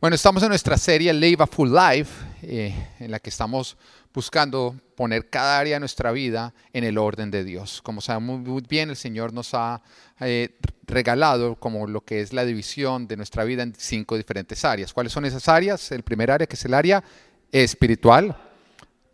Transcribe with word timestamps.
Bueno, 0.00 0.14
estamos 0.14 0.42
en 0.42 0.48
nuestra 0.48 0.78
serie 0.78 1.12
Live 1.12 1.42
a 1.42 1.46
Full 1.46 1.74
Life, 1.74 2.10
eh, 2.40 2.74
en 3.00 3.10
la 3.10 3.18
que 3.18 3.28
estamos 3.28 3.76
buscando 4.14 4.74
poner 4.96 5.28
cada 5.28 5.58
área 5.58 5.76
de 5.76 5.80
nuestra 5.80 6.10
vida 6.10 6.54
en 6.72 6.84
el 6.84 6.96
orden 6.96 7.30
de 7.30 7.44
Dios. 7.44 7.82
Como 7.82 8.00
sabemos 8.00 8.40
muy 8.40 8.62
bien, 8.66 8.88
el 8.88 8.96
Señor 8.96 9.34
nos 9.34 9.52
ha 9.52 9.82
eh, 10.20 10.56
regalado 10.86 11.56
como 11.56 11.86
lo 11.86 12.00
que 12.00 12.22
es 12.22 12.32
la 12.32 12.46
división 12.46 13.08
de 13.08 13.18
nuestra 13.18 13.44
vida 13.44 13.62
en 13.62 13.74
cinco 13.76 14.16
diferentes 14.16 14.64
áreas. 14.64 14.94
¿Cuáles 14.94 15.12
son 15.12 15.26
esas 15.26 15.46
áreas? 15.48 15.92
El 15.92 16.02
primer 16.02 16.30
área 16.30 16.46
que 16.46 16.56
es 16.56 16.64
el 16.64 16.72
área 16.72 17.04
espiritual, 17.52 18.34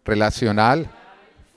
relacional, 0.05 0.89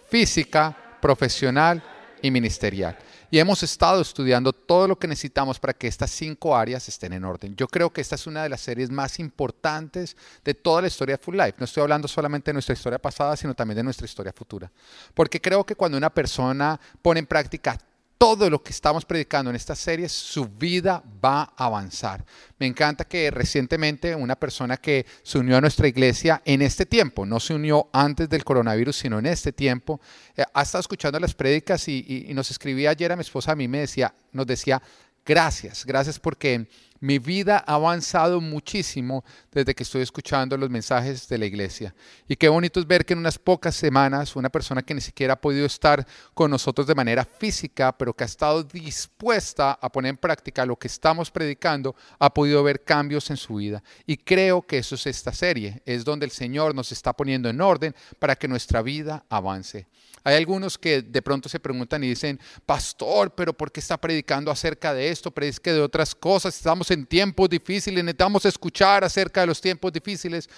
física, 0.09 0.75
profesional 0.99 1.83
y 2.23 2.31
ministerial 2.31 2.97
y 3.31 3.39
hemos 3.39 3.63
estado 3.63 4.01
estudiando 4.01 4.53
todo 4.53 4.87
lo 4.87 4.97
que 4.97 5.07
necesitamos 5.07 5.59
para 5.59 5.73
que 5.73 5.87
estas 5.87 6.11
cinco 6.11 6.55
áreas 6.55 6.87
estén 6.87 7.13
en 7.13 7.25
orden. 7.25 7.55
Yo 7.55 7.67
creo 7.67 7.91
que 7.91 8.01
esta 8.01 8.15
es 8.15 8.27
una 8.27 8.43
de 8.43 8.49
las 8.49 8.61
series 8.61 8.89
más 8.89 9.19
importantes 9.19 10.15
de 10.43 10.53
toda 10.53 10.81
la 10.81 10.87
historia 10.87 11.17
de 11.17 11.23
Full 11.23 11.35
Life. 11.35 11.55
No 11.57 11.65
estoy 11.65 11.83
hablando 11.83 12.07
solamente 12.07 12.49
de 12.49 12.53
nuestra 12.53 12.73
historia 12.73 12.99
pasada, 12.99 13.35
sino 13.35 13.53
también 13.53 13.77
de 13.77 13.83
nuestra 13.83 14.05
historia 14.05 14.33
futura. 14.33 14.71
Porque 15.13 15.39
creo 15.41 15.65
que 15.65 15.75
cuando 15.75 15.97
una 15.97 16.09
persona 16.09 16.79
pone 17.01 17.19
en 17.19 17.27
práctica 17.27 17.77
todo 18.19 18.49
lo 18.49 18.61
que 18.61 18.71
estamos 18.71 19.05
predicando 19.05 19.49
en 19.49 19.55
esta 19.55 19.75
serie, 19.75 20.09
su 20.09 20.45
vida 20.45 21.01
va 21.23 21.53
a 21.55 21.65
avanzar. 21.67 22.25
Me 22.59 22.67
encanta 22.67 23.05
que 23.05 23.31
recientemente 23.31 24.13
una 24.13 24.35
persona 24.35 24.75
que 24.75 25.05
se 25.23 25.39
unió 25.39 25.55
a 25.55 25.61
nuestra 25.61 25.87
iglesia 25.87 26.41
en 26.43 26.61
este 26.61 26.85
tiempo, 26.85 27.25
no 27.25 27.39
se 27.39 27.53
unió 27.53 27.87
antes 27.93 28.27
del 28.27 28.43
coronavirus, 28.43 28.97
sino 28.97 29.19
en 29.19 29.25
este 29.25 29.53
tiempo, 29.53 30.01
eh, 30.35 30.43
ha 30.53 30.61
estado 30.63 30.81
escuchando 30.81 31.17
las 31.17 31.33
prédicas 31.33 31.87
y, 31.87 32.25
y, 32.27 32.33
nos 32.33 32.51
escribía 32.51 32.89
ayer 32.89 33.09
a 33.09 33.15
mi 33.15 33.21
esposa, 33.21 33.53
a 33.53 33.55
mí 33.55 33.69
me 33.69 33.79
decía, 33.79 34.13
nos 34.33 34.45
decía, 34.45 34.81
gracias, 35.25 35.85
gracias 35.85 36.19
porque 36.19 36.67
mi 36.99 37.19
vida 37.19 37.63
ha 37.65 37.75
avanzado 37.75 38.41
muchísimo 38.41 39.23
desde 39.51 39.73
que 39.73 39.83
estoy 39.83 40.01
escuchando 40.01 40.57
los 40.57 40.69
mensajes 40.69 41.27
de 41.27 41.37
la 41.37 41.45
iglesia. 41.45 41.93
Y 42.27 42.35
qué 42.35 42.49
bonito 42.49 42.79
es 42.79 42.87
ver 42.87 43.05
que 43.05 43.13
en 43.13 43.19
unas 43.19 43.39
pocas 43.39 43.75
semanas 43.75 44.35
una 44.35 44.49
persona 44.49 44.81
que 44.81 44.93
ni 44.93 45.01
siquiera 45.01 45.33
ha 45.33 45.41
podido 45.41 45.65
estar 45.65 46.05
con 46.33 46.51
nosotros 46.51 46.87
de 46.87 46.95
manera 46.95 47.25
física, 47.25 47.97
pero 47.97 48.13
que 48.13 48.23
ha 48.23 48.27
estado 48.27 48.63
dispuesta 48.63 49.71
a 49.73 49.91
poner 49.91 50.09
en 50.09 50.17
práctica 50.17 50.65
lo 50.65 50.75
que 50.75 50.87
estamos 50.87 51.31
predicando, 51.31 51.95
ha 52.19 52.33
podido 52.33 52.63
ver 52.63 52.83
cambios 52.83 53.29
en 53.29 53.37
su 53.37 53.55
vida. 53.55 53.83
Y 54.05 54.17
creo 54.17 54.61
que 54.61 54.79
eso 54.79 54.95
es 54.95 55.07
esta 55.07 55.31
serie, 55.31 55.81
es 55.85 56.03
donde 56.03 56.25
el 56.25 56.31
Señor 56.31 56.75
nos 56.75 56.91
está 56.91 57.13
poniendo 57.13 57.49
en 57.49 57.61
orden 57.61 57.95
para 58.19 58.35
que 58.35 58.47
nuestra 58.47 58.81
vida 58.81 59.25
avance. 59.29 59.87
Hay 60.23 60.35
algunos 60.35 60.77
que 60.77 61.01
de 61.01 61.21
pronto 61.21 61.47
se 61.47 61.59
preguntan 61.59 62.03
y 62.03 62.09
dicen, 62.09 62.39
pastor, 62.65 63.33
pero 63.33 63.53
¿por 63.53 63.71
qué 63.71 63.79
está 63.79 63.97
predicando 63.97 64.51
acerca 64.51 64.93
de 64.93 65.09
esto? 65.09 65.31
Predique 65.31 65.71
de 65.71 65.81
otras 65.81 66.13
cosas, 66.13 66.55
estamos 66.55 66.88
en 66.91 67.05
tiempos 67.05 67.49
difíciles, 67.49 68.03
necesitamos 68.03 68.45
escuchar 68.45 69.03
acerca 69.03 69.41
de 69.41 69.47
los 69.47 69.61
tiempos 69.61 69.91
difíciles. 69.91 70.49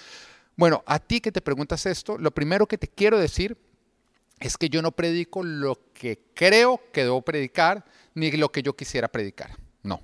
Bueno, 0.56 0.82
a 0.86 0.98
ti 0.98 1.20
que 1.20 1.32
te 1.32 1.40
preguntas 1.40 1.86
esto, 1.86 2.18
lo 2.18 2.30
primero 2.30 2.66
que 2.66 2.78
te 2.78 2.88
quiero 2.88 3.18
decir 3.18 3.56
es 4.38 4.56
que 4.56 4.68
yo 4.68 4.82
no 4.82 4.92
predico 4.92 5.42
lo 5.42 5.78
que 5.94 6.18
creo 6.34 6.80
que 6.92 7.04
debo 7.04 7.22
predicar, 7.22 7.84
ni 8.14 8.30
lo 8.32 8.50
que 8.50 8.62
yo 8.62 8.74
quisiera 8.74 9.08
predicar. 9.08 9.56
No, 9.82 10.00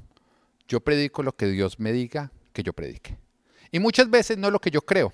yo 0.68 0.80
predico 0.80 1.22
lo 1.22 1.36
que 1.36 1.46
Dios 1.46 1.78
me 1.78 1.92
diga 1.92 2.32
que 2.52 2.62
yo 2.62 2.72
predique. 2.72 3.18
Y 3.70 3.80
muchas 3.80 4.08
veces 4.08 4.38
no 4.38 4.46
es 4.46 4.52
lo 4.52 4.60
que 4.60 4.70
yo 4.70 4.82
creo, 4.82 5.12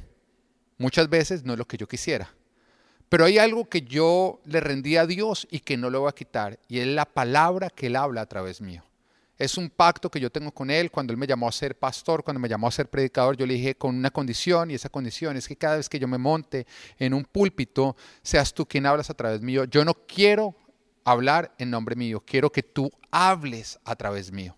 muchas 0.79 1.09
veces 1.09 1.43
no 1.43 1.55
es 1.55 1.59
lo 1.59 1.67
que 1.67 1.77
yo 1.77 1.89
quisiera. 1.89 2.33
Pero 3.09 3.25
hay 3.25 3.39
algo 3.39 3.69
que 3.69 3.83
yo 3.83 4.41
le 4.45 4.61
rendí 4.61 4.97
a 4.97 5.07
Dios 5.07 5.47
y 5.51 5.61
que 5.61 5.77
no 5.77 5.91
lo 5.91 6.01
voy 6.01 6.11
a 6.11 6.15
quitar, 6.15 6.59
y 6.69 6.81
es 6.81 6.87
la 6.87 7.07
palabra 7.07 7.71
que 7.71 7.87
Él 7.87 7.97
habla 7.97 8.21
a 8.21 8.27
través 8.27 8.61
mío. 8.61 8.84
Es 9.39 9.59
un 9.59 9.69
pacto 9.69 10.11
que 10.11 10.21
yo 10.21 10.31
tengo 10.31 10.53
con 10.53 10.71
Él 10.71 10.91
cuando 10.91 11.13
Él 11.13 11.17
me 11.17 11.27
llamó 11.27 11.49
a 11.49 11.53
ser 11.53 11.77
pastor, 11.77 12.23
cuando 12.23 12.41
me 12.41 12.49
llamó 12.49 12.69
a 12.69 12.71
ser 12.71 12.89
predicador, 12.89 13.37
yo 13.37 13.47
le 13.47 13.55
dije 13.55 13.75
con 13.75 13.97
una 13.97 14.11
condición, 14.11 14.71
y 14.71 14.75
esa 14.75 14.89
condición 14.89 15.37
es 15.37 15.49
que 15.49 15.57
cada 15.57 15.77
vez 15.77 15.89
que 15.89 15.99
yo 15.99 16.07
me 16.07 16.19
monte 16.19 16.67
en 16.99 17.15
un 17.15 17.25
púlpito, 17.25 17.97
seas 18.23 18.55
tú 18.55 18.67
quien 18.67 18.87
hablas 18.87 19.11
a 19.11 19.15
través 19.15 19.41
mío. 19.41 19.65
Yo 19.65 19.85
no 19.85 19.95
quiero 19.95 20.55
hablar 21.05 21.55
en 21.59 21.71
nombre 21.71 21.97
mío, 21.97 22.23
quiero 22.25 22.51
que 22.51 22.63
tú 22.63 22.91
hables 23.11 23.79
a 23.85 23.97
través 23.97 24.31
mío. 24.31 24.57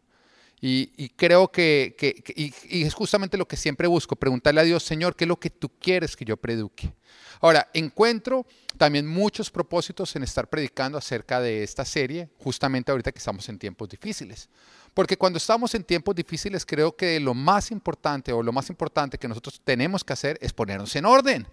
Y, 0.61 1.11
creo 1.11 1.49
que, 1.49 1.94
y, 2.34 2.83
es 2.83 2.94
justamente 2.94 3.37
lo 3.37 3.47
que 3.47 3.56
siempre 3.56 3.87
busco, 3.87 4.17
preguntarle 4.17 4.62
a 4.62 4.65
Dios, 4.65 4.83
Señor, 4.83 5.15
¿qué 5.15 5.25
es 5.25 5.28
lo 5.28 5.39
que 5.39 5.50
tú 5.50 5.71
quieres 5.78 6.17
que 6.17 6.25
yo 6.25 6.37
predique? 6.37 6.93
Ahora, 7.41 7.69
encuentro 7.75 8.47
también 8.78 9.06
muchos 9.06 9.50
propósitos 9.50 10.17
en 10.17 10.22
estar 10.22 10.49
predicando 10.49 10.97
acerca 10.97 11.41
de 11.41 11.62
esta 11.62 11.84
serie, 11.84 12.31
justamente 12.39 12.91
ahorita 12.91 13.12
que 13.12 13.19
estamos 13.19 13.49
en 13.49 13.59
tiempos 13.59 13.89
difíciles. 13.89 14.49
Porque 14.94 15.19
cuando 15.19 15.37
estamos 15.37 15.75
en 15.75 15.84
tiempos 15.84 16.15
difíciles, 16.15 16.65
creo 16.65 16.97
que 16.97 17.21
lo 17.21 17.34
más 17.34 17.71
importante 17.71 18.33
o 18.33 18.43
lo 18.43 18.53
más 18.53 18.71
importante 18.71 19.19
que 19.19 19.28
nosotros 19.28 19.61
tenemos 19.62 20.03
que 20.03 20.15
hacer 20.15 20.38
es 20.41 20.55
ponernos 20.55 20.97
en 20.97 21.05
orden. 21.05 21.47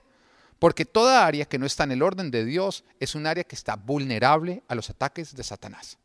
Porque 0.60 0.86
toda 0.86 1.26
área 1.26 1.44
que 1.44 1.60
no 1.60 1.66
está 1.66 1.84
en 1.84 1.92
el 1.92 2.02
orden 2.02 2.32
de 2.32 2.46
Dios 2.46 2.86
es 3.02 3.16
un 3.16 3.28
área 3.28 3.44
que 3.44 3.56
está 3.56 3.76
vulnerable 3.76 4.64
a 4.70 4.76
los 4.76 4.90
ataques 4.90 5.36
de 5.36 5.44
Satanás. 5.44 5.98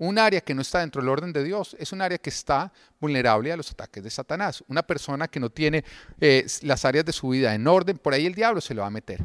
Un 0.00 0.18
área 0.18 0.40
que 0.40 0.54
no 0.54 0.62
está 0.62 0.80
dentro 0.80 1.02
del 1.02 1.10
orden 1.10 1.30
de 1.30 1.44
Dios 1.44 1.76
es 1.78 1.92
un 1.92 2.00
área 2.00 2.16
que 2.16 2.30
está 2.30 2.72
vulnerable 2.98 3.52
a 3.52 3.56
los 3.58 3.70
ataques 3.70 4.02
de 4.02 4.08
Satanás. 4.08 4.64
Una 4.66 4.82
persona 4.82 5.28
que 5.28 5.38
no 5.38 5.50
tiene 5.50 5.84
eh, 6.18 6.46
las 6.62 6.86
áreas 6.86 7.04
de 7.04 7.12
su 7.12 7.28
vida 7.28 7.54
en 7.54 7.66
orden, 7.66 7.98
por 7.98 8.14
ahí 8.14 8.24
el 8.24 8.34
diablo 8.34 8.62
se 8.62 8.72
lo 8.72 8.80
va 8.80 8.86
a 8.86 8.90
meter. 8.90 9.22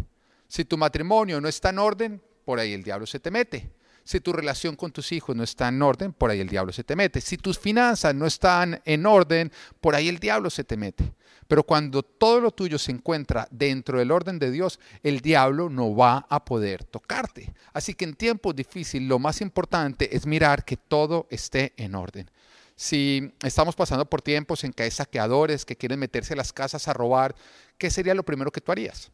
Si 0.50 0.66
tu 0.66 0.78
matrimonio 0.78 1.40
no 1.40 1.48
está 1.48 1.70
en 1.70 1.80
orden, 1.80 2.22
por 2.44 2.60
ahí 2.60 2.74
el 2.74 2.84
diablo 2.84 3.06
se 3.06 3.22
te 3.22 3.32
mete. 3.32 3.72
Si 4.06 4.20
tu 4.20 4.32
relación 4.32 4.76
con 4.76 4.92
tus 4.92 5.12
hijos 5.12 5.36
no 5.36 5.44
está 5.44 5.68
en 5.68 5.82
orden, 5.82 6.14
por 6.14 6.30
ahí 6.30 6.40
el 6.40 6.48
diablo 6.48 6.72
se 6.72 6.84
te 6.84 6.96
mete. 6.96 7.22
Si 7.22 7.38
tus 7.38 7.58
finanzas 7.58 8.14
no 8.14 8.28
están 8.28 8.80
en 8.86 9.08
orden, 9.08 9.52
por 9.82 9.96
ahí 9.96 10.08
el 10.08 10.20
diablo 10.20 10.52
se 10.52 10.64
te 10.64 10.78
mete. 10.78 11.16
Pero 11.48 11.64
cuando 11.64 12.04
todo 12.04 12.40
lo 12.40 12.52
tuyo 12.52 12.78
se 12.78 12.92
encuentra 12.92 13.48
dentro 13.50 13.98
del 13.98 14.12
orden 14.12 14.38
de 14.38 14.52
Dios, 14.52 14.80
el 15.02 15.22
diablo 15.22 15.70
no 15.70 15.96
va 15.96 16.28
a 16.30 16.46
poder 16.46 16.84
tocarte. 16.84 17.52
Así 17.74 17.96
que 17.96 18.06
en 18.06 18.14
tiempos 18.14 18.56
difíciles 18.56 19.10
lo 19.10 19.18
más 19.18 19.42
importante 19.42 20.16
es 20.16 20.28
mirar 20.28 20.66
que 20.66 20.78
todo 20.78 21.26
esté 21.32 21.74
en 21.78 21.96
orden. 21.96 22.30
Si 22.76 23.34
estamos 23.42 23.76
pasando 23.76 24.06
por 24.08 24.22
tiempos 24.22 24.64
en 24.64 24.72
que 24.72 24.84
hay 24.84 24.92
saqueadores 24.92 25.66
que 25.66 25.78
quieren 25.78 26.00
meterse 26.00 26.34
a 26.34 26.38
las 26.38 26.54
casas 26.54 26.88
a 26.88 26.94
robar, 26.94 27.36
¿qué 27.80 27.90
sería 27.90 28.14
lo 28.14 28.24
primero 28.24 28.52
que 28.52 28.62
tú 28.62 28.72
harías? 28.72 29.12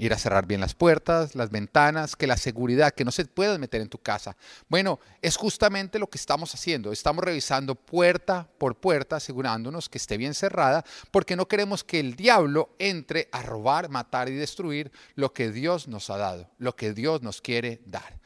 Ir 0.00 0.14
a 0.14 0.18
cerrar 0.18 0.46
bien 0.46 0.62
las 0.62 0.74
puertas, 0.74 1.34
las 1.34 1.50
ventanas, 1.50 2.16
que 2.16 2.26
la 2.26 2.38
seguridad, 2.38 2.92
que 2.92 3.04
no 3.04 3.10
se 3.10 3.26
puedan 3.26 3.60
meter 3.60 3.82
en 3.82 3.88
tu 3.90 3.98
casa. 3.98 4.36
Bueno, 4.68 4.98
es 5.20 5.36
justamente 5.36 5.98
lo 5.98 6.08
que 6.08 6.16
estamos 6.16 6.54
haciendo. 6.54 6.90
Estamos 6.90 7.22
revisando 7.22 7.74
puerta 7.74 8.48
por 8.56 8.76
puerta, 8.76 9.16
asegurándonos 9.16 9.90
que 9.90 9.98
esté 9.98 10.16
bien 10.16 10.32
cerrada, 10.32 10.84
porque 11.10 11.36
no 11.36 11.48
queremos 11.48 11.84
que 11.84 12.00
el 12.00 12.16
diablo 12.16 12.74
entre 12.78 13.28
a 13.30 13.42
robar, 13.42 13.90
matar 13.90 14.30
y 14.30 14.34
destruir 14.34 14.90
lo 15.16 15.34
que 15.34 15.50
Dios 15.50 15.86
nos 15.86 16.08
ha 16.08 16.16
dado, 16.16 16.50
lo 16.56 16.74
que 16.74 16.94
Dios 16.94 17.20
nos 17.20 17.42
quiere 17.42 17.82
dar. 17.84 18.19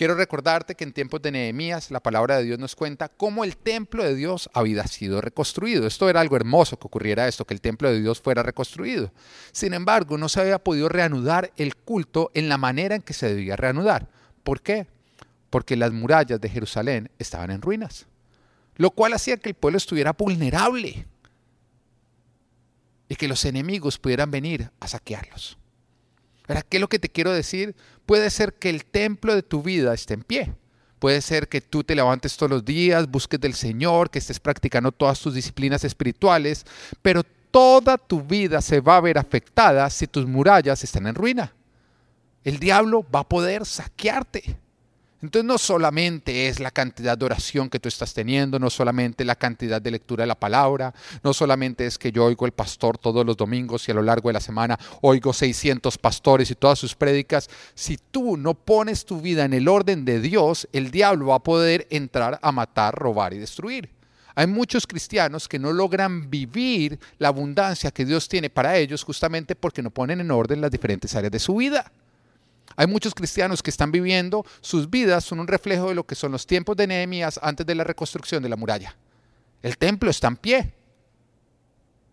Quiero 0.00 0.14
recordarte 0.14 0.76
que 0.76 0.84
en 0.84 0.94
tiempos 0.94 1.20
de 1.20 1.30
Nehemías 1.30 1.90
la 1.90 2.00
palabra 2.00 2.38
de 2.38 2.44
Dios 2.44 2.58
nos 2.58 2.74
cuenta 2.74 3.10
cómo 3.10 3.44
el 3.44 3.58
templo 3.58 4.02
de 4.02 4.14
Dios 4.14 4.48
había 4.54 4.86
sido 4.86 5.20
reconstruido. 5.20 5.86
Esto 5.86 6.08
era 6.08 6.22
algo 6.22 6.36
hermoso 6.36 6.78
que 6.78 6.86
ocurriera 6.86 7.28
esto, 7.28 7.44
que 7.44 7.52
el 7.52 7.60
templo 7.60 7.92
de 7.92 8.00
Dios 8.00 8.18
fuera 8.18 8.42
reconstruido. 8.42 9.12
Sin 9.52 9.74
embargo, 9.74 10.16
no 10.16 10.30
se 10.30 10.40
había 10.40 10.58
podido 10.58 10.88
reanudar 10.88 11.52
el 11.58 11.76
culto 11.76 12.30
en 12.32 12.48
la 12.48 12.56
manera 12.56 12.94
en 12.94 13.02
que 13.02 13.12
se 13.12 13.28
debía 13.28 13.56
reanudar. 13.56 14.08
¿Por 14.42 14.62
qué? 14.62 14.86
Porque 15.50 15.76
las 15.76 15.92
murallas 15.92 16.40
de 16.40 16.48
Jerusalén 16.48 17.10
estaban 17.18 17.50
en 17.50 17.60
ruinas, 17.60 18.06
lo 18.76 18.92
cual 18.92 19.12
hacía 19.12 19.36
que 19.36 19.50
el 19.50 19.54
pueblo 19.54 19.76
estuviera 19.76 20.14
vulnerable 20.14 21.06
y 23.06 23.16
que 23.16 23.28
los 23.28 23.44
enemigos 23.44 23.98
pudieran 23.98 24.30
venir 24.30 24.70
a 24.80 24.88
saquearlos. 24.88 25.59
¿Qué 26.68 26.76
es 26.76 26.80
lo 26.80 26.88
que 26.88 26.98
te 26.98 27.08
quiero 27.08 27.32
decir? 27.32 27.74
Puede 28.06 28.30
ser 28.30 28.54
que 28.54 28.70
el 28.70 28.84
templo 28.84 29.34
de 29.34 29.42
tu 29.42 29.62
vida 29.62 29.94
esté 29.94 30.14
en 30.14 30.22
pie. 30.22 30.52
Puede 30.98 31.22
ser 31.22 31.48
que 31.48 31.60
tú 31.60 31.82
te 31.82 31.94
levantes 31.94 32.36
todos 32.36 32.50
los 32.50 32.64
días, 32.64 33.08
busques 33.08 33.40
del 33.40 33.54
Señor, 33.54 34.10
que 34.10 34.18
estés 34.18 34.38
practicando 34.38 34.92
todas 34.92 35.18
tus 35.18 35.34
disciplinas 35.34 35.82
espirituales, 35.84 36.66
pero 37.00 37.22
toda 37.50 37.96
tu 37.96 38.22
vida 38.22 38.60
se 38.60 38.80
va 38.80 38.96
a 38.96 39.00
ver 39.00 39.16
afectada 39.16 39.88
si 39.88 40.06
tus 40.06 40.26
murallas 40.26 40.84
están 40.84 41.06
en 41.06 41.14
ruina. 41.14 41.54
El 42.44 42.58
diablo 42.58 43.04
va 43.14 43.20
a 43.20 43.28
poder 43.28 43.64
saquearte. 43.64 44.58
Entonces 45.22 45.46
no 45.46 45.58
solamente 45.58 46.48
es 46.48 46.60
la 46.60 46.70
cantidad 46.70 47.18
de 47.18 47.26
oración 47.26 47.68
que 47.68 47.78
tú 47.78 47.88
estás 47.88 48.14
teniendo, 48.14 48.58
no 48.58 48.70
solamente 48.70 49.24
la 49.24 49.34
cantidad 49.34 49.80
de 49.80 49.90
lectura 49.90 50.22
de 50.22 50.28
la 50.28 50.34
palabra, 50.34 50.94
no 51.22 51.34
solamente 51.34 51.84
es 51.84 51.98
que 51.98 52.10
yo 52.10 52.24
oigo 52.24 52.46
el 52.46 52.52
pastor 52.52 52.96
todos 52.96 53.26
los 53.26 53.36
domingos 53.36 53.86
y 53.86 53.92
a 53.92 53.94
lo 53.94 54.02
largo 54.02 54.30
de 54.30 54.34
la 54.34 54.40
semana 54.40 54.78
oigo 55.02 55.34
600 55.34 55.98
pastores 55.98 56.50
y 56.50 56.54
todas 56.54 56.78
sus 56.78 56.94
prédicas. 56.94 57.50
Si 57.74 57.98
tú 57.98 58.38
no 58.38 58.54
pones 58.54 59.04
tu 59.04 59.20
vida 59.20 59.44
en 59.44 59.52
el 59.52 59.68
orden 59.68 60.06
de 60.06 60.20
Dios, 60.20 60.66
el 60.72 60.90
diablo 60.90 61.26
va 61.26 61.36
a 61.36 61.42
poder 61.42 61.86
entrar 61.90 62.38
a 62.40 62.50
matar, 62.50 62.94
robar 62.94 63.34
y 63.34 63.38
destruir. 63.38 63.90
Hay 64.34 64.46
muchos 64.46 64.86
cristianos 64.86 65.48
que 65.48 65.58
no 65.58 65.70
logran 65.70 66.30
vivir 66.30 66.98
la 67.18 67.28
abundancia 67.28 67.90
que 67.90 68.06
Dios 68.06 68.26
tiene 68.26 68.48
para 68.48 68.78
ellos 68.78 69.02
justamente 69.02 69.54
porque 69.54 69.82
no 69.82 69.90
ponen 69.90 70.20
en 70.20 70.30
orden 70.30 70.62
las 70.62 70.70
diferentes 70.70 71.14
áreas 71.14 71.32
de 71.32 71.38
su 71.38 71.56
vida. 71.56 71.92
Hay 72.80 72.86
muchos 72.86 73.14
cristianos 73.14 73.62
que 73.62 73.68
están 73.68 73.92
viviendo, 73.92 74.42
sus 74.62 74.88
vidas 74.88 75.22
son 75.22 75.38
un 75.38 75.46
reflejo 75.46 75.90
de 75.90 75.94
lo 75.94 76.06
que 76.06 76.14
son 76.14 76.32
los 76.32 76.46
tiempos 76.46 76.78
de 76.78 76.86
Nehemías 76.86 77.38
antes 77.42 77.66
de 77.66 77.74
la 77.74 77.84
reconstrucción 77.84 78.42
de 78.42 78.48
la 78.48 78.56
muralla. 78.56 78.96
El 79.60 79.76
templo 79.76 80.08
está 80.08 80.28
en 80.28 80.36
pie. 80.36 80.72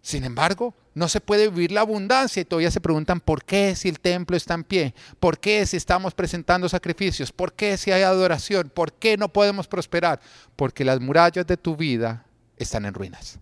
Sin 0.02 0.26
embargo, 0.26 0.76
no 0.94 1.08
se 1.08 1.22
puede 1.22 1.48
vivir 1.48 1.72
la 1.72 1.80
abundancia 1.80 2.42
y 2.42 2.44
todavía 2.44 2.70
se 2.70 2.82
preguntan 2.82 3.22
por 3.22 3.46
qué 3.46 3.78
si 3.78 3.88
el 3.88 4.02
templo 4.02 4.36
está 4.36 4.56
en 4.56 4.66
pie, 4.66 4.94
por 5.22 5.40
qué 5.40 5.66
si 5.66 5.78
estamos 5.78 6.14
presentando 6.14 6.68
sacrificios, 6.68 7.32
por 7.32 7.54
qué 7.54 7.78
si 7.78 7.92
hay 7.92 8.02
adoración, 8.02 8.70
por 8.70 8.92
qué 8.92 9.16
no 9.16 9.30
podemos 9.30 9.70
prosperar, 9.70 10.20
porque 10.58 10.84
las 10.84 11.00
murallas 11.00 11.48
de 11.48 11.56
tu 11.56 11.78
vida 11.78 12.26
están 12.58 12.86
en 12.86 12.94
ruinas. 12.94 13.40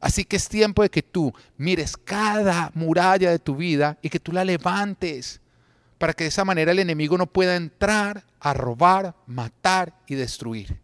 Así 0.00 0.24
que 0.24 0.36
es 0.36 0.48
tiempo 0.48 0.80
de 0.80 0.88
que 0.88 1.02
tú 1.02 1.34
mires 1.58 1.98
cada 1.98 2.70
muralla 2.72 3.30
de 3.30 3.40
tu 3.40 3.56
vida 3.56 3.98
y 4.00 4.08
que 4.08 4.20
tú 4.20 4.32
la 4.32 4.42
levantes 4.42 5.42
para 5.98 6.12
que 6.12 6.24
de 6.24 6.28
esa 6.28 6.44
manera 6.44 6.72
el 6.72 6.78
enemigo 6.78 7.16
no 7.16 7.26
pueda 7.26 7.56
entrar 7.56 8.24
a 8.40 8.54
robar, 8.54 9.14
matar 9.26 9.94
y 10.06 10.14
destruir. 10.14 10.78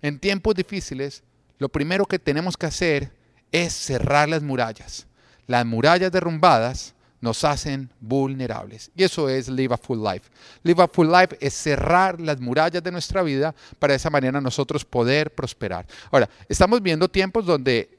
En 0.00 0.18
tiempos 0.18 0.54
difíciles, 0.54 1.22
lo 1.58 1.68
primero 1.68 2.06
que 2.06 2.18
tenemos 2.18 2.56
que 2.56 2.66
hacer 2.66 3.12
es 3.50 3.72
cerrar 3.72 4.28
las 4.28 4.42
murallas. 4.42 5.06
Las 5.46 5.66
murallas 5.66 6.12
derrumbadas 6.12 6.94
nos 7.20 7.42
hacen 7.42 7.90
vulnerables. 8.00 8.90
Y 8.94 9.02
eso 9.02 9.28
es 9.28 9.48
Live 9.48 9.74
a 9.74 9.76
Full 9.76 9.98
Life. 9.98 10.30
Live 10.62 10.82
a 10.82 10.88
Full 10.88 11.08
Life 11.08 11.36
es 11.40 11.54
cerrar 11.54 12.20
las 12.20 12.40
murallas 12.40 12.82
de 12.82 12.92
nuestra 12.92 13.22
vida 13.22 13.54
para 13.78 13.92
de 13.92 13.96
esa 13.96 14.10
manera 14.10 14.40
nosotros 14.40 14.84
poder 14.84 15.34
prosperar. 15.34 15.86
Ahora, 16.12 16.28
estamos 16.48 16.80
viendo 16.80 17.08
tiempos 17.08 17.44
donde 17.44 17.98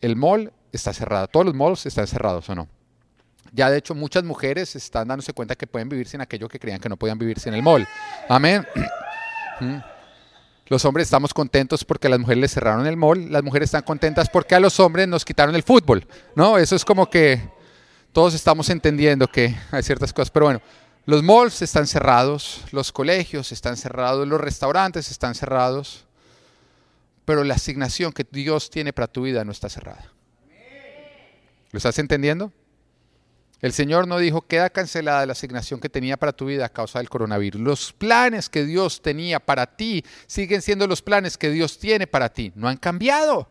el 0.00 0.16
mall 0.16 0.52
está 0.70 0.92
cerrado. 0.92 1.28
Todos 1.28 1.46
los 1.46 1.54
malls 1.54 1.86
están 1.86 2.06
cerrados 2.06 2.48
o 2.50 2.54
no. 2.54 2.68
Ya 3.52 3.70
de 3.70 3.78
hecho 3.78 3.94
muchas 3.94 4.24
mujeres 4.24 4.76
están 4.76 5.08
dándose 5.08 5.32
cuenta 5.32 5.54
que 5.56 5.66
pueden 5.66 5.88
vivir 5.88 6.08
sin 6.08 6.20
aquello 6.20 6.48
que 6.48 6.58
creían 6.58 6.80
que 6.80 6.88
no 6.88 6.96
podían 6.96 7.18
vivir 7.18 7.38
sin 7.38 7.54
el 7.54 7.62
mall. 7.62 7.86
Amén. 8.28 8.66
Mm. 9.60 9.80
Los 10.68 10.84
hombres 10.84 11.08
estamos 11.08 11.34
contentos 11.34 11.84
porque 11.84 12.06
a 12.06 12.10
las 12.10 12.20
mujeres 12.20 12.40
les 12.40 12.52
cerraron 12.52 12.86
el 12.86 12.96
mall, 12.96 13.32
las 13.32 13.42
mujeres 13.42 13.68
están 13.68 13.82
contentas 13.82 14.28
porque 14.30 14.54
a 14.54 14.60
los 14.60 14.78
hombres 14.78 15.08
nos 15.08 15.24
quitaron 15.24 15.56
el 15.56 15.64
fútbol, 15.64 16.06
¿no? 16.36 16.58
Eso 16.58 16.76
es 16.76 16.84
como 16.84 17.10
que 17.10 17.42
todos 18.12 18.34
estamos 18.34 18.70
entendiendo 18.70 19.26
que 19.26 19.56
hay 19.72 19.82
ciertas 19.82 20.12
cosas, 20.12 20.30
pero 20.30 20.46
bueno, 20.46 20.62
los 21.06 21.22
malls 21.22 21.62
están 21.62 21.86
cerrados, 21.86 22.64
los 22.70 22.92
colegios 22.92 23.50
están 23.50 23.78
cerrados, 23.78 24.28
los 24.28 24.38
restaurantes 24.38 25.10
están 25.10 25.34
cerrados, 25.34 26.04
pero 27.24 27.44
la 27.44 27.54
asignación 27.54 28.12
que 28.12 28.26
Dios 28.30 28.68
tiene 28.68 28.92
para 28.92 29.06
tu 29.06 29.22
vida 29.22 29.42
no 29.44 29.52
está 29.52 29.70
cerrada. 29.70 30.12
¿Lo 31.70 31.78
estás 31.78 31.98
entendiendo? 31.98 32.52
El 33.60 33.72
Señor 33.72 34.06
no 34.06 34.18
dijo, 34.18 34.42
queda 34.42 34.70
cancelada 34.70 35.26
la 35.26 35.32
asignación 35.32 35.80
que 35.80 35.88
tenía 35.88 36.16
para 36.16 36.32
tu 36.32 36.46
vida 36.46 36.66
a 36.66 36.68
causa 36.68 37.00
del 37.00 37.10
coronavirus. 37.10 37.60
Los 37.60 37.92
planes 37.92 38.48
que 38.48 38.64
Dios 38.64 39.02
tenía 39.02 39.40
para 39.40 39.66
ti 39.66 40.04
siguen 40.28 40.62
siendo 40.62 40.86
los 40.86 41.02
planes 41.02 41.36
que 41.36 41.50
Dios 41.50 41.78
tiene 41.78 42.06
para 42.06 42.32
ti. 42.32 42.52
No 42.54 42.68
han 42.68 42.76
cambiado, 42.76 43.48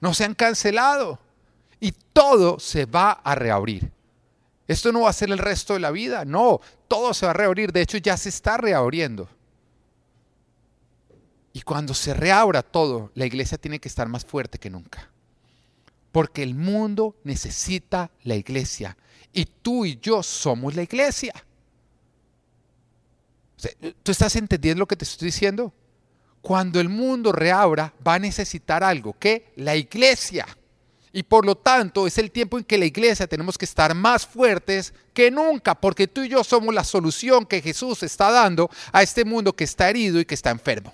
no 0.00 0.12
se 0.12 0.24
han 0.24 0.34
cancelado. 0.34 1.20
Y 1.78 1.92
todo 2.12 2.58
se 2.58 2.84
va 2.84 3.12
a 3.12 3.34
reabrir. 3.34 3.92
Esto 4.66 4.90
no 4.90 5.02
va 5.02 5.10
a 5.10 5.14
ser 5.14 5.30
el 5.30 5.38
resto 5.38 5.74
de 5.74 5.80
la 5.80 5.90
vida, 5.90 6.24
no, 6.24 6.60
todo 6.88 7.14
se 7.14 7.26
va 7.26 7.30
a 7.30 7.34
reabrir. 7.34 7.72
De 7.72 7.82
hecho, 7.82 7.98
ya 7.98 8.16
se 8.16 8.28
está 8.28 8.56
reabriendo. 8.56 9.28
Y 11.52 11.62
cuando 11.62 11.94
se 11.94 12.14
reabra 12.14 12.62
todo, 12.62 13.12
la 13.14 13.26
iglesia 13.26 13.58
tiene 13.58 13.78
que 13.78 13.88
estar 13.88 14.08
más 14.08 14.24
fuerte 14.24 14.58
que 14.58 14.70
nunca. 14.70 15.10
Porque 16.10 16.42
el 16.42 16.54
mundo 16.54 17.16
necesita 17.24 18.10
la 18.22 18.34
iglesia 18.34 18.96
y 19.32 19.44
tú 19.46 19.84
y 19.84 19.98
yo 20.00 20.22
somos 20.22 20.74
la 20.74 20.82
iglesia. 20.82 21.32
¿Tú 24.02 24.12
estás 24.12 24.34
entendiendo 24.36 24.80
lo 24.80 24.86
que 24.86 24.96
te 24.96 25.04
estoy 25.04 25.26
diciendo? 25.26 25.72
Cuando 26.40 26.80
el 26.80 26.88
mundo 26.88 27.30
reabra, 27.30 27.94
va 28.06 28.14
a 28.14 28.18
necesitar 28.18 28.82
algo, 28.82 29.16
¿qué? 29.18 29.52
La 29.56 29.76
iglesia. 29.76 30.46
Y 31.12 31.22
por 31.22 31.44
lo 31.44 31.54
tanto 31.54 32.06
es 32.06 32.18
el 32.18 32.30
tiempo 32.30 32.58
en 32.58 32.64
que 32.64 32.78
la 32.78 32.86
iglesia 32.86 33.26
tenemos 33.26 33.56
que 33.56 33.66
estar 33.66 33.94
más 33.94 34.26
fuertes 34.26 34.92
que 35.12 35.30
nunca, 35.30 35.74
porque 35.74 36.08
tú 36.08 36.22
y 36.22 36.28
yo 36.28 36.42
somos 36.42 36.74
la 36.74 36.84
solución 36.84 37.46
que 37.46 37.60
Jesús 37.60 38.02
está 38.02 38.30
dando 38.30 38.70
a 38.92 39.02
este 39.02 39.24
mundo 39.24 39.54
que 39.54 39.64
está 39.64 39.90
herido 39.90 40.18
y 40.18 40.24
que 40.24 40.34
está 40.34 40.50
enfermo. 40.50 40.92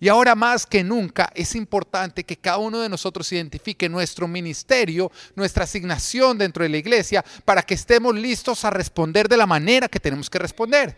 Y 0.00 0.08
ahora 0.08 0.34
más 0.34 0.66
que 0.66 0.84
nunca 0.84 1.30
es 1.34 1.54
importante 1.54 2.24
que 2.24 2.36
cada 2.36 2.58
uno 2.58 2.80
de 2.80 2.88
nosotros 2.88 3.30
identifique 3.32 3.88
nuestro 3.88 4.28
ministerio, 4.28 5.10
nuestra 5.34 5.64
asignación 5.64 6.38
dentro 6.38 6.62
de 6.62 6.68
la 6.68 6.76
iglesia, 6.76 7.24
para 7.44 7.62
que 7.62 7.74
estemos 7.74 8.14
listos 8.14 8.64
a 8.64 8.70
responder 8.70 9.28
de 9.28 9.36
la 9.36 9.46
manera 9.46 9.88
que 9.88 10.00
tenemos 10.00 10.30
que 10.30 10.38
responder. 10.38 10.96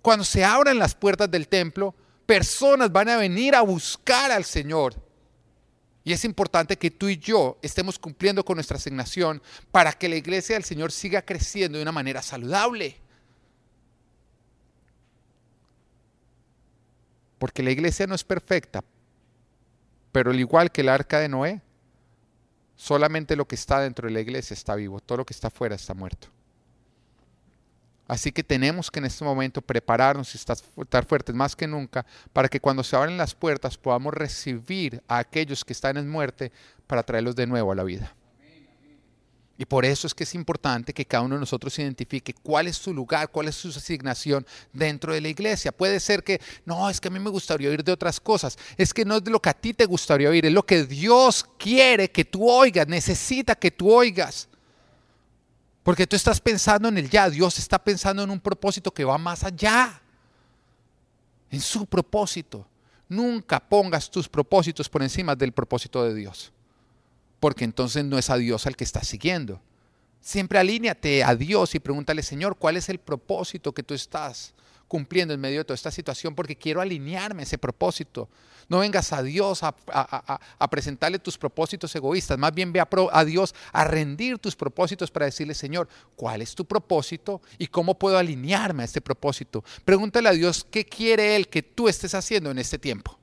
Cuando 0.00 0.24
se 0.24 0.44
abran 0.44 0.78
las 0.78 0.94
puertas 0.94 1.30
del 1.30 1.48
templo, 1.48 1.94
personas 2.26 2.90
van 2.90 3.08
a 3.08 3.16
venir 3.16 3.54
a 3.54 3.62
buscar 3.62 4.30
al 4.32 4.44
Señor. 4.44 4.94
Y 6.04 6.12
es 6.12 6.24
importante 6.24 6.76
que 6.76 6.90
tú 6.90 7.08
y 7.08 7.16
yo 7.16 7.58
estemos 7.62 7.98
cumpliendo 7.98 8.44
con 8.44 8.56
nuestra 8.56 8.76
asignación 8.76 9.40
para 9.70 9.92
que 9.92 10.08
la 10.08 10.16
iglesia 10.16 10.56
del 10.56 10.64
Señor 10.64 10.90
siga 10.90 11.22
creciendo 11.22 11.78
de 11.78 11.82
una 11.82 11.92
manera 11.92 12.22
saludable. 12.22 13.01
Porque 17.42 17.64
la 17.64 17.72
iglesia 17.72 18.06
no 18.06 18.14
es 18.14 18.22
perfecta, 18.22 18.84
pero 20.12 20.30
al 20.30 20.38
igual 20.38 20.70
que 20.70 20.82
el 20.82 20.88
arca 20.88 21.18
de 21.18 21.28
Noé, 21.28 21.60
solamente 22.76 23.34
lo 23.34 23.48
que 23.48 23.56
está 23.56 23.80
dentro 23.80 24.06
de 24.06 24.14
la 24.14 24.20
iglesia 24.20 24.54
está 24.54 24.76
vivo, 24.76 25.00
todo 25.00 25.18
lo 25.18 25.24
que 25.26 25.34
está 25.34 25.48
afuera 25.48 25.74
está 25.74 25.92
muerto. 25.92 26.28
Así 28.06 28.30
que 28.30 28.44
tenemos 28.44 28.92
que 28.92 29.00
en 29.00 29.06
este 29.06 29.24
momento 29.24 29.60
prepararnos 29.60 30.32
y 30.36 30.38
estar 30.38 31.04
fuertes 31.04 31.34
más 31.34 31.56
que 31.56 31.66
nunca 31.66 32.06
para 32.32 32.48
que 32.48 32.60
cuando 32.60 32.84
se 32.84 32.94
abran 32.94 33.16
las 33.16 33.34
puertas 33.34 33.76
podamos 33.76 34.14
recibir 34.14 35.02
a 35.08 35.18
aquellos 35.18 35.64
que 35.64 35.72
están 35.72 35.96
en 35.96 36.08
muerte 36.08 36.52
para 36.86 37.02
traerlos 37.02 37.34
de 37.34 37.48
nuevo 37.48 37.72
a 37.72 37.74
la 37.74 37.82
vida. 37.82 38.14
Y 39.58 39.66
por 39.66 39.84
eso 39.84 40.06
es 40.06 40.14
que 40.14 40.24
es 40.24 40.34
importante 40.34 40.94
que 40.94 41.04
cada 41.04 41.22
uno 41.22 41.34
de 41.34 41.40
nosotros 41.40 41.78
identifique 41.78 42.32
cuál 42.32 42.68
es 42.68 42.76
su 42.76 42.92
lugar, 42.92 43.30
cuál 43.30 43.48
es 43.48 43.54
su 43.54 43.68
asignación 43.68 44.46
dentro 44.72 45.12
de 45.12 45.20
la 45.20 45.28
iglesia. 45.28 45.72
Puede 45.72 46.00
ser 46.00 46.24
que, 46.24 46.40
no, 46.64 46.88
es 46.88 47.00
que 47.00 47.08
a 47.08 47.10
mí 47.10 47.18
me 47.18 47.30
gustaría 47.30 47.68
oír 47.68 47.84
de 47.84 47.92
otras 47.92 48.18
cosas. 48.18 48.58
Es 48.76 48.94
que 48.94 49.04
no 49.04 49.16
es 49.16 49.28
lo 49.28 49.40
que 49.40 49.50
a 49.50 49.54
ti 49.54 49.74
te 49.74 49.84
gustaría 49.84 50.30
oír, 50.30 50.46
es 50.46 50.52
lo 50.52 50.64
que 50.64 50.84
Dios 50.84 51.46
quiere 51.58 52.10
que 52.10 52.24
tú 52.24 52.50
oigas, 52.50 52.88
necesita 52.88 53.54
que 53.54 53.70
tú 53.70 53.92
oigas. 53.92 54.48
Porque 55.82 56.06
tú 56.06 56.16
estás 56.16 56.40
pensando 56.40 56.88
en 56.88 56.96
el 56.96 57.10
ya, 57.10 57.28
Dios 57.28 57.58
está 57.58 57.78
pensando 57.78 58.22
en 58.22 58.30
un 58.30 58.40
propósito 58.40 58.92
que 58.92 59.04
va 59.04 59.18
más 59.18 59.44
allá, 59.44 60.00
en 61.50 61.60
su 61.60 61.84
propósito. 61.84 62.66
Nunca 63.08 63.60
pongas 63.60 64.10
tus 64.10 64.28
propósitos 64.28 64.88
por 64.88 65.02
encima 65.02 65.36
del 65.36 65.52
propósito 65.52 66.02
de 66.04 66.14
Dios 66.14 66.52
porque 67.42 67.64
entonces 67.64 68.04
no 68.04 68.18
es 68.18 68.30
a 68.30 68.36
Dios 68.36 68.68
al 68.68 68.76
que 68.76 68.84
estás 68.84 69.08
siguiendo. 69.08 69.60
Siempre 70.20 70.60
alíñate 70.60 71.24
a 71.24 71.34
Dios 71.34 71.74
y 71.74 71.80
pregúntale, 71.80 72.22
Señor, 72.22 72.56
¿cuál 72.56 72.76
es 72.76 72.88
el 72.88 73.00
propósito 73.00 73.74
que 73.74 73.82
tú 73.82 73.94
estás 73.94 74.54
cumpliendo 74.86 75.34
en 75.34 75.40
medio 75.40 75.58
de 75.58 75.64
toda 75.64 75.74
esta 75.74 75.90
situación? 75.90 76.36
Porque 76.36 76.54
quiero 76.54 76.80
alinearme 76.80 77.42
a 77.42 77.44
ese 77.44 77.58
propósito. 77.58 78.28
No 78.68 78.78
vengas 78.78 79.12
a 79.12 79.24
Dios 79.24 79.64
a, 79.64 79.74
presentarle 80.70 81.18
tus 81.18 81.36
propósitos 81.36 81.92
egoístas, 81.96 82.38
más 82.38 82.54
bien 82.54 82.72
ve 82.72 82.78
a, 82.78 82.88
a 83.10 83.24
Dios 83.24 83.56
a 83.72 83.82
rendir 83.82 84.38
tus 84.38 84.54
propósitos 84.54 85.10
para 85.10 85.26
decirle, 85.26 85.54
Señor, 85.54 85.88
¿cuál 86.14 86.42
es 86.42 86.54
tu 86.54 86.64
propósito 86.64 87.42
y 87.58 87.66
cómo 87.66 87.98
puedo 87.98 88.18
alinearme 88.18 88.84
a 88.84 88.86
este 88.86 89.00
propósito? 89.00 89.64
Pregúntale 89.84 90.28
a 90.28 90.32
Dios 90.32 90.64
qué 90.70 90.86
quiere 90.86 91.34
Él 91.34 91.48
que 91.48 91.64
tú 91.64 91.88
estés 91.88 92.14
haciendo 92.14 92.52
en 92.52 92.60
este 92.60 92.78
tiempo. 92.78 93.18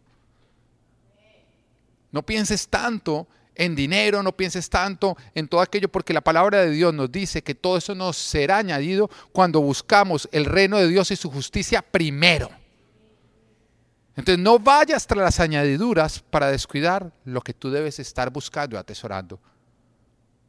No 2.12 2.26
pienses 2.26 2.68
tanto 2.68 3.26
en 3.60 3.76
dinero, 3.76 4.24
no 4.24 4.32
pienses 4.32 4.70
tanto 4.70 5.18
en 5.36 5.50
todo 5.50 5.60
aquello, 5.60 5.90
porque 5.90 6.14
la 6.14 6.22
palabra 6.22 6.62
de 6.62 6.72
Dios 6.72 6.94
nos 6.94 7.12
dice 7.12 7.44
que 7.44 7.54
todo 7.54 7.78
eso 7.78 7.94
nos 7.94 8.16
será 8.16 8.58
añadido 8.58 9.10
cuando 9.34 9.60
buscamos 9.60 10.30
el 10.32 10.46
reino 10.46 10.78
de 10.78 10.88
Dios 10.88 11.12
y 11.12 11.18
su 11.18 11.30
justicia 11.30 11.82
primero. 11.82 12.50
Entonces 14.16 14.42
no 14.42 14.60
vayas 14.60 15.06
tras 15.06 15.24
las 15.24 15.40
añadiduras 15.42 16.20
para 16.22 16.50
descuidar 16.50 17.12
lo 17.26 17.42
que 17.42 17.54
tú 17.54 17.70
debes 17.70 18.00
estar 18.00 18.30
buscando 18.32 18.78
y 18.78 18.80
atesorando. 18.80 19.42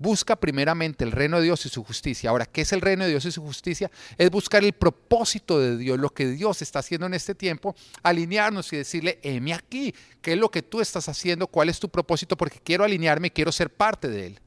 Busca 0.01 0.35
primeramente 0.35 1.05
el 1.05 1.13
reino 1.13 1.37
de 1.37 1.43
Dios 1.43 1.67
y 1.67 1.69
su 1.69 1.85
justicia. 1.85 2.31
Ahora, 2.31 2.47
¿qué 2.47 2.63
es 2.63 2.73
el 2.73 2.81
reino 2.81 3.05
de 3.05 3.11
Dios 3.11 3.27
y 3.27 3.31
su 3.31 3.43
justicia? 3.43 3.91
Es 4.17 4.31
buscar 4.31 4.65
el 4.65 4.73
propósito 4.73 5.61
de 5.61 5.77
Dios, 5.77 5.99
lo 5.99 6.09
que 6.09 6.27
Dios 6.27 6.63
está 6.63 6.79
haciendo 6.79 7.07
en 7.07 7.13
este 7.13 7.35
tiempo, 7.35 7.77
alinearnos 8.03 8.73
y 8.73 8.79
decirle, 8.79 9.19
heme 9.23 9.53
aquí, 9.53 9.95
¿qué 10.23 10.33
es 10.33 10.39
lo 10.39 10.51
que 10.51 10.63
tú 10.63 10.81
estás 10.81 11.07
haciendo? 11.11 11.47
¿Cuál 11.49 11.69
es 11.69 11.79
tu 11.79 11.91
propósito? 11.91 12.35
Porque 12.35 12.61
quiero 12.65 12.83
alinearme 12.83 13.27
y 13.27 13.31
quiero 13.31 13.53
ser 13.53 13.69
parte 13.69 14.09
de 14.09 14.29
él. 14.29 14.41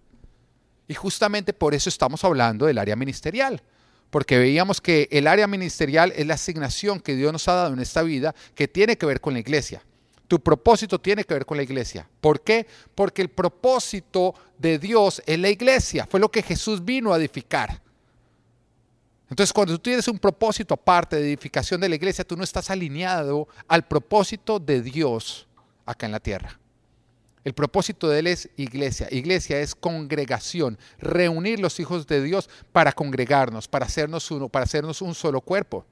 Y 0.88 0.96
justamente 0.96 1.54
por 1.54 1.76
eso 1.76 1.88
estamos 1.88 2.24
hablando 2.24 2.66
del 2.66 2.80
área 2.80 2.96
ministerial, 2.96 3.62
porque 4.10 4.40
veíamos 4.40 4.82
que 4.82 5.08
el 5.12 5.28
área 5.28 5.46
ministerial 5.46 6.14
es 6.16 6.26
la 6.26 6.34
asignación 6.34 7.00
que 7.00 7.16
Dios 7.16 7.32
nos 7.32 7.48
ha 7.48 7.54
dado 7.54 7.74
en 7.74 7.80
esta 7.80 8.02
vida 8.02 8.34
que 8.56 8.68
tiene 8.68 8.98
que 8.98 9.06
ver 9.06 9.22
con 9.22 9.34
la 9.34 9.40
iglesia. 9.40 9.84
Tu 10.34 10.40
propósito 10.40 11.00
tiene 11.00 11.24
que 11.24 11.36
ver 11.36 11.46
con 11.46 11.58
la 11.58 11.62
iglesia. 11.62 12.10
¿Por 12.20 12.42
qué? 12.42 12.66
Porque 12.96 13.22
el 13.22 13.30
propósito 13.30 14.34
de 14.58 14.80
Dios 14.80 15.22
es 15.28 15.38
la 15.38 15.50
iglesia. 15.50 16.08
Fue 16.10 16.20
lo 16.20 16.32
que 16.32 16.42
Jesús 16.42 16.84
vino 16.84 17.14
a 17.14 17.18
edificar. 17.18 17.80
Entonces, 19.30 19.54
cuando 19.54 19.76
tú 19.76 19.80
tienes 19.84 20.08
un 20.08 20.18
propósito 20.18 20.74
aparte 20.74 21.18
de 21.18 21.28
edificación 21.28 21.80
de 21.80 21.88
la 21.88 21.94
iglesia, 21.94 22.26
tú 22.26 22.36
no 22.36 22.44
estás 22.44 22.72
alineado 22.72 23.48
al 23.68 23.88
propósito 23.88 24.58
de 24.58 24.82
Dios 24.82 25.48
acá 25.86 26.08
en 26.08 26.14
la 26.14 26.20
tierra. 26.20 26.60
El 27.44 27.54
propósito 27.54 28.10
de 28.10 28.18
Él 28.18 28.26
es 28.26 28.50
iglesia. 28.58 29.08
Iglesia 29.12 29.60
es 29.60 29.76
congregación, 29.76 30.80
reunir 30.98 31.60
los 31.60 31.80
hijos 31.80 32.08
de 32.08 32.24
Dios 32.24 32.50
para 32.72 32.92
congregarnos, 32.92 33.68
para 33.68 33.86
hacernos 33.86 34.32
uno, 34.32 34.50
para 34.50 34.64
hacernos 34.64 35.00
un 35.04 35.14
solo 35.14 35.42
cuerpo. 35.42 35.86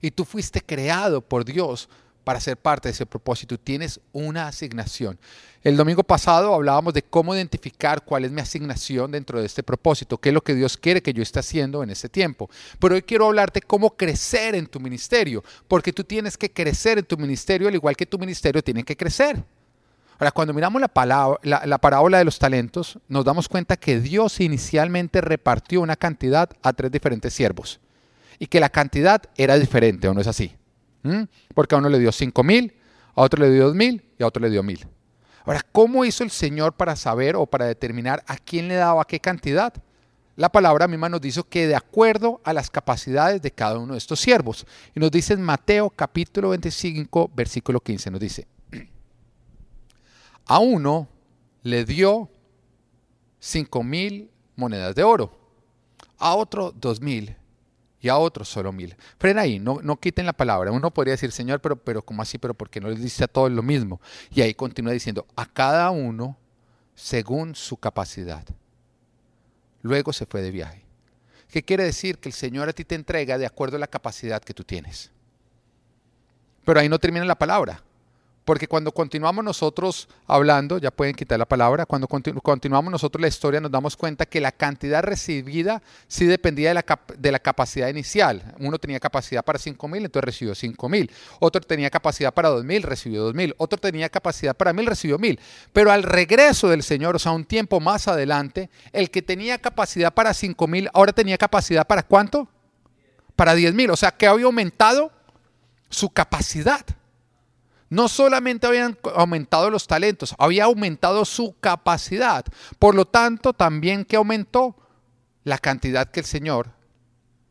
Y 0.00 0.10
tú 0.10 0.24
fuiste 0.24 0.60
creado 0.60 1.20
por 1.20 1.44
Dios 1.44 1.88
para 2.24 2.40
ser 2.40 2.56
parte 2.56 2.88
de 2.88 2.92
ese 2.92 3.06
propósito. 3.06 3.58
Tienes 3.58 4.00
una 4.12 4.46
asignación. 4.46 5.18
El 5.62 5.76
domingo 5.76 6.02
pasado 6.02 6.54
hablábamos 6.54 6.92
de 6.92 7.02
cómo 7.02 7.34
identificar 7.34 8.04
cuál 8.04 8.24
es 8.24 8.32
mi 8.32 8.40
asignación 8.40 9.12
dentro 9.12 9.38
de 9.38 9.46
este 9.46 9.62
propósito, 9.62 10.18
qué 10.18 10.30
es 10.30 10.34
lo 10.34 10.42
que 10.42 10.54
Dios 10.54 10.76
quiere 10.76 11.02
que 11.02 11.12
yo 11.12 11.22
esté 11.22 11.38
haciendo 11.38 11.82
en 11.82 11.90
este 11.90 12.08
tiempo. 12.08 12.50
Pero 12.80 12.94
hoy 12.94 13.02
quiero 13.02 13.26
hablarte 13.26 13.60
cómo 13.62 13.96
crecer 13.96 14.54
en 14.54 14.66
tu 14.66 14.80
ministerio, 14.80 15.44
porque 15.68 15.92
tú 15.92 16.02
tienes 16.02 16.36
que 16.36 16.50
crecer 16.50 16.98
en 16.98 17.04
tu 17.04 17.16
ministerio 17.16 17.68
al 17.68 17.74
igual 17.74 17.96
que 17.96 18.06
tu 18.06 18.18
ministerio 18.18 18.62
tiene 18.62 18.82
que 18.82 18.96
crecer. 18.96 19.44
Ahora, 20.18 20.30
cuando 20.30 20.54
miramos 20.54 20.80
la, 20.80 20.88
palabra, 20.88 21.40
la, 21.42 21.78
parábola 21.78 22.18
de 22.18 22.24
los 22.24 22.38
talentos, 22.38 22.98
nos 23.08 23.24
damos 23.24 23.48
cuenta 23.48 23.76
que 23.76 23.98
Dios 23.98 24.40
inicialmente 24.40 25.20
repartió 25.20 25.80
una 25.80 25.96
cantidad 25.96 26.48
a 26.62 26.72
tres 26.72 26.92
diferentes 26.92 27.34
siervos 27.34 27.80
y 28.38 28.46
que 28.46 28.60
la 28.60 28.68
cantidad 28.68 29.22
era 29.36 29.58
diferente, 29.58 30.08
¿o 30.08 30.14
no 30.14 30.20
es 30.20 30.26
así? 30.26 30.54
¿Mm? 31.02 31.22
Porque 31.54 31.74
a 31.74 31.78
uno 31.78 31.88
le 31.88 31.98
dio 31.98 32.12
cinco 32.12 32.42
mil, 32.42 32.74
a 33.14 33.22
otro 33.22 33.42
le 33.42 33.50
dio 33.50 33.66
dos 33.66 33.74
mil 33.74 34.02
y 34.18 34.22
a 34.22 34.26
otro 34.26 34.42
le 34.42 34.50
dio 34.50 34.62
mil. 34.62 34.86
Ahora, 35.44 35.60
¿cómo 35.72 36.04
hizo 36.04 36.22
el 36.22 36.30
Señor 36.30 36.74
para 36.74 36.94
saber 36.94 37.34
o 37.36 37.46
para 37.46 37.66
determinar 37.66 38.22
a 38.26 38.36
quién 38.36 38.68
le 38.68 38.74
daba 38.74 39.04
qué 39.04 39.18
cantidad? 39.18 39.74
La 40.36 40.50
palabra 40.50 40.88
misma 40.88 41.08
nos 41.08 41.20
dice 41.20 41.42
que 41.48 41.66
de 41.66 41.74
acuerdo 41.74 42.40
a 42.44 42.52
las 42.52 42.70
capacidades 42.70 43.42
de 43.42 43.50
cada 43.50 43.78
uno 43.78 43.94
de 43.94 43.98
estos 43.98 44.20
siervos. 44.20 44.66
Y 44.94 45.00
nos 45.00 45.10
dice 45.10 45.34
en 45.34 45.42
Mateo 45.42 45.90
capítulo 45.90 46.50
25, 46.50 47.30
versículo 47.34 47.80
15, 47.80 48.10
nos 48.10 48.20
dice, 48.20 48.46
a 50.46 50.58
uno 50.58 51.08
le 51.62 51.84
dio 51.84 52.30
cinco 53.38 53.82
mil 53.82 54.30
monedas 54.56 54.94
de 54.94 55.02
oro, 55.02 55.36
a 56.18 56.34
otro 56.34 56.72
dos 56.72 57.00
mil 57.00 57.36
y 58.02 58.08
a 58.08 58.18
otro 58.18 58.44
solo 58.44 58.72
mil. 58.72 58.96
Frena 59.18 59.42
ahí, 59.42 59.60
no, 59.60 59.80
no 59.80 59.98
quiten 59.98 60.26
la 60.26 60.32
palabra. 60.32 60.72
Uno 60.72 60.90
podría 60.90 61.12
decir, 61.12 61.30
Señor, 61.30 61.60
pero, 61.60 61.76
pero 61.76 62.02
¿cómo 62.02 62.20
así? 62.20 62.36
Pero 62.36 62.52
¿por 62.52 62.68
qué 62.68 62.80
no 62.80 62.88
les 62.88 63.00
dice 63.00 63.24
a 63.24 63.28
todos 63.28 63.50
lo 63.50 63.62
mismo? 63.62 64.00
Y 64.30 64.42
ahí 64.42 64.54
continúa 64.54 64.92
diciendo, 64.92 65.24
a 65.36 65.46
cada 65.46 65.88
uno 65.90 66.36
según 66.96 67.54
su 67.54 67.76
capacidad. 67.76 68.44
Luego 69.82 70.12
se 70.12 70.26
fue 70.26 70.42
de 70.42 70.50
viaje. 70.50 70.84
¿Qué 71.48 71.62
quiere 71.62 71.84
decir? 71.84 72.18
Que 72.18 72.28
el 72.28 72.32
Señor 72.32 72.68
a 72.68 72.72
ti 72.72 72.84
te 72.84 72.96
entrega 72.96 73.38
de 73.38 73.46
acuerdo 73.46 73.76
a 73.76 73.80
la 73.80 73.86
capacidad 73.86 74.42
que 74.42 74.52
tú 74.52 74.64
tienes. 74.64 75.12
Pero 76.64 76.80
ahí 76.80 76.88
no 76.88 76.98
termina 76.98 77.24
la 77.24 77.38
palabra. 77.38 77.82
Porque 78.44 78.66
cuando 78.66 78.90
continuamos 78.90 79.44
nosotros 79.44 80.08
hablando, 80.26 80.78
ya 80.78 80.90
pueden 80.90 81.14
quitar 81.14 81.38
la 81.38 81.46
palabra, 81.46 81.86
cuando 81.86 82.08
continuamos 82.08 82.90
nosotros 82.90 83.20
la 83.20 83.28
historia 83.28 83.60
nos 83.60 83.70
damos 83.70 83.96
cuenta 83.96 84.26
que 84.26 84.40
la 84.40 84.50
cantidad 84.50 85.02
recibida 85.02 85.80
sí 86.08 86.26
dependía 86.26 86.70
de 86.70 87.30
la, 87.32 87.38
capacidad 87.38 87.88
inicial. 87.88 88.54
Uno 88.58 88.78
tenía 88.78 88.98
capacidad 88.98 89.44
para 89.44 89.60
5 89.60 89.86
mil, 89.86 90.04
entonces 90.04 90.24
recibió 90.24 90.54
5 90.56 90.88
mil. 90.88 91.10
Otro 91.38 91.60
tenía 91.60 91.88
capacidad 91.88 92.34
para 92.34 92.48
2 92.48 92.64
mil, 92.64 92.82
recibió 92.82 93.22
2 93.22 93.34
mil. 93.34 93.54
Otro 93.58 93.78
tenía 93.78 94.08
capacidad 94.08 94.56
para 94.56 94.72
mil, 94.72 94.86
recibió 94.86 95.18
mil. 95.18 95.38
Pero 95.72 95.92
al 95.92 96.02
regreso 96.02 96.68
del 96.68 96.82
Señor, 96.82 97.14
o 97.14 97.20
sea, 97.20 97.30
un 97.30 97.44
tiempo 97.44 97.78
más 97.78 98.08
adelante, 98.08 98.70
el 98.92 99.10
que 99.12 99.22
tenía 99.22 99.58
capacidad 99.58 100.12
para 100.12 100.34
5 100.34 100.66
mil, 100.66 100.90
ahora 100.94 101.12
tenía 101.12 101.38
capacidad 101.38 101.86
para 101.86 102.02
cuánto? 102.02 102.48
Para 103.36 103.54
10 103.54 103.72
mil. 103.74 103.90
O 103.90 103.96
sea, 103.96 104.10
que 104.10 104.26
había 104.26 104.46
aumentado 104.46 105.12
su 105.90 106.10
capacidad. 106.10 106.84
No 107.92 108.08
solamente 108.08 108.66
habían 108.66 108.96
aumentado 109.14 109.68
los 109.68 109.86
talentos, 109.86 110.34
había 110.38 110.64
aumentado 110.64 111.26
su 111.26 111.54
capacidad. 111.60 112.42
Por 112.78 112.94
lo 112.94 113.04
tanto, 113.04 113.52
también 113.52 114.06
que 114.06 114.16
aumentó 114.16 114.74
la 115.44 115.58
cantidad 115.58 116.10
que 116.10 116.20
el 116.20 116.24
Señor 116.24 116.70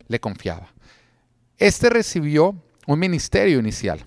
le 0.07 0.19
confiaba. 0.19 0.73
Este 1.59 1.91
recibió 1.91 2.55
un 2.87 2.97
ministerio 2.97 3.59
inicial, 3.59 4.03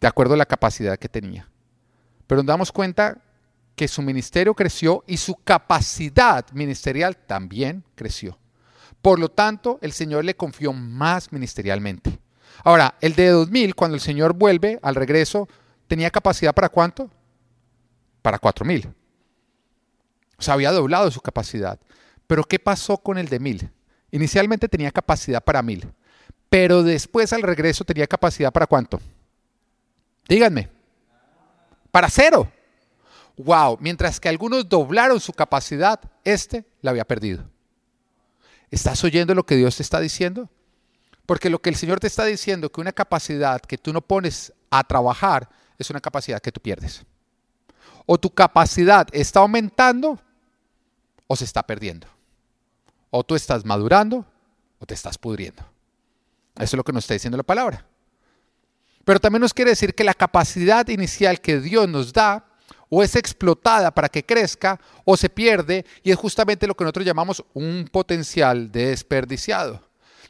de 0.00 0.08
acuerdo 0.08 0.34
a 0.34 0.38
la 0.38 0.44
capacidad 0.44 0.98
que 0.98 1.08
tenía. 1.08 1.48
Pero 2.26 2.42
nos 2.42 2.46
damos 2.46 2.72
cuenta 2.72 3.22
que 3.76 3.86
su 3.86 4.02
ministerio 4.02 4.54
creció 4.54 5.04
y 5.06 5.18
su 5.18 5.36
capacidad 5.36 6.50
ministerial 6.50 7.16
también 7.16 7.84
creció. 7.94 8.40
Por 9.00 9.20
lo 9.20 9.28
tanto, 9.28 9.78
el 9.82 9.92
Señor 9.92 10.24
le 10.24 10.34
confió 10.34 10.72
más 10.72 11.30
ministerialmente. 11.30 12.18
Ahora, 12.64 12.94
el 13.00 13.14
de 13.14 13.28
2000, 13.28 13.74
cuando 13.74 13.94
el 13.94 14.00
Señor 14.00 14.32
vuelve 14.32 14.78
al 14.82 14.94
regreso, 14.94 15.48
¿tenía 15.86 16.10
capacidad 16.10 16.54
para 16.54 16.68
cuánto? 16.68 17.10
Para 18.22 18.38
4000. 18.38 18.88
O 20.38 20.42
sea, 20.42 20.54
había 20.54 20.72
doblado 20.72 21.10
su 21.10 21.20
capacidad. 21.20 21.78
Pero 22.26 22.44
¿qué 22.44 22.58
pasó 22.58 22.98
con 22.98 23.18
el 23.18 23.28
de 23.28 23.38
1000? 23.38 23.70
Inicialmente 24.10 24.68
tenía 24.68 24.90
capacidad 24.90 25.42
para 25.42 25.62
1000, 25.62 25.92
pero 26.48 26.82
después 26.82 27.32
al 27.32 27.42
regreso 27.42 27.84
tenía 27.84 28.06
capacidad 28.06 28.52
para 28.52 28.66
cuánto? 28.66 29.00
Díganme. 30.28 30.70
Para 31.90 32.08
cero. 32.08 32.50
Wow, 33.36 33.78
mientras 33.80 34.18
que 34.18 34.28
algunos 34.28 34.68
doblaron 34.68 35.20
su 35.20 35.32
capacidad, 35.32 36.00
este 36.24 36.64
la 36.80 36.90
había 36.92 37.04
perdido. 37.04 37.44
¿Estás 38.70 39.02
oyendo 39.04 39.34
lo 39.34 39.44
que 39.44 39.56
Dios 39.56 39.76
te 39.76 39.82
está 39.82 40.00
diciendo? 40.00 40.48
Porque 41.26 41.50
lo 41.50 41.60
que 41.60 41.70
el 41.70 41.76
Señor 41.76 42.00
te 42.00 42.06
está 42.06 42.24
diciendo, 42.24 42.70
que 42.70 42.80
una 42.80 42.92
capacidad 42.92 43.60
que 43.60 43.76
tú 43.76 43.92
no 43.92 44.00
pones 44.00 44.52
a 44.70 44.84
trabajar, 44.84 45.48
es 45.76 45.90
una 45.90 46.00
capacidad 46.00 46.40
que 46.40 46.52
tú 46.52 46.60
pierdes. 46.60 47.04
O 48.06 48.18
tu 48.18 48.30
capacidad 48.30 49.08
está 49.12 49.40
aumentando 49.40 50.18
o 51.26 51.36
se 51.36 51.44
está 51.44 51.64
perdiendo. 51.64 52.06
O 53.10 53.24
tú 53.24 53.34
estás 53.34 53.64
madurando 53.64 54.24
o 54.78 54.86
te 54.86 54.94
estás 54.94 55.18
pudriendo. 55.18 55.62
Eso 56.54 56.64
es 56.64 56.74
lo 56.74 56.84
que 56.84 56.92
nos 56.92 57.04
está 57.04 57.14
diciendo 57.14 57.36
la 57.36 57.42
palabra. 57.42 57.84
Pero 59.04 59.20
también 59.20 59.40
nos 59.40 59.54
quiere 59.54 59.70
decir 59.70 59.94
que 59.94 60.04
la 60.04 60.14
capacidad 60.14 60.86
inicial 60.88 61.40
que 61.40 61.60
Dios 61.60 61.88
nos 61.88 62.12
da 62.12 62.44
o 62.88 63.02
es 63.02 63.16
explotada 63.16 63.92
para 63.92 64.08
que 64.08 64.24
crezca 64.24 64.80
o 65.04 65.16
se 65.16 65.28
pierde 65.28 65.84
y 66.02 66.10
es 66.10 66.16
justamente 66.16 66.66
lo 66.66 66.76
que 66.76 66.84
nosotros 66.84 67.06
llamamos 67.06 67.44
un 67.52 67.88
potencial 67.90 68.70
desperdiciado. 68.70 69.85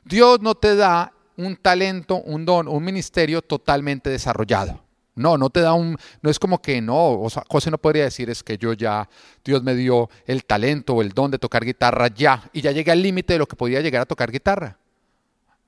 Dios 0.06 0.40
no 0.40 0.54
te 0.54 0.76
da 0.76 1.12
un 1.36 1.56
talento, 1.56 2.22
un 2.22 2.44
don, 2.44 2.68
un 2.68 2.84
ministerio 2.84 3.42
totalmente 3.42 4.08
desarrollado. 4.08 4.80
No, 5.16 5.36
no 5.36 5.50
te 5.50 5.60
da 5.60 5.72
un, 5.72 5.96
no 6.22 6.30
es 6.30 6.38
como 6.38 6.62
que 6.62 6.80
no, 6.80 7.20
o 7.20 7.28
sea, 7.28 7.42
José 7.48 7.70
no 7.70 7.78
podría 7.78 8.04
decir 8.04 8.30
es 8.30 8.42
que 8.42 8.56
yo 8.56 8.72
ya, 8.74 9.08
Dios 9.44 9.62
me 9.62 9.74
dio 9.74 10.08
el 10.26 10.44
talento 10.44 10.94
o 10.94 11.02
el 11.02 11.08
don 11.08 11.30
de 11.30 11.38
tocar 11.38 11.64
guitarra 11.64 12.08
ya, 12.08 12.48
y 12.52 12.60
ya 12.60 12.70
llegué 12.70 12.92
al 12.92 13.02
límite 13.02 13.32
de 13.32 13.38
lo 13.40 13.46
que 13.46 13.56
podía 13.56 13.80
llegar 13.80 14.02
a 14.02 14.06
tocar 14.06 14.30
guitarra. 14.30 14.78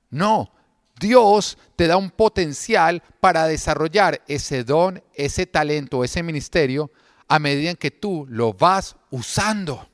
No, 0.09 0.51
Dios 0.99 1.57
te 1.75 1.87
da 1.87 1.97
un 1.97 2.09
potencial 2.09 3.03
para 3.19 3.45
desarrollar 3.45 4.21
ese 4.27 4.63
don, 4.63 5.03
ese 5.15 5.47
talento, 5.47 6.03
ese 6.03 6.23
ministerio, 6.23 6.91
a 7.27 7.39
medida 7.39 7.71
en 7.71 7.75
que 7.75 7.91
tú 7.91 8.25
lo 8.29 8.53
vas 8.53 8.95
usando. 9.09 9.89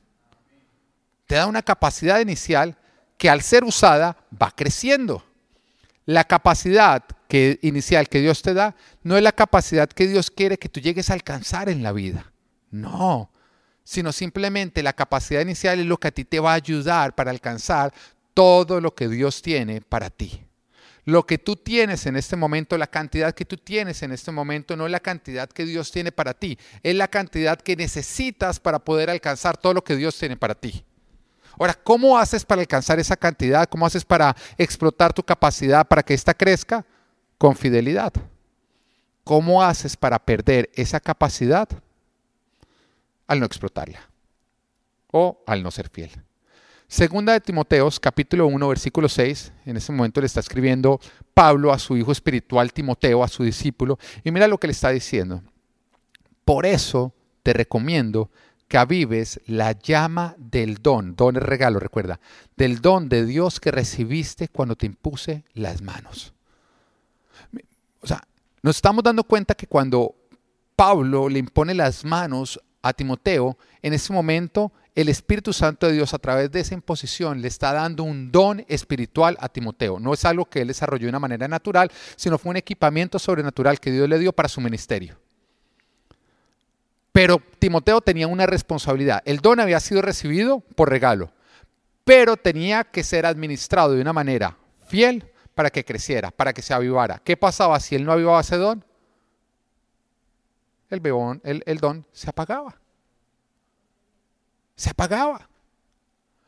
Te 1.26 1.34
da 1.34 1.46
una 1.46 1.62
capacidad 1.62 2.20
inicial 2.20 2.78
que 3.16 3.30
al 3.30 3.42
ser 3.42 3.64
usada 3.64 4.16
va 4.40 4.50
creciendo. 4.50 5.24
La 6.04 6.24
capacidad 6.24 7.04
que, 7.28 7.58
inicial 7.62 8.08
que 8.08 8.20
Dios 8.20 8.42
te 8.42 8.54
da 8.54 8.76
no 9.02 9.16
es 9.16 9.22
la 9.22 9.32
capacidad 9.32 9.88
que 9.88 10.06
Dios 10.06 10.30
quiere 10.30 10.58
que 10.58 10.68
tú 10.68 10.80
llegues 10.80 11.10
a 11.10 11.14
alcanzar 11.14 11.68
en 11.68 11.82
la 11.82 11.92
vida. 11.92 12.32
No, 12.70 13.30
sino 13.84 14.12
simplemente 14.12 14.82
la 14.82 14.92
capacidad 14.92 15.40
inicial 15.40 15.80
es 15.80 15.86
lo 15.86 15.98
que 15.98 16.08
a 16.08 16.12
ti 16.12 16.24
te 16.24 16.40
va 16.40 16.52
a 16.52 16.56
ayudar 16.56 17.14
para 17.14 17.30
alcanzar 17.30 17.92
todo 18.34 18.80
lo 18.80 18.94
que 18.94 19.08
Dios 19.08 19.42
tiene 19.42 19.80
para 19.80 20.10
ti. 20.10 20.46
Lo 21.04 21.24
que 21.24 21.38
tú 21.38 21.54
tienes 21.54 22.04
en 22.06 22.16
este 22.16 22.34
momento, 22.34 22.76
la 22.76 22.88
cantidad 22.88 23.32
que 23.32 23.44
tú 23.44 23.56
tienes 23.56 24.02
en 24.02 24.10
este 24.10 24.32
momento, 24.32 24.76
no 24.76 24.86
es 24.86 24.92
la 24.92 24.98
cantidad 24.98 25.48
que 25.48 25.64
Dios 25.64 25.92
tiene 25.92 26.10
para 26.10 26.34
ti, 26.34 26.58
es 26.82 26.96
la 26.96 27.06
cantidad 27.06 27.60
que 27.60 27.76
necesitas 27.76 28.58
para 28.58 28.80
poder 28.80 29.08
alcanzar 29.08 29.56
todo 29.56 29.72
lo 29.72 29.84
que 29.84 29.94
Dios 29.94 30.18
tiene 30.18 30.36
para 30.36 30.56
ti. 30.56 30.84
Ahora, 31.58 31.74
¿cómo 31.74 32.18
haces 32.18 32.44
para 32.44 32.60
alcanzar 32.60 32.98
esa 32.98 33.16
cantidad? 33.16 33.68
¿Cómo 33.68 33.86
haces 33.86 34.04
para 34.04 34.36
explotar 34.58 35.12
tu 35.12 35.22
capacidad 35.22 35.86
para 35.86 36.02
que 36.02 36.14
ésta 36.14 36.34
crezca? 36.34 36.84
Con 37.38 37.56
fidelidad. 37.56 38.12
¿Cómo 39.24 39.62
haces 39.62 39.96
para 39.96 40.18
perder 40.18 40.70
esa 40.74 41.00
capacidad? 41.00 41.68
Al 43.26 43.40
no 43.40 43.46
explotarla 43.46 44.00
o 45.10 45.42
al 45.46 45.62
no 45.62 45.70
ser 45.70 45.88
fiel. 45.88 46.10
Segunda 46.88 47.32
de 47.32 47.40
Timoteos, 47.40 47.98
capítulo 47.98 48.46
1, 48.46 48.68
versículo 48.68 49.08
6. 49.08 49.52
En 49.64 49.76
ese 49.76 49.90
momento 49.90 50.20
le 50.20 50.26
está 50.26 50.38
escribiendo 50.38 51.00
Pablo 51.34 51.72
a 51.72 51.78
su 51.80 51.96
hijo 51.96 52.12
espiritual 52.12 52.72
Timoteo, 52.72 53.24
a 53.24 53.28
su 53.28 53.42
discípulo. 53.42 53.98
Y 54.22 54.30
mira 54.30 54.46
lo 54.46 54.58
que 54.58 54.68
le 54.68 54.72
está 54.72 54.90
diciendo. 54.90 55.42
Por 56.44 56.64
eso 56.64 57.12
te 57.42 57.52
recomiendo 57.52 58.30
que 58.68 58.78
avives 58.78 59.40
la 59.46 59.72
llama 59.72 60.34
del 60.38 60.76
don, 60.82 61.14
don 61.14 61.36
es 61.36 61.42
regalo, 61.42 61.78
recuerda, 61.78 62.20
del 62.56 62.80
don 62.80 63.08
de 63.08 63.24
Dios 63.24 63.60
que 63.60 63.70
recibiste 63.70 64.48
cuando 64.48 64.76
te 64.76 64.86
impuse 64.86 65.44
las 65.54 65.82
manos. 65.82 66.34
O 68.00 68.06
sea, 68.06 68.22
nos 68.62 68.76
estamos 68.76 69.04
dando 69.04 69.24
cuenta 69.24 69.54
que 69.54 69.66
cuando 69.66 70.14
Pablo 70.74 71.28
le 71.28 71.38
impone 71.38 71.74
las 71.74 72.04
manos 72.04 72.60
a 72.82 72.92
Timoteo, 72.92 73.56
en 73.82 73.92
ese 73.92 74.12
momento 74.12 74.72
el 74.94 75.08
Espíritu 75.08 75.52
Santo 75.52 75.86
de 75.86 75.92
Dios 75.92 76.14
a 76.14 76.18
través 76.18 76.50
de 76.50 76.60
esa 76.60 76.74
imposición 76.74 77.42
le 77.42 77.48
está 77.48 77.72
dando 77.72 78.02
un 78.02 78.32
don 78.32 78.64
espiritual 78.66 79.36
a 79.40 79.48
Timoteo. 79.48 80.00
No 80.00 80.14
es 80.14 80.24
algo 80.24 80.46
que 80.46 80.62
él 80.62 80.68
desarrolló 80.68 81.04
de 81.04 81.10
una 81.10 81.18
manera 81.18 81.46
natural, 81.46 81.92
sino 82.16 82.38
fue 82.38 82.50
un 82.50 82.56
equipamiento 82.56 83.18
sobrenatural 83.18 83.78
que 83.78 83.92
Dios 83.92 84.08
le 84.08 84.18
dio 84.18 84.32
para 84.32 84.48
su 84.48 84.60
ministerio. 84.60 85.18
Pero 87.16 87.40
Timoteo 87.58 88.02
tenía 88.02 88.28
una 88.28 88.44
responsabilidad. 88.44 89.22
El 89.24 89.38
don 89.38 89.58
había 89.58 89.80
sido 89.80 90.02
recibido 90.02 90.60
por 90.60 90.90
regalo, 90.90 91.32
pero 92.04 92.36
tenía 92.36 92.84
que 92.84 93.02
ser 93.02 93.24
administrado 93.24 93.94
de 93.94 94.02
una 94.02 94.12
manera 94.12 94.58
fiel 94.86 95.24
para 95.54 95.70
que 95.70 95.82
creciera, 95.82 96.30
para 96.30 96.52
que 96.52 96.60
se 96.60 96.74
avivara. 96.74 97.22
¿Qué 97.24 97.34
pasaba 97.38 97.80
si 97.80 97.94
él 97.94 98.04
no 98.04 98.12
avivaba 98.12 98.42
ese 98.42 98.58
don? 98.58 98.84
El, 100.90 101.00
bebón, 101.00 101.40
el, 101.42 101.78
don 101.78 102.06
se 102.12 102.28
apagaba. 102.28 102.78
Se 104.74 104.90
apagaba. 104.90 105.48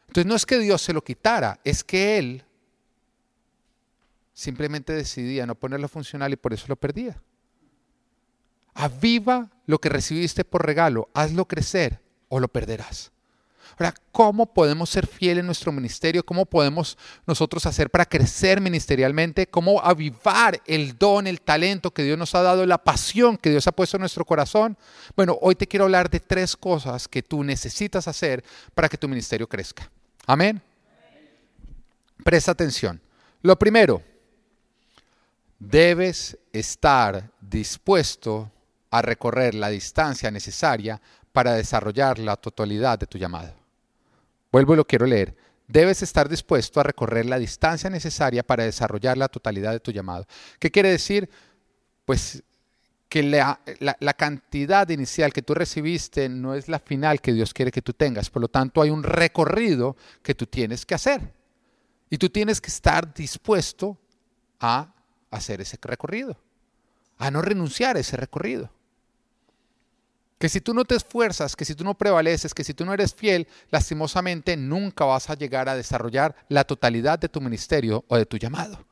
Entonces 0.08 0.26
no 0.26 0.34
es 0.34 0.44
que 0.44 0.58
Dios 0.58 0.82
se 0.82 0.92
lo 0.92 1.02
quitara, 1.02 1.60
es 1.64 1.82
que 1.82 2.18
él 2.18 2.44
simplemente 4.34 4.92
decidía 4.92 5.46
no 5.46 5.54
ponerlo 5.54 5.88
funcional 5.88 6.30
y 6.30 6.36
por 6.36 6.52
eso 6.52 6.66
lo 6.68 6.76
perdía. 6.76 7.18
Aviva 8.78 9.50
lo 9.66 9.80
que 9.80 9.88
recibiste 9.88 10.44
por 10.44 10.64
regalo, 10.64 11.08
hazlo 11.12 11.46
crecer 11.46 12.00
o 12.28 12.38
lo 12.38 12.46
perderás. 12.46 13.10
Ahora, 13.72 13.92
¿cómo 14.12 14.46
podemos 14.46 14.88
ser 14.88 15.08
fieles 15.08 15.40
en 15.40 15.46
nuestro 15.46 15.72
ministerio? 15.72 16.24
¿Cómo 16.24 16.46
podemos 16.46 16.96
nosotros 17.26 17.66
hacer 17.66 17.90
para 17.90 18.06
crecer 18.06 18.60
ministerialmente? 18.60 19.48
¿Cómo 19.48 19.80
avivar 19.80 20.62
el 20.64 20.96
don, 20.96 21.26
el 21.26 21.40
talento 21.40 21.90
que 21.90 22.04
Dios 22.04 22.16
nos 22.16 22.36
ha 22.36 22.42
dado, 22.42 22.64
la 22.66 22.78
pasión 22.78 23.36
que 23.36 23.50
Dios 23.50 23.66
ha 23.66 23.72
puesto 23.72 23.96
en 23.96 24.02
nuestro 24.02 24.24
corazón? 24.24 24.78
Bueno, 25.16 25.36
hoy 25.40 25.56
te 25.56 25.66
quiero 25.66 25.86
hablar 25.86 26.08
de 26.08 26.20
tres 26.20 26.56
cosas 26.56 27.08
que 27.08 27.24
tú 27.24 27.42
necesitas 27.42 28.06
hacer 28.06 28.44
para 28.76 28.88
que 28.88 28.96
tu 28.96 29.08
ministerio 29.08 29.48
crezca. 29.48 29.90
Amén. 30.24 30.62
Presta 32.22 32.52
atención. 32.52 33.00
Lo 33.42 33.58
primero, 33.58 34.04
debes 35.58 36.38
estar 36.52 37.28
dispuesto 37.40 38.52
a 38.90 39.02
recorrer 39.02 39.54
la 39.54 39.68
distancia 39.68 40.30
necesaria 40.30 41.00
para 41.32 41.54
desarrollar 41.54 42.18
la 42.18 42.36
totalidad 42.36 42.98
de 42.98 43.06
tu 43.06 43.18
llamado. 43.18 43.54
Vuelvo 44.50 44.74
y 44.74 44.76
lo 44.76 44.86
quiero 44.86 45.06
leer. 45.06 45.36
Debes 45.66 46.02
estar 46.02 46.28
dispuesto 46.28 46.80
a 46.80 46.82
recorrer 46.82 47.26
la 47.26 47.38
distancia 47.38 47.90
necesaria 47.90 48.42
para 48.42 48.64
desarrollar 48.64 49.18
la 49.18 49.28
totalidad 49.28 49.72
de 49.72 49.80
tu 49.80 49.92
llamado. 49.92 50.26
¿Qué 50.58 50.70
quiere 50.70 50.90
decir? 50.90 51.28
Pues 52.06 52.42
que 53.08 53.22
la, 53.22 53.60
la, 53.80 54.14
cantidad 54.14 54.88
inicial 54.88 55.32
que 55.32 55.42
tú 55.42 55.54
recibiste 55.54 56.28
no 56.28 56.54
es 56.54 56.68
la 56.68 56.78
final 56.78 57.20
que 57.20 57.32
Dios 57.32 57.54
quiere 57.54 57.70
que 57.70 57.82
tú 57.82 57.92
tengas. 57.92 58.28
Por 58.28 58.42
lo 58.42 58.48
tanto, 58.48 58.82
hay 58.82 58.90
un 58.90 59.02
recorrido 59.02 59.96
que 60.22 60.34
tú 60.34 60.46
tienes 60.46 60.84
que 60.84 60.94
hacer. 60.94 61.32
Y 62.10 62.18
tú 62.18 62.28
tienes 62.28 62.60
que 62.60 62.68
estar 62.68 63.12
dispuesto 63.12 63.98
a 64.60 64.94
hacer 65.30 65.60
ese 65.60 65.78
recorrido, 65.82 66.36
a 67.18 67.30
no 67.30 67.42
renunciar 67.42 67.96
a 67.96 68.00
ese 68.00 68.16
recorrido. 68.16 68.70
Que 70.38 70.48
si 70.48 70.60
tú 70.60 70.72
no 70.72 70.84
te 70.84 70.94
esfuerzas, 70.94 71.56
que 71.56 71.64
si 71.64 71.74
tú 71.74 71.84
no 71.84 71.94
prevaleces, 71.94 72.54
que 72.54 72.64
si 72.64 72.72
tú 72.72 72.84
no 72.84 72.94
eres 72.94 73.14
fiel, 73.14 73.48
lastimosamente 73.70 74.56
nunca 74.56 75.04
vas 75.04 75.30
a 75.30 75.34
llegar 75.34 75.68
a 75.68 75.74
desarrollar 75.74 76.36
la 76.48 76.64
totalidad 76.64 77.18
de 77.18 77.28
tu 77.28 77.40
ministerio 77.40 78.04
o 78.08 78.16
de 78.16 78.24
tu 78.24 78.36
llamado. 78.36 78.84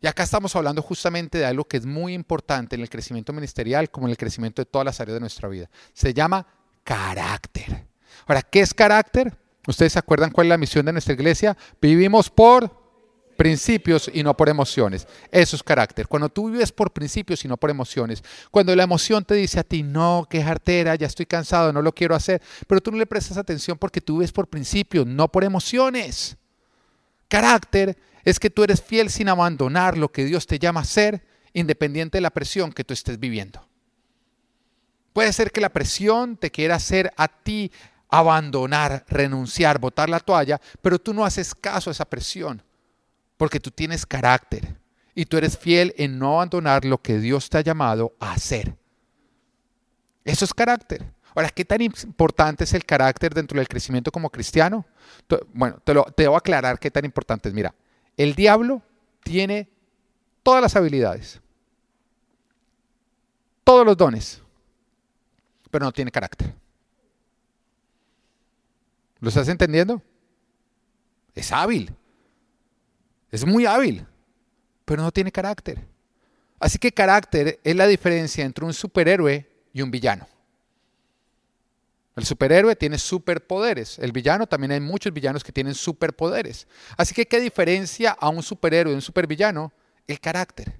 Y 0.00 0.06
acá 0.06 0.22
estamos 0.22 0.54
hablando 0.54 0.82
justamente 0.82 1.38
de 1.38 1.46
algo 1.46 1.64
que 1.64 1.78
es 1.78 1.86
muy 1.86 2.12
importante 2.12 2.76
en 2.76 2.82
el 2.82 2.90
crecimiento 2.90 3.32
ministerial 3.32 3.90
como 3.90 4.06
en 4.06 4.10
el 4.10 4.18
crecimiento 4.18 4.60
de 4.60 4.66
todas 4.66 4.84
las 4.84 5.00
áreas 5.00 5.14
de 5.14 5.20
nuestra 5.20 5.48
vida. 5.48 5.70
Se 5.94 6.12
llama 6.12 6.46
carácter. 6.84 7.86
Ahora, 8.26 8.42
¿qué 8.42 8.60
es 8.60 8.74
carácter? 8.74 9.34
¿Ustedes 9.66 9.94
se 9.94 9.98
acuerdan 9.98 10.30
cuál 10.30 10.46
es 10.46 10.50
la 10.50 10.58
misión 10.58 10.84
de 10.84 10.92
nuestra 10.92 11.14
iglesia? 11.14 11.56
Vivimos 11.80 12.28
por 12.28 12.83
principios 13.36 14.10
y 14.12 14.22
no 14.22 14.36
por 14.36 14.48
emociones. 14.48 15.06
Eso 15.30 15.56
es 15.56 15.62
carácter. 15.62 16.08
Cuando 16.08 16.28
tú 16.28 16.50
vives 16.50 16.72
por 16.72 16.92
principios 16.92 17.44
y 17.44 17.48
no 17.48 17.56
por 17.56 17.70
emociones. 17.70 18.22
Cuando 18.50 18.74
la 18.74 18.82
emoción 18.82 19.24
te 19.24 19.34
dice 19.34 19.60
a 19.60 19.64
ti, 19.64 19.82
no, 19.82 20.26
qué 20.28 20.42
jartera, 20.42 20.94
ya 20.94 21.06
estoy 21.06 21.26
cansado, 21.26 21.72
no 21.72 21.82
lo 21.82 21.94
quiero 21.94 22.14
hacer. 22.14 22.40
Pero 22.66 22.80
tú 22.80 22.90
no 22.90 22.98
le 22.98 23.06
prestas 23.06 23.36
atención 23.36 23.78
porque 23.78 24.00
tú 24.00 24.18
vives 24.18 24.32
por 24.32 24.48
principios, 24.48 25.06
no 25.06 25.28
por 25.28 25.44
emociones. 25.44 26.36
Carácter 27.28 27.98
es 28.24 28.38
que 28.38 28.50
tú 28.50 28.62
eres 28.62 28.82
fiel 28.82 29.10
sin 29.10 29.28
abandonar 29.28 29.98
lo 29.98 30.10
que 30.10 30.24
Dios 30.24 30.46
te 30.46 30.58
llama 30.58 30.80
a 30.80 30.84
ser, 30.84 31.24
independiente 31.52 32.18
de 32.18 32.22
la 32.22 32.30
presión 32.30 32.72
que 32.72 32.84
tú 32.84 32.94
estés 32.94 33.18
viviendo. 33.18 33.66
Puede 35.12 35.32
ser 35.32 35.52
que 35.52 35.60
la 35.60 35.68
presión 35.68 36.36
te 36.36 36.50
quiera 36.50 36.74
hacer 36.74 37.12
a 37.16 37.28
ti 37.28 37.70
abandonar, 38.08 39.04
renunciar, 39.08 39.78
botar 39.78 40.08
la 40.08 40.20
toalla, 40.20 40.60
pero 40.82 40.98
tú 40.98 41.14
no 41.14 41.24
haces 41.24 41.54
caso 41.54 41.90
a 41.90 41.92
esa 41.92 42.04
presión 42.04 42.62
porque 43.36 43.60
tú 43.60 43.70
tienes 43.70 44.06
carácter 44.06 44.76
y 45.14 45.26
tú 45.26 45.36
eres 45.36 45.56
fiel 45.56 45.94
en 45.96 46.18
no 46.18 46.34
abandonar 46.36 46.84
lo 46.84 47.00
que 47.00 47.18
Dios 47.18 47.48
te 47.48 47.58
ha 47.58 47.60
llamado 47.60 48.14
a 48.18 48.32
hacer. 48.32 48.76
Eso 50.24 50.44
es 50.44 50.54
carácter. 50.54 51.04
Ahora, 51.34 51.50
¿qué 51.50 51.64
tan 51.64 51.80
importante 51.80 52.64
es 52.64 52.72
el 52.74 52.84
carácter 52.84 53.34
dentro 53.34 53.58
del 53.58 53.68
crecimiento 53.68 54.12
como 54.12 54.30
cristiano? 54.30 54.86
Bueno, 55.52 55.78
te, 55.84 55.92
lo, 55.92 56.36
aclarar 56.36 56.78
qué 56.78 56.90
tan 56.90 57.04
importante 57.04 57.48
es. 57.48 57.54
Mira, 57.54 57.74
el 58.16 58.34
diablo 58.34 58.82
tiene 59.22 59.68
todas 60.42 60.62
las 60.62 60.76
habilidades, 60.76 61.40
todos 63.64 63.84
los 63.84 63.96
dones, 63.96 64.40
pero 65.70 65.84
no 65.84 65.92
tiene 65.92 66.12
carácter. 66.12 66.54
¿Lo 69.18 69.28
estás 69.28 69.48
entendiendo? 69.48 70.00
Es 71.34 71.50
hábil, 71.50 71.92
es 73.36 73.44
muy 73.44 73.66
hábil, 73.66 74.06
pero 74.84 75.02
no 75.02 75.10
tiene 75.10 75.32
carácter. 75.32 75.84
Así 76.60 76.78
que 76.78 76.92
carácter 76.92 77.58
es 77.64 77.76
la 77.76 77.86
diferencia 77.86 78.44
entre 78.44 78.64
un 78.64 78.72
superhéroe 78.72 79.46
y 79.72 79.82
un 79.82 79.90
villano. 79.90 80.26
El 82.16 82.24
superhéroe 82.24 82.76
tiene 82.76 82.96
superpoderes. 82.96 83.98
El 83.98 84.12
villano 84.12 84.46
también 84.46 84.70
hay 84.70 84.80
muchos 84.80 85.12
villanos 85.12 85.42
que 85.42 85.50
tienen 85.50 85.74
superpoderes. 85.74 86.68
Así 86.96 87.12
que, 87.12 87.26
¿qué 87.26 87.40
diferencia 87.40 88.12
a 88.12 88.28
un 88.28 88.42
superhéroe 88.42 88.92
y 88.92 88.94
un 88.94 89.02
supervillano? 89.02 89.72
El 90.06 90.20
carácter. 90.20 90.78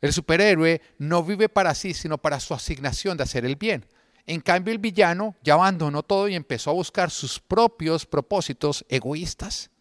El 0.00 0.12
superhéroe 0.12 0.80
no 0.98 1.24
vive 1.24 1.48
para 1.48 1.74
sí, 1.74 1.92
sino 1.92 2.18
para 2.18 2.38
su 2.38 2.54
asignación 2.54 3.16
de 3.16 3.24
hacer 3.24 3.44
el 3.44 3.56
bien. 3.56 3.84
En 4.26 4.40
cambio, 4.40 4.72
el 4.72 4.78
villano 4.78 5.34
ya 5.42 5.54
abandonó 5.54 6.04
todo 6.04 6.28
y 6.28 6.36
empezó 6.36 6.70
a 6.70 6.74
buscar 6.74 7.10
sus 7.10 7.40
propios 7.40 8.06
propósitos 8.06 8.84
egoístas. 8.88 9.71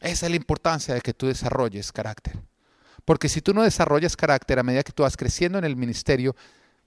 Esa 0.00 0.26
es 0.26 0.30
la 0.30 0.36
importancia 0.36 0.94
de 0.94 1.00
que 1.00 1.14
tú 1.14 1.26
desarrolles 1.26 1.92
carácter. 1.92 2.38
Porque 3.04 3.28
si 3.28 3.40
tú 3.40 3.54
no 3.54 3.62
desarrollas 3.62 4.16
carácter 4.16 4.58
a 4.58 4.62
medida 4.62 4.82
que 4.82 4.92
tú 4.92 5.04
vas 5.04 5.16
creciendo 5.16 5.58
en 5.58 5.64
el 5.64 5.76
ministerio, 5.76 6.34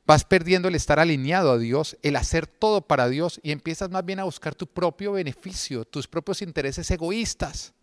vas 0.05 0.25
perdiendo 0.25 0.67
el 0.67 0.75
estar 0.75 0.99
alineado 0.99 1.51
a 1.51 1.57
Dios, 1.57 1.97
el 2.01 2.15
hacer 2.15 2.45
todo 2.47 2.81
para 2.81 3.07
Dios 3.07 3.39
y 3.43 3.51
empiezas 3.51 3.89
más 3.89 4.03
bien 4.05 4.19
a 4.19 4.23
buscar 4.23 4.55
tu 4.55 4.67
propio 4.67 5.13
beneficio, 5.13 5.85
tus 5.85 6.07
propios 6.07 6.41
intereses 6.41 6.89
egoístas. 6.91 7.73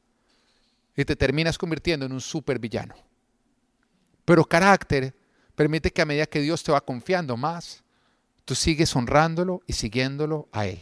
Y 0.96 1.04
te 1.04 1.16
terminas 1.16 1.58
convirtiendo 1.58 2.06
en 2.06 2.12
un 2.12 2.20
supervillano. 2.20 2.94
Pero 4.24 4.44
carácter 4.44 5.14
permite 5.54 5.90
que 5.90 6.02
a 6.02 6.06
medida 6.06 6.26
que 6.26 6.40
Dios 6.40 6.62
te 6.62 6.72
va 6.72 6.80
confiando 6.80 7.36
más, 7.36 7.84
tú 8.44 8.54
sigues 8.54 8.94
honrándolo 8.96 9.62
y 9.66 9.72
siguiéndolo 9.72 10.48
a 10.52 10.66
Él. 10.66 10.80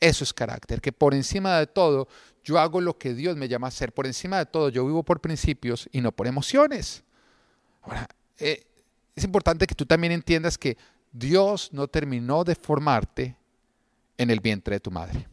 Eso 0.00 0.22
es 0.22 0.32
carácter, 0.32 0.80
que 0.80 0.92
por 0.92 1.14
encima 1.14 1.58
de 1.58 1.66
todo 1.66 2.08
yo 2.44 2.58
hago 2.58 2.80
lo 2.80 2.98
que 2.98 3.14
Dios 3.14 3.36
me 3.36 3.48
llama 3.48 3.66
a 3.66 3.68
hacer. 3.68 3.92
Por 3.92 4.06
encima 4.06 4.38
de 4.38 4.46
todo, 4.46 4.68
yo 4.68 4.86
vivo 4.86 5.02
por 5.02 5.20
principios 5.20 5.88
y 5.92 6.00
no 6.00 6.12
por 6.12 6.26
emociones. 6.26 7.04
Ahora, 7.82 8.08
eh, 8.38 8.64
es 9.14 9.24
importante 9.24 9.66
que 9.66 9.74
tú 9.74 9.84
también 9.84 10.12
entiendas 10.12 10.56
que 10.56 10.76
Dios 11.12 11.70
no 11.72 11.88
terminó 11.88 12.44
de 12.44 12.54
formarte 12.54 13.36
en 14.16 14.30
el 14.30 14.40
vientre 14.40 14.76
de 14.76 14.80
tu 14.80 14.90
madre. 14.90 15.26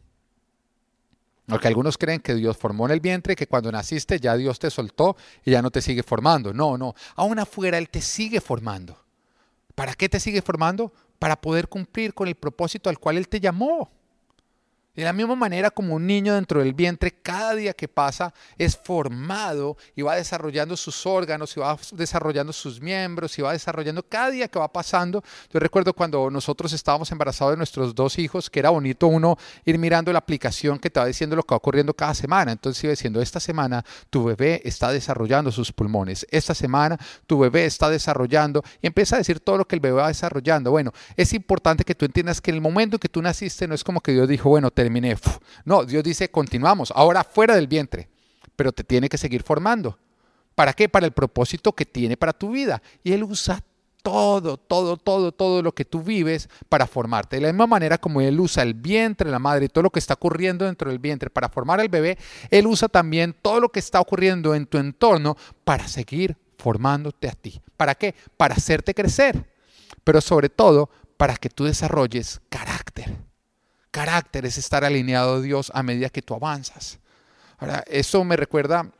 Porque 1.46 1.68
algunos 1.68 1.96
creen 1.96 2.20
que 2.20 2.34
Dios 2.34 2.56
formó 2.56 2.86
en 2.86 2.92
el 2.92 3.00
vientre, 3.00 3.36
que 3.36 3.46
cuando 3.46 3.70
naciste 3.70 4.18
ya 4.18 4.36
Dios 4.36 4.58
te 4.58 4.68
soltó 4.70 5.16
y 5.44 5.52
ya 5.52 5.62
no 5.62 5.70
te 5.70 5.80
sigue 5.80 6.02
formando. 6.02 6.52
No, 6.52 6.76
no. 6.76 6.94
Aún 7.14 7.38
afuera 7.38 7.78
Él 7.78 7.88
te 7.88 8.00
sigue 8.00 8.40
formando. 8.40 9.00
¿Para 9.76 9.94
qué 9.94 10.08
te 10.08 10.18
sigue 10.18 10.42
formando? 10.42 10.92
Para 11.18 11.40
poder 11.40 11.68
cumplir 11.68 12.14
con 12.14 12.26
el 12.26 12.34
propósito 12.34 12.90
al 12.90 12.98
cual 12.98 13.16
Él 13.16 13.28
te 13.28 13.38
llamó. 13.38 13.90
De 14.96 15.04
la 15.04 15.12
misma 15.12 15.36
manera 15.36 15.70
como 15.70 15.94
un 15.94 16.06
niño 16.06 16.34
dentro 16.34 16.60
del 16.60 16.72
vientre, 16.72 17.12
cada 17.12 17.54
día 17.54 17.74
que 17.74 17.86
pasa 17.86 18.32
es 18.56 18.76
formado 18.76 19.76
y 19.94 20.00
va 20.00 20.16
desarrollando 20.16 20.74
sus 20.74 21.04
órganos, 21.04 21.54
y 21.56 21.60
va 21.60 21.78
desarrollando 21.92 22.50
sus 22.52 22.80
miembros, 22.80 23.38
y 23.38 23.42
va 23.42 23.52
desarrollando 23.52 24.02
cada 24.02 24.30
día 24.30 24.48
que 24.48 24.58
va 24.58 24.72
pasando. 24.72 25.22
Yo 25.52 25.60
recuerdo 25.60 25.92
cuando 25.92 26.30
nosotros 26.30 26.72
estábamos 26.72 27.12
embarazados 27.12 27.52
de 27.52 27.58
nuestros 27.58 27.94
dos 27.94 28.18
hijos, 28.18 28.48
que 28.48 28.58
era 28.58 28.70
bonito 28.70 29.06
uno 29.06 29.36
ir 29.66 29.78
mirando 29.78 30.10
la 30.12 30.18
aplicación 30.18 30.78
que 30.78 30.88
te 30.88 30.98
va 30.98 31.04
diciendo 31.04 31.36
lo 31.36 31.42
que 31.42 31.52
va 31.52 31.58
ocurriendo 31.58 31.92
cada 31.92 32.14
semana. 32.14 32.52
Entonces 32.52 32.82
iba 32.82 32.92
diciendo, 32.92 33.20
esta 33.20 33.38
semana 33.38 33.84
tu 34.08 34.24
bebé 34.24 34.62
está 34.64 34.90
desarrollando 34.90 35.52
sus 35.52 35.72
pulmones, 35.72 36.26
esta 36.30 36.54
semana 36.54 36.98
tu 37.26 37.38
bebé 37.38 37.66
está 37.66 37.90
desarrollando, 37.90 38.62
y 38.80 38.86
empieza 38.86 39.16
a 39.16 39.18
decir 39.18 39.40
todo 39.40 39.58
lo 39.58 39.66
que 39.66 39.76
el 39.76 39.80
bebé 39.80 39.96
va 39.96 40.08
desarrollando. 40.08 40.70
Bueno, 40.70 40.92
es 41.16 41.34
importante 41.34 41.84
que 41.84 41.94
tú 41.94 42.06
entiendas 42.06 42.40
que 42.40 42.50
el 42.50 42.62
momento 42.62 42.96
en 42.96 43.00
que 43.00 43.10
tú 43.10 43.20
naciste 43.20 43.68
no 43.68 43.74
es 43.74 43.84
como 43.84 44.00
que 44.00 44.12
Dios 44.12 44.26
dijo, 44.26 44.48
bueno, 44.48 44.70
te 44.70 44.85
terminé. 44.86 45.16
No, 45.64 45.84
Dios 45.84 46.04
dice, 46.04 46.30
continuamos, 46.30 46.92
ahora 46.94 47.24
fuera 47.24 47.56
del 47.56 47.66
vientre, 47.66 48.08
pero 48.54 48.70
te 48.70 48.84
tiene 48.84 49.08
que 49.08 49.18
seguir 49.18 49.42
formando. 49.42 49.98
¿Para 50.54 50.72
qué? 50.72 50.88
Para 50.88 51.06
el 51.06 51.12
propósito 51.12 51.72
que 51.72 51.84
tiene 51.84 52.16
para 52.16 52.32
tu 52.32 52.50
vida. 52.50 52.80
Y 53.02 53.12
Él 53.12 53.24
usa 53.24 53.60
todo, 54.02 54.56
todo, 54.56 54.96
todo, 54.96 55.32
todo 55.32 55.60
lo 55.60 55.72
que 55.72 55.84
tú 55.84 56.02
vives 56.02 56.48
para 56.68 56.86
formarte. 56.86 57.36
De 57.36 57.42
la 57.42 57.48
misma 57.48 57.66
manera 57.66 57.98
como 57.98 58.20
Él 58.20 58.38
usa 58.38 58.62
el 58.62 58.74
vientre, 58.74 59.28
la 59.28 59.40
madre 59.40 59.64
y 59.64 59.68
todo 59.68 59.82
lo 59.82 59.90
que 59.90 59.98
está 59.98 60.14
ocurriendo 60.14 60.64
dentro 60.64 60.88
del 60.88 61.00
vientre 61.00 61.30
para 61.30 61.48
formar 61.48 61.80
al 61.80 61.88
bebé, 61.88 62.16
Él 62.50 62.68
usa 62.68 62.88
también 62.88 63.34
todo 63.42 63.58
lo 63.58 63.68
que 63.68 63.80
está 63.80 64.00
ocurriendo 64.00 64.54
en 64.54 64.66
tu 64.66 64.78
entorno 64.78 65.36
para 65.64 65.88
seguir 65.88 66.36
formándote 66.58 67.28
a 67.28 67.32
ti. 67.32 67.60
¿Para 67.76 67.96
qué? 67.96 68.14
Para 68.36 68.54
hacerte 68.54 68.94
crecer, 68.94 69.44
pero 70.04 70.20
sobre 70.20 70.48
todo 70.48 70.88
para 71.16 71.36
que 71.36 71.50
tú 71.50 71.64
desarrolles 71.64 72.40
carácter 72.48 73.25
carácter 73.96 74.44
es 74.44 74.58
estar 74.58 74.84
alineado 74.84 75.36
a 75.36 75.40
Dios 75.40 75.72
a 75.72 75.82
medida 75.82 76.10
que 76.10 76.20
tú 76.20 76.34
avanzas. 76.34 76.98
Ahora, 77.56 77.82
eso 77.86 78.22
me 78.24 78.36
recuerda 78.36 78.92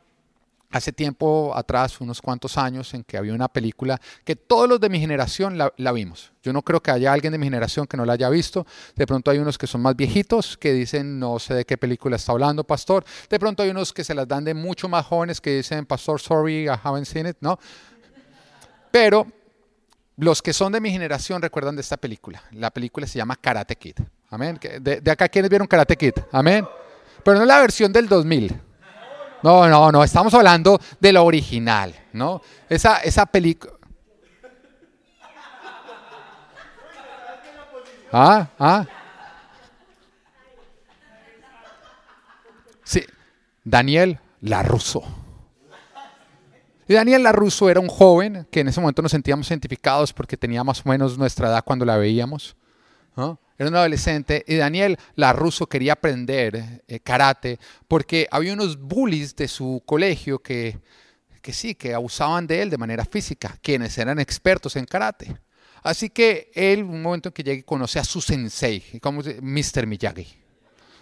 hace 0.71 0.91
tiempo 0.91 1.55
atrás, 1.55 2.01
unos 2.01 2.19
cuantos 2.19 2.57
años, 2.57 2.95
en 2.95 3.03
que 3.03 3.15
había 3.15 3.35
una 3.35 3.47
película 3.47 4.01
que 4.25 4.35
todos 4.35 4.67
los 4.67 4.79
de 4.79 4.89
mi 4.89 4.99
generación 4.99 5.55
la, 5.55 5.91
vimos. 5.91 6.31
Yo 6.41 6.51
no 6.51 6.63
creo 6.63 6.81
que 6.81 6.89
haya 6.89 7.13
alguien 7.13 7.31
de 7.31 7.37
mi 7.37 7.45
generación 7.45 7.85
que 7.85 7.95
no 7.95 8.05
la 8.05 8.13
haya 8.13 8.27
visto. 8.29 8.65
De 8.95 9.05
pronto 9.05 9.29
hay 9.29 9.37
unos 9.37 9.59
que 9.59 9.67
son 9.67 9.81
más 9.81 9.95
viejitos 9.95 10.57
que 10.57 10.73
dicen, 10.73 11.19
no 11.19 11.37
sé 11.37 11.53
de 11.53 11.63
qué 11.63 11.77
película 11.77 12.15
está 12.15 12.31
hablando, 12.31 12.63
pastor. 12.63 13.05
De 13.29 13.37
pronto 13.37 13.61
hay 13.61 13.69
unos 13.69 13.93
que 13.93 14.03
se 14.03 14.15
las 14.15 14.27
dan 14.27 14.45
de 14.45 14.55
mucho 14.55 14.89
más 14.89 15.05
jóvenes 15.05 15.39
que 15.39 15.57
dicen, 15.57 15.85
pastor, 15.85 16.19
sorry, 16.19 16.65
I 16.65 16.71
haven't 16.83 17.05
seen 17.05 17.27
it, 17.27 17.37
¿no? 17.39 17.59
Pero 18.89 19.27
los 20.15 20.41
que 20.41 20.53
son 20.53 20.71
de 20.71 20.81
mi 20.81 20.89
generación 20.89 21.39
recuerdan 21.39 21.75
de 21.75 21.81
esta 21.81 21.97
película. 21.97 22.41
La 22.49 22.71
película 22.71 23.05
se 23.05 23.19
llama 23.19 23.35
Karate 23.35 23.75
Kid. 23.75 23.97
Amén. 24.29 24.59
De, 24.81 25.01
de 25.01 25.11
acá, 25.11 25.27
¿quiénes 25.29 25.49
vieron 25.49 25.67
Karate 25.67 25.95
Kid? 25.95 26.13
Amén. 26.31 26.67
Pero 27.23 27.39
no 27.39 27.45
la 27.45 27.59
versión 27.59 27.91
del 27.91 28.07
2000. 28.07 28.61
No, 29.43 29.67
no, 29.67 29.91
no. 29.91 30.03
Estamos 30.03 30.33
hablando 30.33 30.79
de 30.99 31.13
la 31.13 31.21
original, 31.21 31.93
¿no? 32.13 32.41
Esa, 32.69 32.97
esa 32.97 33.25
película. 33.25 33.73
Ah, 38.11 38.47
ah. 38.57 38.85
Sí. 42.83 43.03
Daniel 43.63 44.19
LaRusso. 44.41 45.03
Y 46.87 46.93
Daniel 46.93 47.23
LaRusso 47.23 47.69
era 47.69 47.81
un 47.81 47.89
joven 47.89 48.47
que 48.49 48.61
en 48.61 48.69
ese 48.69 48.79
momento 48.79 49.01
nos 49.01 49.11
sentíamos 49.11 49.49
identificados 49.51 50.13
porque 50.13 50.37
tenía 50.37 50.63
más 50.63 50.85
o 50.85 50.89
menos 50.89 51.17
nuestra 51.17 51.49
edad 51.49 51.63
cuando 51.65 51.83
la 51.83 51.97
veíamos. 51.97 52.55
¿no? 53.17 53.37
Era 53.57 53.69
un 53.69 53.75
adolescente 53.75 54.43
y 54.47 54.55
Daniel 54.55 54.97
Larruso 55.15 55.67
quería 55.67 55.93
aprender 55.93 56.83
eh, 56.87 56.99
karate 56.99 57.59
porque 57.87 58.27
había 58.31 58.53
unos 58.53 58.79
bullies 58.79 59.35
de 59.35 59.47
su 59.47 59.81
colegio 59.85 60.39
que, 60.39 60.79
que 61.41 61.53
sí, 61.53 61.75
que 61.75 61.93
abusaban 61.93 62.45
de 62.45 62.61
él 62.61 62.69
de 62.69 62.77
manera 62.77 63.05
física, 63.05 63.57
quienes 63.61 63.97
eran 63.97 64.19
expertos 64.19 64.75
en 64.75 64.85
karate. 64.85 65.37
Así 65.83 66.09
que 66.09 66.51
él, 66.53 66.83
un 66.83 67.01
momento 67.01 67.29
en 67.29 67.33
que 67.33 67.43
llegue, 67.43 67.63
conoce 67.63 67.99
a 67.99 68.03
su 68.03 68.21
sensei, 68.21 68.83
como 69.01 69.21
Mr. 69.21 69.87
Miyagi. 69.87 70.46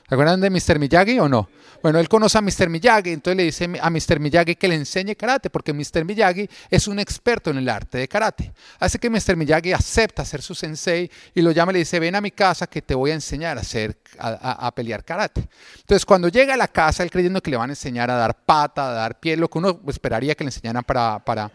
¿Se 0.07 0.13
acuerdan 0.13 0.39
de 0.39 0.51
Mr. 0.51 0.77
Miyagi 0.77 1.19
o 1.19 1.27
no? 1.27 1.49
Bueno, 1.81 1.99
él 1.99 2.07
conoce 2.07 2.37
a 2.37 2.41
Mr. 2.41 2.69
Miyagi, 2.69 3.11
entonces 3.11 3.37
le 3.37 3.43
dice 3.43 3.69
a 3.81 3.89
Mr. 3.89 4.19
Miyagi 4.19 4.55
que 4.55 4.67
le 4.67 4.75
enseñe 4.75 5.15
karate, 5.15 5.49
porque 5.49 5.73
Mr. 5.73 6.05
Miyagi 6.05 6.47
es 6.69 6.87
un 6.87 6.99
experto 6.99 7.49
en 7.49 7.57
el 7.57 7.67
arte 7.67 7.97
de 7.97 8.07
karate. 8.07 8.53
Así 8.79 8.99
que 8.99 9.09
Mr. 9.09 9.35
Miyagi 9.35 9.73
acepta 9.73 10.23
ser 10.23 10.43
su 10.43 10.53
sensei 10.53 11.09
y 11.33 11.41
lo 11.41 11.51
llama 11.51 11.71
y 11.71 11.73
le 11.73 11.79
dice, 11.79 11.99
ven 11.99 12.15
a 12.15 12.21
mi 12.21 12.29
casa 12.29 12.67
que 12.67 12.83
te 12.83 12.93
voy 12.93 13.11
a 13.11 13.15
enseñar 13.15 13.57
a, 13.57 13.61
hacer, 13.61 13.97
a, 14.19 14.71
pelear 14.75 15.03
karate. 15.03 15.47
Entonces, 15.79 16.05
cuando 16.05 16.27
llega 16.27 16.53
a 16.53 16.57
la 16.57 16.67
casa, 16.67 17.01
él 17.01 17.09
creyendo 17.09 17.41
que 17.41 17.49
le 17.49 17.57
van 17.57 17.71
a 17.71 17.73
enseñar 17.73 18.11
a 18.11 18.15
dar 18.15 18.35
pata, 18.35 18.89
a 18.89 18.93
dar 18.93 19.19
pie, 19.19 19.37
lo 19.37 19.49
que 19.49 19.57
uno 19.57 19.81
esperaría 19.87 20.35
que 20.35 20.43
le 20.43 20.49
enseñaran 20.49 20.83
para, 20.83 21.17
para, 21.17 21.51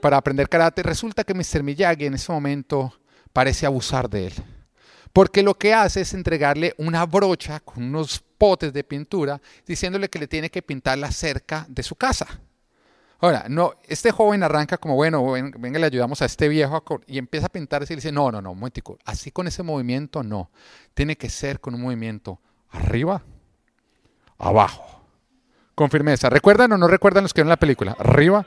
para 0.00 0.16
aprender 0.16 0.48
karate, 0.48 0.82
resulta 0.82 1.24
que 1.24 1.34
Mr. 1.34 1.62
Miyagi 1.62 2.06
en 2.06 2.14
ese 2.14 2.32
momento 2.32 2.94
parece 3.34 3.66
abusar 3.66 4.08
de 4.08 4.28
él. 4.28 4.34
Porque 5.12 5.42
lo 5.42 5.54
que 5.54 5.74
hace 5.74 6.02
es 6.02 6.14
entregarle 6.14 6.74
una 6.78 7.04
brocha 7.04 7.60
con 7.60 7.84
unos 7.84 8.20
potes 8.38 8.72
de 8.72 8.82
pintura 8.82 9.40
diciéndole 9.66 10.08
que 10.08 10.18
le 10.18 10.26
tiene 10.26 10.50
que 10.50 10.62
pintar 10.62 10.98
la 10.98 11.12
cerca 11.12 11.66
de 11.68 11.82
su 11.82 11.96
casa. 11.96 12.40
Ahora, 13.22 13.44
no, 13.48 13.74
este 13.86 14.10
joven 14.10 14.42
arranca 14.42 14.78
como, 14.78 14.96
bueno, 14.96 15.24
venga, 15.30 15.78
le 15.78 15.86
ayudamos 15.86 16.20
a 16.22 16.24
este 16.24 16.48
viejo 16.48 16.82
y 17.06 17.18
empieza 17.18 17.46
a 17.46 17.50
pintar 17.50 17.82
y 17.82 17.86
le 17.86 17.94
dice, 17.94 18.10
no, 18.10 18.32
no, 18.32 18.42
no, 18.42 18.50
un 18.50 18.72
así 19.04 19.30
con 19.30 19.46
ese 19.46 19.62
movimiento 19.62 20.24
no. 20.24 20.50
Tiene 20.92 21.16
que 21.16 21.30
ser 21.30 21.60
con 21.60 21.76
un 21.76 21.82
movimiento 21.82 22.40
arriba, 22.70 23.22
abajo. 24.38 25.04
Con 25.76 25.88
firmeza. 25.88 26.30
¿Recuerdan 26.30 26.72
o 26.72 26.78
no 26.78 26.88
recuerdan 26.88 27.22
los 27.22 27.32
que 27.32 27.42
vieron 27.42 27.50
la 27.50 27.58
película? 27.58 27.94
Arriba, 27.96 28.44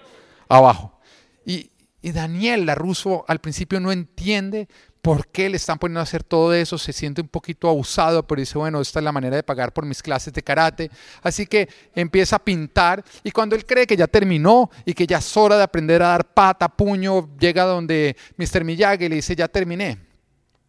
abajo. 0.50 1.00
Y, 1.46 1.72
y 2.02 2.12
Daniel, 2.12 2.66
la 2.66 2.76
ruso, 2.76 3.24
al 3.30 3.40
principio 3.40 3.80
no 3.80 3.94
entiende, 3.94 4.68
¿Por 5.06 5.28
qué 5.28 5.52
le 5.52 5.58
están 5.58 5.78
poniendo 5.78 6.00
a 6.00 6.04
hacer 6.04 6.24
todo 6.24 6.52
eso? 6.52 6.80
Se 6.80 6.92
siente 6.92 7.22
un 7.22 7.28
poquito 7.28 7.70
abusado, 7.70 8.26
pero 8.26 8.40
dice, 8.40 8.58
bueno, 8.58 8.82
esta 8.82 8.98
es 8.98 9.04
la 9.04 9.12
manera 9.12 9.36
de 9.36 9.44
pagar 9.44 9.72
por 9.72 9.86
mis 9.86 10.02
clases 10.02 10.34
de 10.34 10.42
karate. 10.42 10.90
Así 11.22 11.46
que 11.46 11.70
empieza 11.94 12.38
a 12.38 12.40
pintar 12.40 13.06
y 13.24 13.30
cuando 13.30 13.56
él 13.56 13.68
cree 13.68 13.86
que 13.86 13.96
ya 13.96 14.08
terminó 14.08 14.72
y 14.84 14.96
que 14.96 15.06
ya 15.06 15.20
es 15.20 15.38
hora 15.38 15.58
de 15.58 15.64
aprender 15.64 16.02
a 16.02 16.08
dar 16.08 16.34
pata, 16.34 16.68
puño, 16.70 17.30
llega 17.38 17.66
donde 17.66 18.18
Mr. 18.38 18.64
Miyagi 18.64 19.06
y 19.06 19.10
le 19.10 19.16
dice, 19.18 19.36
ya 19.36 19.48
terminé. 19.48 20.00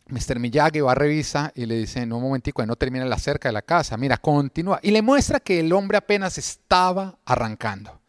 Mr. 0.08 0.38
Miyagi 0.38 0.80
va 0.80 0.92
a 0.92 0.94
revisa 0.94 1.50
y 1.54 1.64
le 1.64 1.76
dice, 1.76 2.04
no, 2.04 2.18
un 2.18 2.24
momentico, 2.24 2.66
no 2.66 2.76
termina 2.76 3.06
la 3.06 3.18
cerca 3.18 3.48
de 3.48 3.54
la 3.54 3.62
casa, 3.62 3.96
mira, 3.96 4.18
continúa. 4.18 4.80
Y 4.82 4.90
le 4.90 5.00
muestra 5.00 5.40
que 5.40 5.60
el 5.60 5.72
hombre 5.72 5.96
apenas 5.96 6.36
estaba 6.36 7.20
arrancando. 7.24 8.02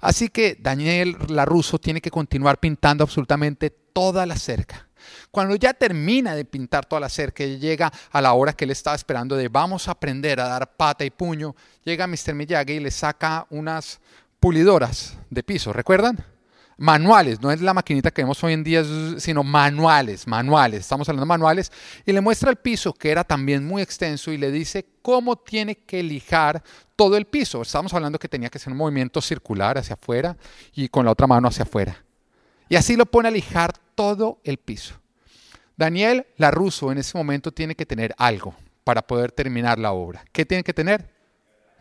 Así 0.00 0.28
que 0.28 0.56
Daniel 0.56 1.16
Laruso 1.26 1.80
tiene 1.80 2.00
que 2.00 2.12
continuar 2.12 2.60
pintando 2.60 3.02
absolutamente 3.02 3.70
toda 3.70 4.24
la 4.24 4.36
cerca. 4.36 4.86
Cuando 5.30 5.56
ya 5.56 5.74
termina 5.74 6.34
de 6.34 6.44
pintar 6.44 6.86
toda 6.86 7.00
la 7.00 7.08
cerca 7.08 7.44
y 7.44 7.58
llega 7.58 7.92
a 8.10 8.20
la 8.20 8.32
hora 8.32 8.52
que 8.52 8.64
él 8.64 8.70
estaba 8.70 8.96
esperando 8.96 9.36
de 9.36 9.48
vamos 9.48 9.88
a 9.88 9.92
aprender 9.92 10.40
a 10.40 10.48
dar 10.48 10.76
pata 10.76 11.04
y 11.04 11.10
puño, 11.10 11.54
llega 11.84 12.06
Mr. 12.06 12.34
Miyagi 12.34 12.74
y 12.74 12.80
le 12.80 12.90
saca 12.90 13.46
unas 13.50 14.00
pulidoras 14.40 15.16
de 15.30 15.42
piso, 15.42 15.72
¿recuerdan? 15.72 16.24
Manuales, 16.76 17.40
no 17.40 17.52
es 17.52 17.60
la 17.60 17.72
maquinita 17.72 18.10
que 18.10 18.22
vemos 18.22 18.42
hoy 18.42 18.52
en 18.52 18.64
día, 18.64 18.84
sino 19.18 19.44
manuales, 19.44 20.26
manuales, 20.26 20.80
estamos 20.80 21.08
hablando 21.08 21.24
de 21.24 21.28
manuales, 21.28 21.70
y 22.04 22.12
le 22.12 22.20
muestra 22.20 22.50
el 22.50 22.56
piso 22.56 22.92
que 22.92 23.10
era 23.10 23.22
también 23.22 23.64
muy 23.64 23.80
extenso 23.80 24.32
y 24.32 24.38
le 24.38 24.50
dice 24.50 24.84
cómo 25.00 25.36
tiene 25.36 25.76
que 25.76 26.02
lijar 26.02 26.62
todo 26.96 27.16
el 27.16 27.26
piso. 27.26 27.62
Estamos 27.62 27.94
hablando 27.94 28.18
que 28.18 28.28
tenía 28.28 28.50
que 28.50 28.58
ser 28.58 28.72
un 28.72 28.78
movimiento 28.78 29.20
circular 29.20 29.78
hacia 29.78 29.94
afuera 29.94 30.36
y 30.74 30.88
con 30.88 31.04
la 31.04 31.12
otra 31.12 31.26
mano 31.28 31.48
hacia 31.48 31.62
afuera. 31.62 32.04
Y 32.68 32.76
así 32.76 32.96
lo 32.96 33.06
pone 33.06 33.28
a 33.28 33.30
lijar 33.30 33.72
todo 33.94 34.40
el 34.44 34.58
piso. 34.58 34.94
Daniel 35.76 36.26
Laruso 36.36 36.92
en 36.92 36.98
ese 36.98 37.16
momento 37.16 37.52
tiene 37.52 37.74
que 37.74 37.86
tener 37.86 38.14
algo 38.16 38.54
para 38.84 39.02
poder 39.02 39.32
terminar 39.32 39.78
la 39.78 39.92
obra. 39.92 40.24
¿Qué 40.32 40.44
tiene 40.44 40.62
que 40.62 40.74
tener? 40.74 41.10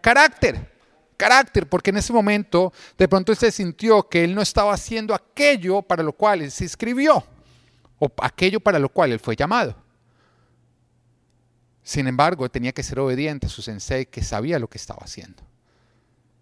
Carácter. 0.02 0.72
Carácter, 1.16 1.70
porque 1.70 1.92
en 1.92 1.98
ese 1.98 2.12
momento 2.12 2.74
de 2.98 3.08
pronto 3.08 3.34
se 3.36 3.52
sintió 3.52 4.10
que 4.10 4.24
él 4.24 4.34
no 4.34 4.42
estaba 4.42 4.74
haciendo 4.74 5.14
aquello 5.14 5.82
para 5.82 6.04
lo 6.04 6.14
cual 6.14 6.42
él 6.42 6.52
se 6.52 6.64
inscribió 6.64 7.24
o 8.00 8.12
aquello 8.22 8.60
para 8.60 8.80
lo 8.80 8.90
cual 8.90 9.12
él 9.12 9.20
fue 9.20 9.36
llamado. 9.36 9.76
Sin 11.84 12.08
embargo, 12.08 12.50
tenía 12.50 12.72
que 12.72 12.82
ser 12.82 13.00
obediente 13.00 13.48
a 13.48 13.50
su 13.50 13.62
sensei 13.62 14.06
que 14.06 14.24
sabía 14.24 14.58
lo 14.58 14.70
que 14.70 14.78
estaba 14.78 15.04
haciendo. 15.04 15.44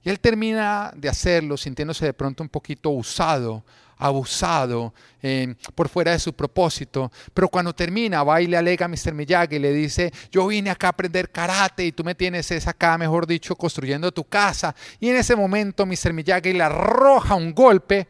Y 0.04 0.10
él 0.10 0.20
termina 0.20 0.92
de 0.96 1.10
hacerlo 1.10 1.58
sintiéndose 1.58 2.06
de 2.06 2.14
pronto 2.14 2.42
un 2.42 2.50
poquito 2.50 2.90
usado, 2.92 3.64
abusado, 4.02 4.94
eh, 5.22 5.54
por 5.76 5.88
fuera 5.88 6.12
de 6.12 6.20
su 6.20 6.34
propósito. 6.34 7.12
Pero 7.34 7.48
cuando 7.48 7.74
termina, 7.74 8.24
va 8.24 8.42
y 8.42 8.48
le 8.48 8.58
alega 8.58 8.88
a 8.88 8.90
Mr. 8.90 9.14
Miyagi 9.14 9.58
y 9.58 9.60
le 9.60 9.72
dice, 9.72 10.12
yo 10.32 10.48
vine 10.48 10.72
acá 10.72 10.88
a 10.88 10.90
aprender 10.90 11.30
karate 11.30 11.86
y 11.86 11.92
tú 11.92 12.04
me 12.04 12.16
tienes 12.16 12.50
es 12.50 12.68
acá, 12.68 12.98
mejor 12.98 13.28
dicho, 13.28 13.56
construyendo 13.56 14.12
tu 14.12 14.24
casa. 14.24 14.76
Y 15.00 15.10
en 15.10 15.18
ese 15.18 15.36
momento 15.36 15.86
Mr. 15.86 16.14
Miyagi 16.14 16.54
le 16.54 16.64
arroja 16.64 17.36
un 17.36 17.54
golpe 17.54 18.08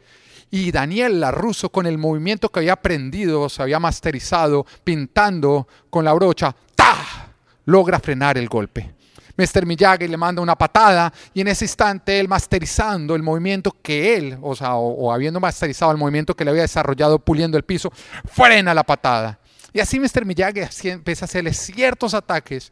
y 0.49 0.71
Daniel 0.71 1.19
Larruso 1.19 1.69
con 1.69 1.85
el 1.85 1.97
movimiento 1.97 2.49
que 2.49 2.61
había 2.61 2.73
aprendido, 2.73 3.49
se 3.49 3.61
había 3.61 3.79
masterizado, 3.79 4.65
pintando 4.83 5.67
con 5.89 6.05
la 6.05 6.13
brocha, 6.13 6.55
¡ta! 6.75 7.33
logra 7.65 7.99
frenar 7.99 8.37
el 8.37 8.47
golpe. 8.47 9.00
Mr. 9.41 9.65
Miyagi 9.65 10.07
le 10.07 10.17
manda 10.17 10.41
una 10.41 10.55
patada 10.55 11.11
y 11.33 11.41
en 11.41 11.47
ese 11.47 11.65
instante 11.65 12.19
él 12.19 12.27
masterizando 12.27 13.15
el 13.15 13.23
movimiento 13.23 13.75
que 13.81 14.15
él, 14.15 14.37
o 14.41 14.55
sea, 14.55 14.75
o, 14.75 15.11
habiendo 15.11 15.39
masterizado 15.39 15.91
el 15.91 15.97
movimiento 15.97 16.35
que 16.35 16.45
le 16.45 16.51
había 16.51 16.61
desarrollado 16.61 17.17
puliendo 17.17 17.57
el 17.57 17.63
piso, 17.63 17.91
frena 18.25 18.73
la 18.73 18.83
patada. 18.83 19.39
Y 19.73 19.79
así 19.79 19.99
Mr. 19.99 20.25
Miyagi 20.25 20.61
empieza 20.89 21.25
a 21.25 21.27
hacerle 21.27 21.53
ciertos 21.53 22.13
ataques 22.13 22.71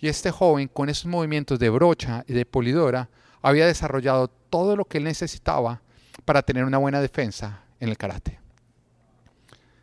y 0.00 0.08
este 0.08 0.30
joven 0.30 0.68
con 0.68 0.88
esos 0.88 1.06
movimientos 1.06 1.58
de 1.58 1.68
brocha 1.68 2.24
y 2.26 2.32
de 2.32 2.46
polidora 2.46 3.08
había 3.42 3.66
desarrollado 3.66 4.28
todo 4.28 4.76
lo 4.76 4.84
que 4.84 4.98
él 4.98 5.04
necesitaba 5.04 5.82
para 6.24 6.42
tener 6.42 6.64
una 6.64 6.78
buena 6.78 7.00
defensa 7.00 7.62
en 7.78 7.90
el 7.90 7.98
karate. 7.98 8.40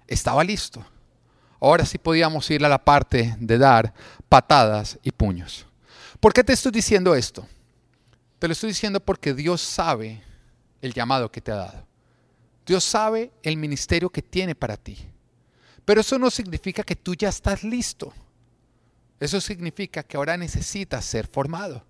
Estaba 0.07 0.43
listo. 0.43 0.83
Ahora 1.59 1.85
sí 1.85 1.97
podíamos 1.97 2.49
ir 2.51 2.65
a 2.65 2.69
la 2.69 2.83
parte 2.83 3.35
de 3.39 3.57
dar 3.57 3.93
patadas 4.27 4.99
y 5.03 5.11
puños. 5.11 5.67
¿Por 6.23 6.31
qué 6.31 6.41
te 6.41 6.53
estoy 6.53 6.71
diciendo 6.71 7.13
esto? 7.15 7.45
Te 8.39 8.47
lo 8.47 8.53
estoy 8.53 8.69
diciendo 8.69 9.01
porque 9.01 9.33
Dios 9.33 9.59
sabe 9.59 10.23
el 10.81 10.93
llamado 10.93 11.29
que 11.29 11.41
te 11.41 11.51
ha 11.51 11.55
dado. 11.55 11.85
Dios 12.65 12.85
sabe 12.85 13.33
el 13.43 13.57
ministerio 13.57 14.09
que 14.09 14.21
tiene 14.21 14.55
para 14.55 14.77
ti. 14.77 14.97
Pero 15.83 15.99
eso 15.99 16.17
no 16.17 16.31
significa 16.31 16.81
que 16.83 16.95
tú 16.95 17.13
ya 17.13 17.27
estás 17.27 17.65
listo. 17.65 18.13
Eso 19.19 19.41
significa 19.41 20.01
que 20.01 20.15
ahora 20.15 20.37
necesitas 20.37 21.03
ser 21.03 21.27
formado, 21.27 21.85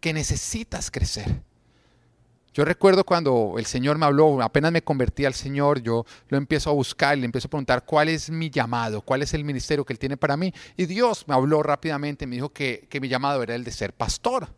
que 0.00 0.14
necesitas 0.14 0.90
crecer. 0.90 1.42
Yo 2.56 2.64
recuerdo 2.64 3.04
cuando 3.04 3.56
el 3.58 3.66
Señor 3.66 3.98
me 3.98 4.06
habló, 4.06 4.40
apenas 4.40 4.72
me 4.72 4.80
convertí 4.80 5.26
al 5.26 5.34
Señor, 5.34 5.82
yo 5.82 6.06
lo 6.30 6.38
empiezo 6.38 6.70
a 6.70 6.72
buscar, 6.72 7.18
le 7.18 7.26
empiezo 7.26 7.48
a 7.48 7.50
preguntar 7.50 7.84
cuál 7.84 8.08
es 8.08 8.30
mi 8.30 8.48
llamado, 8.48 9.02
cuál 9.02 9.20
es 9.20 9.34
el 9.34 9.44
ministerio 9.44 9.84
que 9.84 9.92
Él 9.92 9.98
tiene 9.98 10.16
para 10.16 10.38
mí. 10.38 10.54
Y 10.74 10.86
Dios 10.86 11.28
me 11.28 11.34
habló 11.34 11.62
rápidamente, 11.62 12.26
me 12.26 12.36
dijo 12.36 12.48
que, 12.48 12.86
que 12.88 12.98
mi 12.98 13.08
llamado 13.08 13.42
era 13.42 13.54
el 13.54 13.62
de 13.62 13.70
ser 13.72 13.92
pastor. 13.92 14.48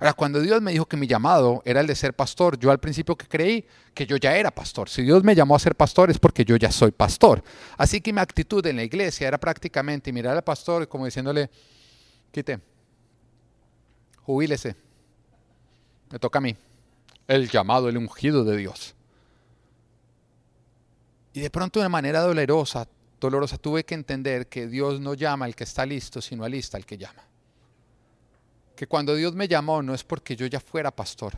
Ahora, 0.00 0.12
cuando 0.12 0.38
Dios 0.42 0.60
me 0.60 0.72
dijo 0.72 0.84
que 0.84 0.98
mi 0.98 1.06
llamado 1.06 1.62
era 1.64 1.80
el 1.80 1.86
de 1.86 1.94
ser 1.94 2.12
pastor, 2.12 2.58
yo 2.58 2.70
al 2.70 2.78
principio 2.78 3.16
que 3.16 3.26
creí 3.26 3.64
que 3.94 4.06
yo 4.06 4.18
ya 4.18 4.36
era 4.36 4.50
pastor. 4.50 4.90
Si 4.90 5.00
Dios 5.00 5.24
me 5.24 5.34
llamó 5.34 5.56
a 5.56 5.58
ser 5.58 5.74
pastor 5.74 6.10
es 6.10 6.18
porque 6.18 6.44
yo 6.44 6.56
ya 6.56 6.70
soy 6.70 6.90
pastor. 6.90 7.42
Así 7.78 8.02
que 8.02 8.12
mi 8.12 8.20
actitud 8.20 8.66
en 8.66 8.76
la 8.76 8.82
iglesia 8.82 9.28
era 9.28 9.38
prácticamente 9.38 10.12
mirar 10.12 10.36
al 10.36 10.44
pastor 10.44 10.86
como 10.88 11.06
diciéndole, 11.06 11.48
quite, 12.30 12.60
jubílese, 14.24 14.76
me 16.10 16.18
toca 16.18 16.36
a 16.36 16.42
mí 16.42 16.54
el 17.28 17.48
llamado, 17.48 17.88
el 17.88 17.96
ungido 17.96 18.44
de 18.44 18.56
Dios. 18.56 18.94
Y 21.32 21.40
de 21.40 21.50
pronto 21.50 21.80
de 21.80 21.88
manera 21.88 22.20
dolorosa, 22.20 22.86
dolorosa 23.20 23.58
tuve 23.58 23.84
que 23.84 23.94
entender 23.94 24.46
que 24.48 24.66
Dios 24.66 25.00
no 25.00 25.14
llama 25.14 25.46
al 25.46 25.56
que 25.56 25.64
está 25.64 25.84
listo, 25.84 26.20
sino 26.20 26.44
alista 26.44 26.76
al 26.76 26.86
que 26.86 26.98
llama. 26.98 27.22
Que 28.76 28.86
cuando 28.86 29.14
Dios 29.14 29.34
me 29.34 29.48
llamó 29.48 29.82
no 29.82 29.94
es 29.94 30.04
porque 30.04 30.36
yo 30.36 30.46
ya 30.46 30.60
fuera 30.60 30.90
pastor, 30.90 31.34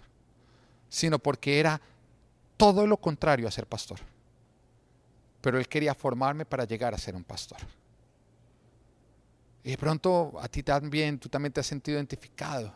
sino 0.89 1.19
porque 1.19 1.61
era 1.61 1.81
todo 2.57 2.87
lo 2.87 2.97
contrario 2.99 3.49
a 3.49 3.51
ser 3.51 3.67
pastor. 3.67 4.01
Pero 5.41 5.59
Él 5.59 5.69
quería 5.69 5.95
formarme 5.95 6.45
para 6.45 6.65
llegar 6.65 6.93
a 6.95 6.99
ser 6.99 7.15
un 7.15 7.25
pastor. 7.25 7.59
Y 9.63 9.71
de 9.71 9.79
pronto 9.79 10.33
a 10.41 10.49
ti 10.49 10.63
también, 10.63 11.19
tú 11.19 11.29
también 11.29 11.53
te 11.53 11.61
has 11.61 11.67
sentido 11.67 11.97
identificado 11.97 12.73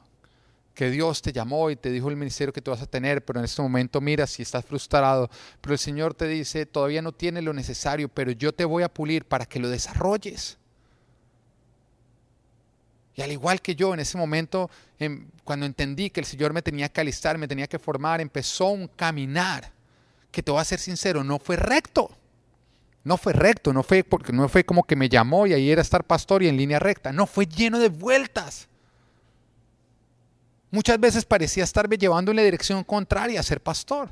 que 0.81 0.91
Dios 0.91 1.21
te 1.21 1.31
llamó 1.31 1.69
y 1.69 1.77
te 1.77 1.91
dijo 1.91 2.09
el 2.09 2.17
ministerio 2.17 2.55
que 2.55 2.63
tú 2.63 2.71
vas 2.71 2.81
a 2.81 2.87
tener, 2.87 3.23
pero 3.23 3.39
en 3.39 3.45
este 3.45 3.61
momento 3.61 4.01
mira 4.01 4.27
si 4.27 4.41
estás 4.41 4.65
frustrado, 4.65 5.29
pero 5.61 5.75
el 5.75 5.79
Señor 5.79 6.15
te 6.15 6.27
dice, 6.27 6.65
todavía 6.65 7.03
no 7.03 7.13
tienes 7.13 7.45
lo 7.45 7.53
necesario, 7.53 8.09
pero 8.09 8.33
yo 8.33 8.55
te 8.55 8.65
voy 8.65 8.83
a 8.83 8.89
pulir 8.89 9.27
para 9.27 9.45
que 9.45 9.61
lo 9.61 9.69
desarrolles. 9.69 10.57
Y 13.15 13.21
al 13.21 13.31
igual 13.31 13.61
que 13.61 13.75
yo 13.75 13.93
en 13.93 14.01
ese 14.01 14.17
momento, 14.17 14.71
em, 14.99 15.27
cuando 15.45 15.67
entendí 15.67 16.09
que 16.09 16.21
el 16.21 16.27
Señor 16.27 16.55
me 16.55 16.63
tenía 16.63 16.89
que 16.89 17.03
alistar, 17.03 17.37
me 17.37 17.47
tenía 17.47 17.67
que 17.67 17.79
formar, 17.79 18.23
empezó 18.23 18.69
un 18.69 18.89
caminar 18.89 19.71
que 20.33 20.43
te 20.43 20.51
voy 20.51 20.63
a 20.63 20.65
ser 20.65 20.79
sincero, 20.79 21.23
no 21.23 21.39
fue 21.39 21.57
recto. 21.57 22.11
No 23.05 23.19
fue 23.19 23.35
recto, 23.35 23.75
no 23.75 23.83
fue 23.83 24.03
porque 24.03 24.33
no 24.33 24.49
fue 24.49 24.65
como 24.65 24.85
que 24.85 24.97
me 24.97 25.11
llamó 25.11 25.47
y 25.47 25.53
ahí 25.53 25.71
era 25.71 25.83
estar 25.83 26.05
pastor 26.05 26.43
y 26.43 26.49
en 26.49 26.57
línea 26.57 26.79
recta, 26.79 27.13
no 27.13 27.27
fue 27.27 27.45
lleno 27.45 27.79
de 27.79 27.91
vueltas. 27.91 28.71
Muchas 30.71 31.01
veces 31.01 31.25
parecía 31.25 31.65
estarme 31.65 31.99
llevando 31.99 32.31
en 32.31 32.37
la 32.37 32.43
dirección 32.43 32.85
contraria 32.85 33.41
a 33.41 33.43
ser 33.43 33.61
pastor. 33.61 34.11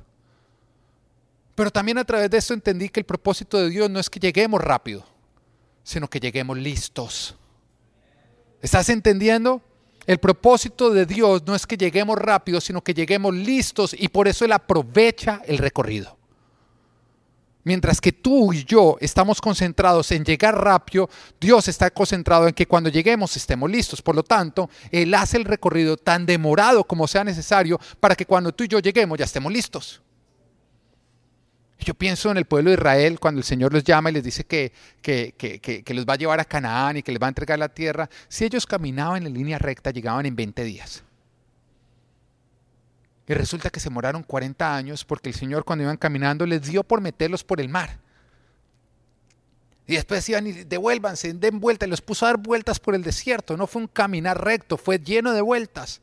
Pero 1.55 1.71
también 1.71 1.99
a 1.99 2.05
través 2.05 2.31
de 2.31 2.39
esto 2.39 2.55
entendí 2.55 2.89
que 2.89 3.01
el 3.01 3.07
propósito 3.07 3.59
de 3.59 3.71
Dios 3.71 3.89
no 3.89 3.99
es 3.99 4.11
que 4.11 4.21
lleguemos 4.21 4.61
rápido, 4.61 5.05
sino 5.83 6.09
que 6.09 6.21
lleguemos 6.21 6.57
listos. 6.59 7.37
¿Estás 8.61 8.89
entendiendo? 8.89 9.63
El 10.07 10.19
propósito 10.19 10.91
de 10.91 11.07
Dios 11.07 11.43
no 11.47 11.55
es 11.55 11.67
que 11.67 11.77
lleguemos 11.77 12.19
rápido, 12.19 12.61
sino 12.61 12.83
que 12.83 12.95
lleguemos 12.95 13.35
listos 13.35 13.95
y 13.97 14.09
por 14.09 14.27
eso 14.27 14.45
Él 14.45 14.53
aprovecha 14.53 15.43
el 15.47 15.59
recorrido. 15.59 16.18
Mientras 17.69 18.01
que 18.01 18.13
tú 18.13 18.51
y 18.55 18.65
yo 18.65 18.97
estamos 18.99 19.43
concentrados 19.43 20.11
en 20.13 20.25
llegar 20.25 20.59
rápido, 20.59 21.11
Dios 21.39 21.69
está 21.69 21.91
concentrado 21.91 22.49
en 22.49 22.55
que 22.55 22.65
cuando 22.65 22.89
lleguemos 22.89 23.37
estemos 23.37 23.71
listos. 23.71 24.01
Por 24.01 24.17
lo 24.17 24.23
tanto, 24.23 24.71
Él 24.91 25.13
hace 25.13 25.37
el 25.37 25.45
recorrido 25.45 25.99
tan 25.99 26.25
demorado 26.25 26.83
como 26.85 27.07
sea 27.07 27.25
necesario 27.25 27.79
para 28.01 28.15
que 28.15 28.25
cuando 28.25 28.53
tú 28.53 28.65
y 28.65 28.69
yo 28.69 28.79
lleguemos 28.79 29.19
ya 29.19 29.27
estemos 29.27 29.53
listos. 29.53 30.01
Yo 31.81 31.93
pienso 31.93 32.31
en 32.31 32.39
el 32.39 32.47
pueblo 32.47 32.71
de 32.71 32.77
Israel 32.77 33.21
cuando 33.21 33.41
el 33.41 33.45
Señor 33.45 33.75
los 33.75 33.85
llama 33.85 34.09
y 34.09 34.15
les 34.15 34.25
dice 34.25 34.45
que, 34.45 34.73
que, 35.03 35.35
que, 35.37 35.61
que, 35.61 35.95
los 35.95 36.07
va 36.07 36.15
a 36.15 36.17
llevar 36.17 36.41
a 36.41 36.47
Canaán 36.47 36.97
y 36.97 37.03
que 37.03 37.13
les 37.13 37.21
va 37.21 37.27
a 37.27 37.29
entregar 37.29 37.59
la 37.59 37.69
tierra. 37.69 38.09
Si 38.29 38.47
ellos 38.47 38.65
caminaban 38.65 39.27
en 39.27 39.35
línea 39.35 39.59
recta, 39.59 39.91
llegaban 39.91 40.25
en 40.25 40.35
20 40.35 40.65
días. 40.65 41.05
Y 43.29 43.35
resulta 43.35 43.69
que 43.69 43.79
se 43.79 43.91
moraron 43.91 44.23
40 44.23 44.75
años 44.75 45.05
porque 45.05 45.29
el 45.29 45.35
Señor 45.35 45.65
cuando 45.65 45.85
iban 45.85 45.99
caminando 45.99 46.47
les 46.47 46.63
dio 46.63 46.83
por 46.83 47.03
meterlos 47.03 47.45
por 47.45 47.61
el 47.61 47.69
mar. 47.69 47.99
Y 49.87 49.95
después 49.95 50.27
iban 50.31 50.47
y 50.47 50.53
devuélvanse, 50.53 51.35
den 51.35 51.61
vuelta, 51.61 51.87
y 51.87 51.91
los 51.91 52.01
puso 52.01 52.25
a 52.25 52.31
dar 52.31 52.39
vueltas 52.39 52.81
por 52.81 52.95
el 52.95 53.03
desierto. 53.03 53.57
No 53.57 53.67
fue 53.67 53.83
un 53.83 53.89
caminar 53.89 54.43
recto, 54.43 54.77
fue 54.77 54.99
lleno 54.99 55.33
de 55.33 55.43
vueltas. 55.43 56.01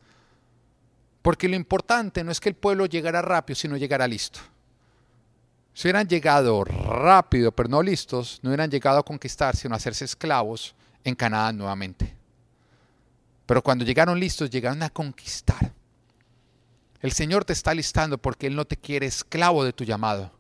Porque 1.24 1.50
lo 1.50 1.56
importante 1.56 2.24
no 2.24 2.32
es 2.32 2.40
que 2.40 2.50
el 2.50 2.56
pueblo 2.56 2.86
llegara 2.86 3.22
rápido, 3.22 3.56
sino 3.56 3.78
llegara 3.78 4.08
listo. 4.08 4.40
Si 5.74 5.88
hubieran 5.88 6.08
llegado 6.08 6.64
rápido, 6.64 7.52
pero 7.52 7.70
no 7.70 7.82
listos, 7.82 8.40
no 8.44 8.50
hubieran 8.50 8.72
llegado 8.72 9.00
a 9.00 9.04
conquistar, 9.04 9.56
sino 9.56 9.74
a 9.74 9.78
hacerse 9.78 10.06
esclavos 10.06 10.76
en 11.04 11.16
Canadá 11.16 11.52
nuevamente. 11.52 12.16
Pero 13.46 13.62
cuando 13.62 13.84
llegaron 13.84 14.20
listos, 14.20 14.50
llegaron 14.50 14.82
a 14.84 14.90
conquistar. 14.90 15.75
El 17.06 17.12
Señor 17.12 17.46
te 17.46 17.54
está 17.54 17.72
listando 17.76 18.18
porque 18.18 18.48
Él 18.48 18.56
no 18.56 18.66
te 18.66 18.78
quiere 18.78 19.06
esclavo 19.06 19.64
de 19.64 19.74
tu 19.74 19.84
llamado, 19.84 20.32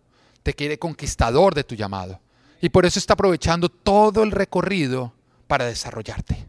te 0.42 0.56
quiere 0.56 0.80
conquistador 0.80 1.54
de 1.54 1.64
tu 1.64 1.76
llamado. 1.76 2.20
Y 2.60 2.70
por 2.70 2.88
eso 2.88 2.98
está 2.98 3.14
aprovechando 3.14 3.70
todo 3.70 4.24
el 4.24 4.32
recorrido 4.32 5.14
para 5.46 5.66
desarrollarte. 5.66 6.48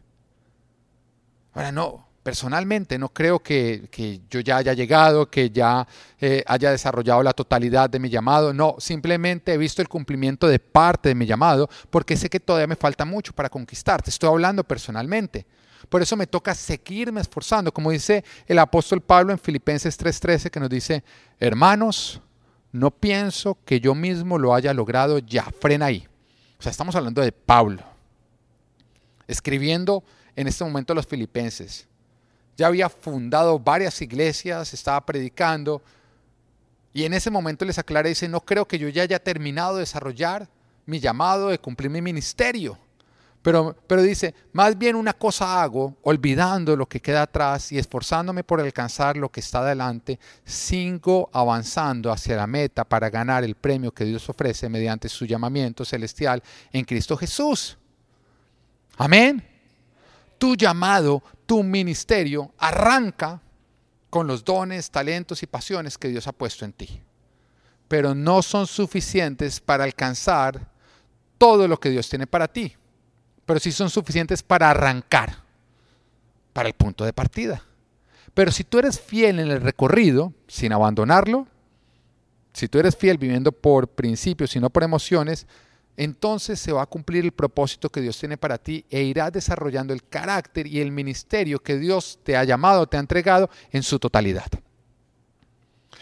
Ahora 1.53 1.71
no, 1.71 2.07
personalmente 2.23 2.97
no 2.97 3.09
creo 3.09 3.37
que, 3.43 3.87
yo 4.27 4.39
ya 4.39 4.57
haya 4.57 4.73
llegado, 4.73 5.29
que 5.29 5.51
ya 5.51 5.87
eh, 6.19 6.43
haya 6.47 6.71
desarrollado 6.71 7.21
la 7.21 7.33
totalidad 7.33 7.87
de 7.87 7.99
mi 7.99 8.09
llamado. 8.09 8.53
No, 8.53 8.75
simplemente 8.79 9.53
he 9.53 9.57
visto 9.59 9.83
el 9.83 9.87
cumplimiento 9.87 10.47
de 10.47 10.57
parte 10.57 11.09
de 11.09 11.15
mi 11.15 11.27
llamado 11.27 11.69
porque 11.91 12.17
sé 12.17 12.27
que 12.27 12.39
todavía 12.39 12.65
me 12.65 12.75
falta 12.75 13.05
mucho 13.05 13.33
para 13.33 13.49
conquistarte. 13.49 14.09
Estoy 14.09 14.29
hablando 14.29 14.63
personalmente. 14.63 15.45
Por 15.89 16.01
eso 16.01 16.15
me 16.15 16.27
toca 16.27 16.53
seguirme 16.55 17.21
esforzando, 17.21 17.73
como 17.73 17.91
dice 17.91 18.23
el 18.47 18.59
apóstol 18.59 19.01
Pablo 19.01 19.31
en 19.31 19.39
Filipenses 19.39 19.97
3:13, 19.97 20.49
que 20.49 20.59
nos 20.59 20.69
dice, 20.69 21.03
hermanos, 21.39 22.21
no 22.71 22.91
pienso 22.91 23.57
que 23.65 23.79
yo 23.79 23.95
mismo 23.95 24.37
lo 24.37 24.53
haya 24.53 24.73
logrado 24.73 25.19
ya, 25.19 25.43
frena 25.59 25.87
ahí. 25.87 26.07
O 26.59 26.63
sea, 26.63 26.71
estamos 26.71 26.95
hablando 26.95 27.21
de 27.21 27.31
Pablo, 27.31 27.83
escribiendo 29.27 30.03
en 30.35 30.47
este 30.47 30.63
momento 30.63 30.93
a 30.93 30.95
los 30.95 31.07
filipenses. 31.07 31.87
Ya 32.57 32.67
había 32.67 32.89
fundado 32.89 33.59
varias 33.59 34.01
iglesias, 34.01 34.73
estaba 34.73 35.05
predicando, 35.05 35.81
y 36.93 37.05
en 37.05 37.13
ese 37.13 37.29
momento 37.29 37.63
les 37.63 37.77
aclara 37.77 38.09
y 38.09 38.13
dice, 38.13 38.27
no 38.27 38.41
creo 38.41 38.67
que 38.67 38.79
yo 38.79 38.89
ya 38.89 39.03
haya 39.03 39.19
terminado 39.19 39.75
de 39.75 39.81
desarrollar 39.81 40.49
mi 40.87 40.99
llamado, 40.99 41.49
de 41.49 41.59
cumplir 41.59 41.91
mi 41.91 42.01
ministerio. 42.01 42.77
Pero, 43.47 43.77
pero 43.87 44.01
dice, 44.01 44.35
más 44.51 44.77
bien 44.77 44.97
una 44.97 45.13
cosa 45.13 45.63
hago, 45.63 45.95
olvidando 46.01 46.75
lo 46.75 46.85
que 46.85 46.99
queda 46.99 47.21
atrás 47.21 47.71
y 47.71 47.77
esforzándome 47.77 48.43
por 48.43 48.59
alcanzar 48.59 49.15
lo 49.15 49.29
que 49.29 49.39
está 49.39 49.59
adelante, 49.59 50.19
sigo 50.43 51.29
avanzando 51.31 52.11
hacia 52.11 52.35
la 52.35 52.45
meta 52.45 52.83
para 52.83 53.09
ganar 53.09 53.45
el 53.45 53.55
premio 53.55 53.93
que 53.93 54.03
Dios 54.03 54.27
ofrece 54.27 54.67
mediante 54.67 55.07
su 55.07 55.25
llamamiento 55.25 55.85
celestial 55.85 56.43
en 56.73 56.83
Cristo 56.83 57.15
Jesús. 57.15 57.77
Amén. 58.97 59.41
Tu 60.37 60.57
llamado, 60.57 61.23
tu 61.45 61.63
ministerio 61.63 62.51
arranca 62.57 63.41
con 64.09 64.27
los 64.27 64.43
dones, 64.43 64.91
talentos 64.91 65.41
y 65.41 65.47
pasiones 65.47 65.97
que 65.97 66.09
Dios 66.09 66.27
ha 66.27 66.33
puesto 66.33 66.65
en 66.65 66.73
ti. 66.73 67.01
Pero 67.87 68.13
no 68.13 68.41
son 68.41 68.67
suficientes 68.67 69.61
para 69.61 69.85
alcanzar 69.85 70.69
todo 71.37 71.65
lo 71.65 71.79
que 71.79 71.91
Dios 71.91 72.09
tiene 72.09 72.27
para 72.27 72.49
ti 72.49 72.75
pero 73.47 73.59
sí 73.59 73.71
son 73.71 73.89
suficientes 73.89 74.43
para 74.43 74.69
arrancar. 74.69 75.47
para 76.53 76.69
el 76.69 76.73
punto 76.73 77.05
de 77.05 77.13
partida. 77.13 77.63
Pero 78.33 78.51
si 78.51 78.63
tú 78.63 78.79
eres 78.79 78.99
fiel 78.99 79.39
en 79.39 79.51
el 79.51 79.61
recorrido, 79.61 80.33
sin 80.47 80.73
abandonarlo, 80.73 81.45
si 82.51 82.67
tú 82.67 82.79
eres 82.79 82.95
fiel 82.95 83.19
viviendo 83.19 83.51
por 83.51 83.87
principios 83.87 84.55
y 84.55 84.59
no 84.59 84.71
por 84.71 84.81
emociones, 84.81 85.45
entonces 85.97 86.59
se 86.59 86.71
va 86.71 86.81
a 86.81 86.87
cumplir 86.87 87.25
el 87.25 87.31
propósito 87.31 87.91
que 87.91 88.01
Dios 88.01 88.17
tiene 88.17 88.37
para 88.37 88.57
ti 88.57 88.83
e 88.89 89.03
irás 89.03 89.31
desarrollando 89.31 89.93
el 89.93 90.03
carácter 90.03 90.65
y 90.65 90.79
el 90.79 90.91
ministerio 90.91 91.59
que 91.59 91.77
Dios 91.77 92.17
te 92.23 92.35
ha 92.35 92.43
llamado, 92.43 92.87
te 92.87 92.97
ha 92.97 92.99
entregado 92.99 93.51
en 93.71 93.83
su 93.83 93.99
totalidad. 93.99 94.47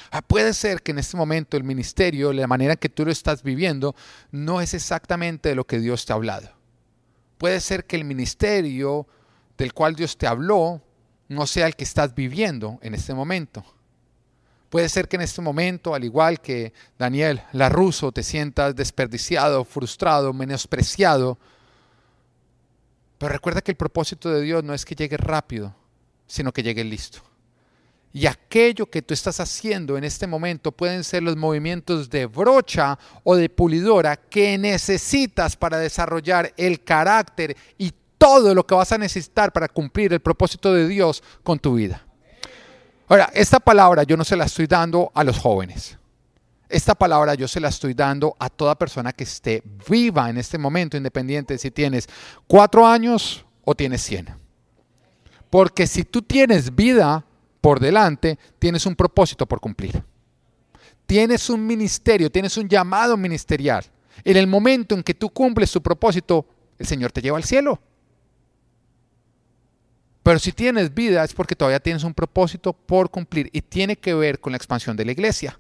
Ah, 0.10 0.22
puede 0.22 0.54
ser 0.54 0.82
que 0.82 0.92
en 0.92 1.00
este 1.00 1.18
momento 1.18 1.58
el 1.58 1.66
ministerio, 1.66 2.32
la 2.32 2.48
manera 2.48 2.74
en 2.74 2.80
que 2.80 2.88
tú 2.88 3.04
lo 3.04 3.12
estás 3.12 3.44
viviendo, 3.44 3.94
no 4.32 4.62
es 4.62 4.74
exactamente 4.74 5.50
de 5.50 5.56
lo 5.56 5.66
que 5.66 5.80
Dios 5.80 6.06
te 6.06 6.14
ha 6.14 6.16
hablado. 6.16 6.55
Puede 7.38 7.60
ser 7.60 7.86
que 7.86 7.96
el 7.96 8.06
ministerio 8.06 9.08
del 9.58 9.74
cual 9.74 9.96
Dios 9.96 10.18
te 10.18 10.28
habló 10.28 10.82
no 11.28 11.48
sea 11.48 11.68
el 11.68 11.76
que 11.76 11.84
estás 11.84 12.14
viviendo 12.14 12.80
en 12.82 12.94
este 12.94 13.14
momento. 13.14 13.64
Puede 14.70 14.90
ser 14.90 15.08
que 15.08 15.16
en 15.16 15.22
este 15.22 15.42
momento, 15.42 15.96
al 15.96 16.04
igual 16.04 16.42
que 16.42 16.74
Daniel 16.98 17.42
Larruso, 17.54 18.12
te 18.12 18.24
sientas 18.24 18.76
desperdiciado, 18.76 19.64
frustrado, 19.64 20.34
menospreciado. 20.34 21.38
Pero 23.18 23.32
recuerda 23.32 23.62
que 23.62 23.72
el 23.72 23.78
propósito 23.78 24.30
de 24.30 24.42
Dios 24.42 24.64
no 24.64 24.74
es 24.74 24.84
que 24.84 24.96
llegue 24.96 25.18
rápido, 25.18 25.74
sino 26.28 26.52
que 26.52 26.64
llegue 26.64 26.84
listo. 26.84 27.22
Y 28.16 28.28
aquello 28.28 28.86
que 28.86 29.02
tú 29.02 29.14
estás 29.14 29.42
haciendo 29.42 29.98
en 29.98 30.06
este 30.06 30.26
momento 30.26 30.72
pueden 30.72 31.04
ser 31.04 31.22
los 31.22 31.36
movimientos 31.36 32.10
de 32.10 32.28
brocha 32.28 32.98
o 33.26 33.36
de 33.36 33.50
pulidora 33.50 34.16
que 34.16 34.58
necesitas 34.58 35.58
para 35.58 35.80
desarrollar 35.80 36.54
el 36.56 36.82
carácter 36.82 37.58
y 37.78 37.92
todo 38.18 38.56
lo 38.56 38.66
que 38.66 38.74
vas 38.74 38.94
a 38.94 38.98
necesitar 38.98 39.52
para 39.52 39.68
cumplir 39.68 40.14
el 40.14 40.22
propósito 40.22 40.74
de 40.74 40.88
Dios 40.88 41.22
con 41.44 41.60
tu 41.60 41.74
vida. 41.74 42.06
Ahora, 43.10 43.30
esta 43.34 43.60
palabra 43.60 44.04
yo 44.04 44.16
no 44.16 44.24
se 44.24 44.38
la 44.38 44.46
estoy 44.46 44.68
dando 44.68 45.12
a 45.14 45.22
los 45.26 45.38
jóvenes. 45.38 45.98
Esta 46.70 46.96
palabra 46.96 47.36
yo 47.36 47.50
se 47.50 47.60
la 47.60 47.68
estoy 47.68 47.94
dando 47.94 48.34
a 48.40 48.50
toda 48.50 48.76
persona 48.76 49.12
que 49.12 49.26
esté 49.26 49.62
viva 49.90 50.30
en 50.30 50.38
este 50.38 50.58
momento, 50.58 50.96
independiente 50.96 51.58
si 51.58 51.70
tienes 51.70 52.08
cuatro 52.48 52.88
años 52.88 53.44
o 53.66 53.76
tienes 53.76 54.02
cien. 54.04 54.30
Porque 55.50 55.86
si 55.86 56.06
tú 56.06 56.22
tienes 56.22 56.74
vida 56.74 57.26
por 57.66 57.80
delante, 57.80 58.38
tienes 58.60 58.86
un 58.86 58.96
propósito 58.96 59.48
por 59.48 59.60
cumplir. 59.60 60.04
Tienes 61.08 61.50
un 61.50 61.66
ministerio, 61.66 62.30
tienes 62.30 62.56
un 62.58 62.70
llamado 62.70 63.18
ministerial. 63.18 63.84
En 64.24 64.38
el 64.38 64.46
momento 64.46 64.94
en 64.94 65.02
que 65.02 65.16
tú 65.16 65.32
cumples 65.32 65.72
tu 65.72 65.82
propósito, 65.82 66.46
el 66.78 66.86
Señor 66.86 67.12
te 67.12 67.24
lleva 67.24 67.38
al 67.38 67.44
cielo. 67.44 67.80
Pero 70.22 70.38
si 70.38 70.52
tienes 70.52 70.94
vida 70.94 71.24
es 71.24 71.34
porque 71.34 71.56
todavía 71.56 71.80
tienes 71.80 72.04
un 72.04 72.14
propósito 72.14 72.72
por 72.72 73.10
cumplir 73.10 73.50
y 73.52 73.62
tiene 73.64 73.96
que 73.96 74.14
ver 74.14 74.40
con 74.40 74.52
la 74.52 74.58
expansión 74.58 74.96
de 74.96 75.06
la 75.06 75.14
iglesia. 75.14 75.60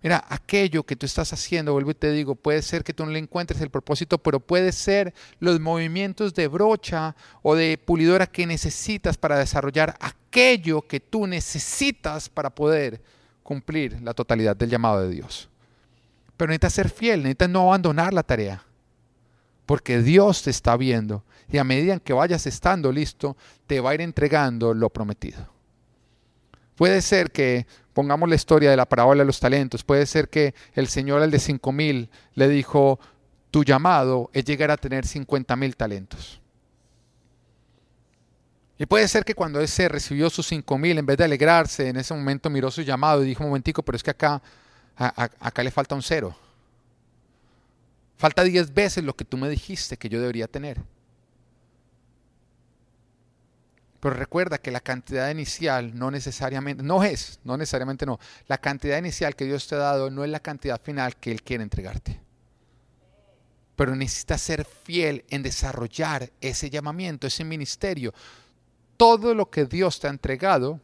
Mira, 0.00 0.24
aquello 0.28 0.84
que 0.84 0.94
tú 0.94 1.06
estás 1.06 1.32
haciendo, 1.32 1.72
vuelvo 1.72 1.90
y 1.90 1.94
te 1.94 2.12
digo, 2.12 2.36
puede 2.36 2.62
ser 2.62 2.84
que 2.84 2.94
tú 2.94 3.04
no 3.04 3.10
le 3.10 3.18
encuentres 3.18 3.60
el 3.60 3.70
propósito, 3.70 4.18
pero 4.18 4.38
puede 4.38 4.70
ser 4.70 5.12
los 5.40 5.58
movimientos 5.58 6.34
de 6.34 6.46
brocha 6.46 7.16
o 7.42 7.56
de 7.56 7.78
pulidora 7.78 8.26
que 8.26 8.46
necesitas 8.46 9.16
para 9.16 9.38
desarrollar 9.38 9.96
aquello 9.98 10.82
que 10.82 11.00
tú 11.00 11.26
necesitas 11.26 12.28
para 12.28 12.50
poder 12.50 13.02
cumplir 13.42 14.00
la 14.02 14.14
totalidad 14.14 14.54
del 14.54 14.70
llamado 14.70 15.00
de 15.00 15.08
Dios. 15.08 15.48
Pero 16.36 16.50
necesitas 16.50 16.74
ser 16.74 16.90
fiel, 16.90 17.22
necesitas 17.22 17.50
no 17.50 17.62
abandonar 17.62 18.14
la 18.14 18.22
tarea, 18.22 18.62
porque 19.66 20.00
Dios 20.00 20.42
te 20.42 20.50
está 20.50 20.76
viendo 20.76 21.24
y 21.50 21.58
a 21.58 21.64
medida 21.64 21.98
que 21.98 22.12
vayas 22.12 22.46
estando 22.46 22.92
listo, 22.92 23.36
te 23.66 23.80
va 23.80 23.90
a 23.90 23.94
ir 23.94 24.02
entregando 24.02 24.74
lo 24.74 24.90
prometido. 24.90 25.57
Puede 26.78 27.02
ser 27.02 27.32
que, 27.32 27.66
pongamos 27.92 28.28
la 28.28 28.36
historia 28.36 28.70
de 28.70 28.76
la 28.76 28.88
parábola 28.88 29.22
de 29.22 29.26
los 29.26 29.40
talentos, 29.40 29.82
puede 29.82 30.06
ser 30.06 30.28
que 30.28 30.54
el 30.74 30.86
Señor 30.86 31.20
al 31.22 31.32
de 31.32 31.40
cinco 31.40 31.72
mil 31.72 32.08
le 32.34 32.46
dijo, 32.46 33.00
tu 33.50 33.64
llamado 33.64 34.30
es 34.32 34.44
llegar 34.44 34.70
a 34.70 34.76
tener 34.76 35.04
cincuenta 35.04 35.56
mil 35.56 35.74
talentos. 35.74 36.40
Y 38.78 38.86
puede 38.86 39.08
ser 39.08 39.24
que 39.24 39.34
cuando 39.34 39.60
ese 39.60 39.88
recibió 39.88 40.30
sus 40.30 40.46
cinco 40.46 40.78
mil, 40.78 40.96
en 40.96 41.04
vez 41.04 41.18
de 41.18 41.24
alegrarse, 41.24 41.88
en 41.88 41.96
ese 41.96 42.14
momento 42.14 42.48
miró 42.48 42.70
su 42.70 42.82
llamado 42.82 43.24
y 43.24 43.26
dijo, 43.26 43.42
un 43.42 43.50
momentico, 43.50 43.82
pero 43.82 43.96
es 43.96 44.04
que 44.04 44.12
acá, 44.12 44.40
acá 44.96 45.64
le 45.64 45.72
falta 45.72 45.96
un 45.96 46.02
cero. 46.02 46.36
Falta 48.16 48.44
diez 48.44 48.72
veces 48.72 49.02
lo 49.02 49.16
que 49.16 49.24
tú 49.24 49.36
me 49.36 49.48
dijiste 49.48 49.96
que 49.96 50.08
yo 50.08 50.20
debería 50.20 50.46
tener. 50.46 50.80
Pero 54.00 54.14
recuerda 54.14 54.58
que 54.58 54.70
la 54.70 54.80
cantidad 54.80 55.28
inicial 55.30 55.96
no 55.98 56.10
necesariamente, 56.10 56.82
no 56.82 57.02
es, 57.02 57.40
no 57.42 57.56
necesariamente 57.56 58.06
no, 58.06 58.20
la 58.46 58.58
cantidad 58.58 58.96
inicial 58.98 59.34
que 59.34 59.44
Dios 59.44 59.66
te 59.66 59.74
ha 59.74 59.78
dado 59.78 60.10
no 60.10 60.24
es 60.24 60.30
la 60.30 60.40
cantidad 60.40 60.80
final 60.80 61.16
que 61.16 61.32
Él 61.32 61.42
quiere 61.42 61.64
entregarte. 61.64 62.20
Pero 63.74 63.96
necesitas 63.96 64.40
ser 64.40 64.64
fiel 64.64 65.24
en 65.30 65.42
desarrollar 65.42 66.30
ese 66.40 66.70
llamamiento, 66.70 67.26
ese 67.26 67.44
ministerio. 67.44 68.12
Todo 68.96 69.34
lo 69.34 69.50
que 69.50 69.66
Dios 69.66 69.98
te 70.00 70.06
ha 70.06 70.10
entregado 70.10 70.80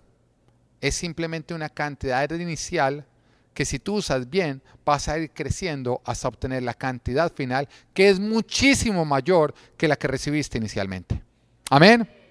es 0.81 0.94
simplemente 0.94 1.55
una 1.55 1.68
cantidad 1.68 2.29
inicial 2.31 3.07
que 3.53 3.64
si 3.64 3.79
tú 3.79 3.94
usas 3.94 4.29
bien 4.29 4.61
vas 4.85 5.09
a 5.09 5.18
ir 5.18 5.31
creciendo 5.31 6.03
hasta 6.05 6.29
obtener 6.29 6.64
la 6.64 6.74
cantidad 6.74 7.33
final 7.33 7.68
que 7.94 8.09
es 8.09 8.18
muchísimo 8.18 9.05
mayor 9.05 9.55
que 9.77 9.88
la 9.88 9.96
que 9.96 10.09
recibiste 10.09 10.59
inicialmente. 10.59 11.22
Amén. 11.70 12.24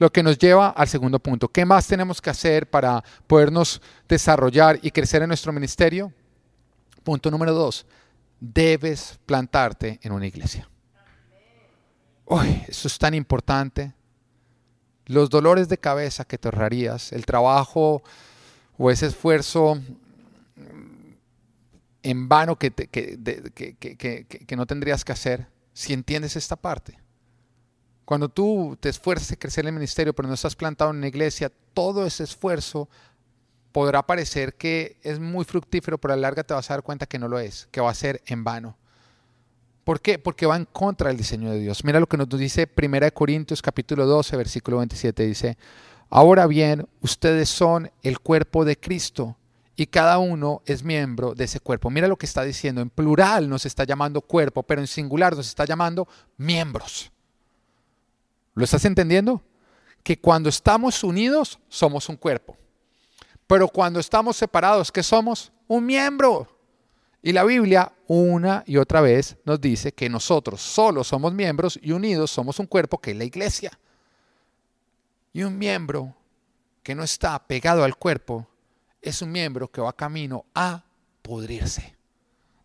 Lo 0.00 0.10
que 0.10 0.22
nos 0.22 0.38
lleva 0.38 0.70
al 0.70 0.88
segundo 0.88 1.18
punto. 1.18 1.46
¿Qué 1.48 1.66
más 1.66 1.86
tenemos 1.86 2.22
que 2.22 2.30
hacer 2.30 2.70
para 2.70 3.04
podernos 3.26 3.82
desarrollar 4.08 4.78
y 4.80 4.90
crecer 4.90 5.20
en 5.20 5.28
nuestro 5.28 5.52
ministerio? 5.52 6.10
Punto 7.04 7.30
número 7.30 7.52
dos. 7.52 7.84
Debes 8.40 9.20
plantarte 9.26 10.00
en 10.02 10.12
una 10.12 10.26
iglesia. 10.26 10.66
Uy, 12.24 12.64
eso 12.66 12.88
es 12.88 12.98
tan 12.98 13.12
importante. 13.12 13.92
Los 15.04 15.28
dolores 15.28 15.68
de 15.68 15.76
cabeza 15.76 16.24
que 16.24 16.38
te 16.38 16.48
ahorrarías, 16.48 17.12
el 17.12 17.26
trabajo 17.26 18.02
o 18.78 18.90
ese 18.90 19.04
esfuerzo 19.04 19.82
en 22.02 22.26
vano 22.26 22.56
que, 22.56 22.70
que, 22.70 24.56
no 24.56 24.64
tendrías 24.64 25.04
que 25.04 25.12
hacer 25.12 25.46
si 25.74 25.92
entiendes 25.92 26.36
esta 26.36 26.56
parte. 26.56 26.98
Cuando 28.10 28.28
tú 28.28 28.76
te 28.80 28.88
esfuerzas 28.88 29.30
en 29.30 29.36
crecer 29.36 29.62
en 29.62 29.68
el 29.68 29.74
ministerio, 29.74 30.12
pero 30.12 30.26
no 30.26 30.34
estás 30.34 30.56
plantado 30.56 30.90
en 30.90 30.96
una 30.96 31.06
iglesia, 31.06 31.48
todo 31.72 32.04
ese 32.04 32.24
esfuerzo 32.24 32.88
podrá 33.70 34.04
parecer 34.04 34.54
que 34.54 34.96
es 35.04 35.20
muy 35.20 35.44
fructífero, 35.44 35.96
pero 35.96 36.14
a 36.14 36.16
la 36.16 36.22
larga 36.22 36.42
te 36.42 36.52
vas 36.52 36.68
a 36.68 36.74
dar 36.74 36.82
cuenta 36.82 37.06
que 37.06 37.20
no 37.20 37.28
lo 37.28 37.38
es, 37.38 37.68
que 37.70 37.80
va 37.80 37.88
a 37.88 37.94
ser 37.94 38.20
en 38.26 38.42
vano. 38.42 38.76
¿Por 39.84 40.00
qué? 40.00 40.18
Porque 40.18 40.44
va 40.44 40.56
en 40.56 40.64
contra 40.64 41.06
del 41.06 41.18
diseño 41.18 41.52
de 41.52 41.60
Dios. 41.60 41.84
Mira 41.84 42.00
lo 42.00 42.08
que 42.08 42.16
nos 42.16 42.28
dice 42.30 42.68
1 42.76 43.14
Corintios 43.14 43.62
capítulo 43.62 44.04
12, 44.06 44.36
versículo 44.36 44.78
27. 44.78 45.26
Dice, 45.26 45.56
ahora 46.08 46.48
bien, 46.48 46.88
ustedes 47.02 47.48
son 47.48 47.92
el 48.02 48.18
cuerpo 48.18 48.64
de 48.64 48.76
Cristo 48.76 49.36
y 49.76 49.86
cada 49.86 50.18
uno 50.18 50.62
es 50.66 50.82
miembro 50.82 51.36
de 51.36 51.44
ese 51.44 51.60
cuerpo. 51.60 51.90
Mira 51.90 52.08
lo 52.08 52.16
que 52.16 52.26
está 52.26 52.42
diciendo. 52.42 52.80
En 52.80 52.90
plural 52.90 53.48
nos 53.48 53.66
está 53.66 53.84
llamando 53.84 54.20
cuerpo, 54.20 54.64
pero 54.64 54.80
en 54.80 54.88
singular 54.88 55.36
nos 55.36 55.46
está 55.46 55.64
llamando 55.64 56.08
miembros. 56.38 57.12
¿Lo 58.60 58.64
estás 58.64 58.84
entendiendo? 58.84 59.42
Que 60.02 60.20
cuando 60.20 60.50
estamos 60.50 61.02
unidos 61.02 61.58
somos 61.70 62.10
un 62.10 62.16
cuerpo. 62.16 62.58
Pero 63.46 63.66
cuando 63.68 63.98
estamos 63.98 64.36
separados, 64.36 64.92
¿qué 64.92 65.02
somos? 65.02 65.50
Un 65.66 65.86
miembro. 65.86 66.46
Y 67.22 67.32
la 67.32 67.42
Biblia 67.44 67.90
una 68.06 68.62
y 68.66 68.76
otra 68.76 69.00
vez 69.00 69.38
nos 69.46 69.62
dice 69.62 69.92
que 69.92 70.10
nosotros 70.10 70.60
solo 70.60 71.04
somos 71.04 71.32
miembros 71.32 71.78
y 71.80 71.92
unidos 71.92 72.30
somos 72.30 72.58
un 72.58 72.66
cuerpo 72.66 72.98
que 72.98 73.12
es 73.12 73.16
la 73.16 73.24
iglesia. 73.24 73.70
Y 75.32 75.42
un 75.42 75.56
miembro 75.56 76.14
que 76.82 76.94
no 76.94 77.02
está 77.02 77.38
pegado 77.46 77.82
al 77.82 77.96
cuerpo 77.96 78.46
es 79.00 79.22
un 79.22 79.32
miembro 79.32 79.68
que 79.68 79.80
va 79.80 79.94
camino 79.94 80.44
a 80.54 80.84
pudrirse. 81.22 81.96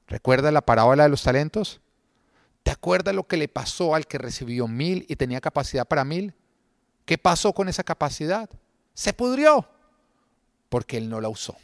¿Recuerda 0.07 0.51
la 0.51 0.65
parábola 0.65 1.03
de 1.03 1.09
los 1.09 1.23
talentos? 1.23 1.79
¿Te 2.65 2.71
acuerdas 2.71 3.13
lo 3.13 3.27
que 3.27 3.37
le 3.37 3.47
pasó 3.47 3.93
al 3.93 4.07
que 4.07 4.17
recibió 4.17 4.67
mil 4.67 5.05
y 5.07 5.17
tenía 5.17 5.39
capacidad 5.39 5.87
para 5.87 6.03
mil? 6.03 6.33
¿Qué 7.05 7.15
pasó 7.19 7.53
con 7.53 7.69
esa 7.69 7.83
capacidad? 7.83 8.49
Se 8.95 9.13
pudrió 9.13 9.69
porque 10.67 10.97
él 10.97 11.07
no 11.07 11.21
la 11.21 11.29
usó. 11.29 11.55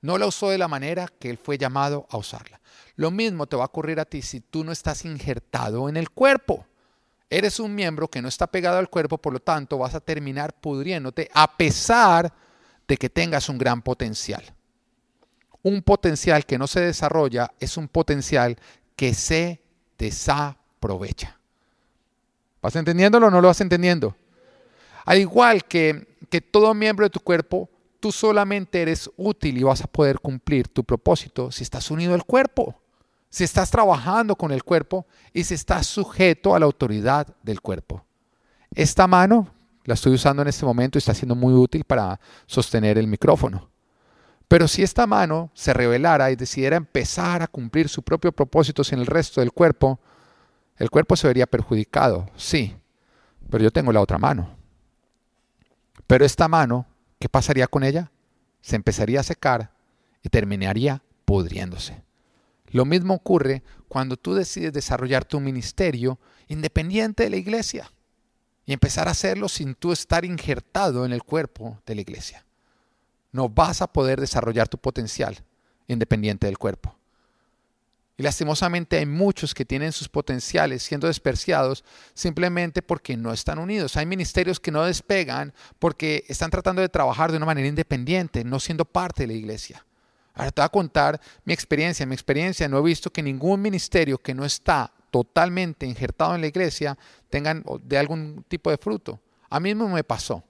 No 0.00 0.16
la 0.16 0.24
usó 0.26 0.48
de 0.48 0.56
la 0.56 0.68
manera 0.68 1.06
que 1.18 1.28
él 1.28 1.36
fue 1.36 1.58
llamado 1.58 2.06
a 2.08 2.16
usarla. 2.16 2.62
Lo 2.96 3.10
mismo 3.10 3.46
te 3.46 3.56
va 3.56 3.64
a 3.64 3.66
ocurrir 3.66 4.00
a 4.00 4.06
ti 4.06 4.22
si 4.22 4.40
tú 4.40 4.64
no 4.64 4.72
estás 4.72 5.04
injertado 5.04 5.86
en 5.90 5.98
el 5.98 6.08
cuerpo. 6.08 6.64
Eres 7.28 7.60
un 7.60 7.74
miembro 7.74 8.08
que 8.08 8.22
no 8.22 8.28
está 8.28 8.46
pegado 8.46 8.78
al 8.78 8.88
cuerpo, 8.88 9.18
por 9.18 9.34
lo 9.34 9.40
tanto 9.40 9.76
vas 9.76 9.94
a 9.94 10.00
terminar 10.00 10.58
pudriéndote 10.58 11.30
a 11.34 11.58
pesar 11.58 12.32
de 12.88 12.96
que 12.96 13.10
tengas 13.10 13.50
un 13.50 13.58
gran 13.58 13.82
potencial. 13.82 14.42
Un 15.62 15.82
potencial 15.82 16.46
que 16.46 16.56
no 16.56 16.66
se 16.66 16.80
desarrolla 16.80 17.52
es 17.60 17.76
un 17.76 17.86
potencial 17.86 18.56
que 18.96 19.12
se 19.12 19.60
desaprovecha. 20.00 21.38
¿Vas 22.62 22.74
entendiéndolo 22.74 23.28
o 23.28 23.30
no 23.30 23.40
lo 23.40 23.48
vas 23.48 23.60
entendiendo? 23.60 24.16
Al 25.04 25.18
igual 25.18 25.64
que, 25.64 26.16
que 26.28 26.40
todo 26.40 26.74
miembro 26.74 27.04
de 27.04 27.10
tu 27.10 27.20
cuerpo, 27.20 27.68
tú 28.00 28.10
solamente 28.10 28.80
eres 28.80 29.10
útil 29.16 29.58
y 29.58 29.62
vas 29.62 29.82
a 29.82 29.86
poder 29.86 30.18
cumplir 30.18 30.68
tu 30.68 30.82
propósito 30.82 31.52
si 31.52 31.62
estás 31.62 31.90
unido 31.90 32.14
al 32.14 32.24
cuerpo, 32.24 32.80
si 33.28 33.44
estás 33.44 33.70
trabajando 33.70 34.36
con 34.36 34.52
el 34.52 34.64
cuerpo 34.64 35.06
y 35.32 35.44
si 35.44 35.54
estás 35.54 35.86
sujeto 35.86 36.54
a 36.54 36.58
la 36.58 36.66
autoridad 36.66 37.26
del 37.42 37.60
cuerpo. 37.60 38.04
Esta 38.74 39.06
mano 39.06 39.48
la 39.84 39.94
estoy 39.94 40.14
usando 40.14 40.42
en 40.42 40.48
este 40.48 40.64
momento 40.64 40.96
y 40.96 41.00
está 41.00 41.14
siendo 41.14 41.34
muy 41.34 41.52
útil 41.52 41.84
para 41.84 42.18
sostener 42.46 42.98
el 42.98 43.06
micrófono. 43.06 43.69
Pero 44.50 44.66
si 44.66 44.82
esta 44.82 45.06
mano 45.06 45.52
se 45.54 45.72
revelara 45.72 46.32
y 46.32 46.34
decidiera 46.34 46.76
empezar 46.76 47.40
a 47.40 47.46
cumplir 47.46 47.88
su 47.88 48.02
propio 48.02 48.32
propósito 48.32 48.82
sin 48.82 48.98
el 48.98 49.06
resto 49.06 49.40
del 49.40 49.52
cuerpo, 49.52 50.00
el 50.76 50.90
cuerpo 50.90 51.14
se 51.14 51.28
vería 51.28 51.46
perjudicado, 51.46 52.28
sí, 52.34 52.74
pero 53.48 53.62
yo 53.62 53.70
tengo 53.70 53.92
la 53.92 54.00
otra 54.00 54.18
mano. 54.18 54.56
Pero 56.08 56.24
esta 56.24 56.48
mano, 56.48 56.84
¿qué 57.20 57.28
pasaría 57.28 57.68
con 57.68 57.84
ella? 57.84 58.10
Se 58.60 58.74
empezaría 58.74 59.20
a 59.20 59.22
secar 59.22 59.70
y 60.20 60.30
terminaría 60.30 61.00
pudriéndose. 61.24 62.02
Lo 62.72 62.84
mismo 62.84 63.14
ocurre 63.14 63.62
cuando 63.86 64.16
tú 64.16 64.34
decides 64.34 64.72
desarrollar 64.72 65.24
tu 65.24 65.38
ministerio 65.38 66.18
independiente 66.48 67.22
de 67.22 67.30
la 67.30 67.36
iglesia 67.36 67.92
y 68.66 68.72
empezar 68.72 69.06
a 69.06 69.12
hacerlo 69.12 69.48
sin 69.48 69.76
tú 69.76 69.92
estar 69.92 70.24
injertado 70.24 71.06
en 71.06 71.12
el 71.12 71.22
cuerpo 71.22 71.80
de 71.86 71.94
la 71.94 72.00
iglesia. 72.00 72.44
No 73.32 73.48
vas 73.48 73.82
a 73.82 73.86
poder 73.86 74.20
desarrollar 74.20 74.68
tu 74.68 74.78
potencial 74.78 75.38
independiente 75.86 76.46
del 76.46 76.58
cuerpo. 76.58 76.96
Y 78.20 78.22
lastimosamente 78.22 78.98
hay 78.98 79.06
muchos 79.06 79.54
que 79.54 79.64
tienen 79.64 79.92
sus 79.92 80.10
potenciales 80.10 80.82
siendo 80.82 81.06
despreciados 81.06 81.84
simplemente 82.12 82.82
porque 82.82 83.16
no 83.16 83.32
están 83.32 83.58
unidos. 83.58 83.96
Hay 83.96 84.04
ministerios 84.04 84.60
que 84.60 84.70
no 84.70 84.84
despegan 84.84 85.54
porque 85.78 86.26
están 86.28 86.50
tratando 86.50 86.82
de 86.82 86.90
trabajar 86.90 87.30
de 87.30 87.38
una 87.38 87.46
manera 87.46 87.66
independiente, 87.66 88.44
no 88.44 88.60
siendo 88.60 88.84
parte 88.84 89.22
de 89.22 89.28
la 89.28 89.32
iglesia. 89.32 89.86
Ahora 90.34 90.50
te 90.50 90.60
voy 90.60 90.66
a 90.66 90.68
contar 90.68 91.20
mi 91.46 91.54
experiencia. 91.54 92.04
mi 92.04 92.14
experiencia 92.14 92.68
no 92.68 92.78
he 92.78 92.82
visto 92.82 93.10
que 93.10 93.22
ningún 93.22 93.62
ministerio 93.62 94.18
que 94.18 94.34
no 94.34 94.44
está 94.44 94.92
totalmente 95.10 95.86
injertado 95.86 96.34
en 96.34 96.42
la 96.42 96.46
iglesia 96.46 96.98
tengan 97.30 97.64
de 97.82 97.96
algún 97.96 98.44
tipo 98.48 98.70
de 98.70 98.76
fruto. 98.76 99.18
A 99.48 99.58
mí 99.60 99.74
mismo 99.74 99.88
me 99.88 100.04
pasó. 100.04 100.44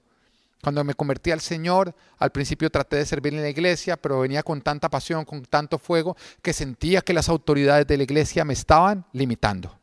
Cuando 0.61 0.83
me 0.83 0.93
convertí 0.93 1.31
al 1.31 1.41
Señor, 1.41 1.95
al 2.17 2.31
principio 2.31 2.69
traté 2.69 2.97
de 2.97 3.05
servir 3.05 3.33
en 3.33 3.41
la 3.41 3.49
iglesia, 3.49 3.97
pero 3.97 4.19
venía 4.19 4.43
con 4.43 4.61
tanta 4.61 4.89
pasión, 4.89 5.25
con 5.25 5.43
tanto 5.43 5.79
fuego, 5.79 6.15
que 6.41 6.53
sentía 6.53 7.01
que 7.01 7.13
las 7.13 7.29
autoridades 7.29 7.87
de 7.87 7.97
la 7.97 8.03
iglesia 8.03 8.45
me 8.45 8.53
estaban 8.53 9.05
limitando. 9.11 9.77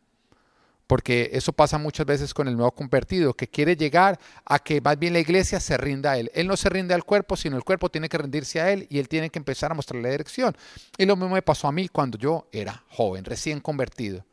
Porque 0.87 1.31
eso 1.33 1.53
pasa 1.53 1.77
muchas 1.77 2.07
veces 2.07 2.33
con 2.33 2.49
el 2.49 2.57
nuevo 2.57 2.71
convertido, 2.71 3.35
que 3.35 3.49
quiere 3.49 3.77
llegar 3.77 4.19
a 4.47 4.59
que 4.59 4.81
más 4.81 4.99
bien 4.99 5.13
la 5.13 5.19
iglesia 5.19 5.61
se 5.61 5.77
rinda 5.77 6.13
a 6.13 6.19
él. 6.19 6.31
Él 6.33 6.47
no 6.47 6.57
se 6.57 6.71
rinde 6.71 6.95
al 6.95 7.05
cuerpo, 7.05 7.37
sino 7.37 7.57
el 7.57 7.65
cuerpo 7.65 7.91
tiene 7.91 8.09
que 8.09 8.17
rendirse 8.17 8.61
a 8.61 8.71
él 8.71 8.87
y 8.89 8.99
él 8.99 9.09
tiene 9.09 9.29
que 9.29 9.39
empezar 9.39 9.73
a 9.73 9.75
mostrarle 9.75 10.05
la 10.05 10.13
dirección. 10.13 10.57
Y 10.97 11.05
lo 11.05 11.17
mismo 11.17 11.35
me 11.35 11.43
pasó 11.43 11.69
a 11.69 11.73
mí 11.73 11.89
cuando 11.89 12.17
yo 12.17 12.47
era 12.53 12.85
joven, 12.89 13.25
recién 13.25 13.61
convertido 13.61 14.25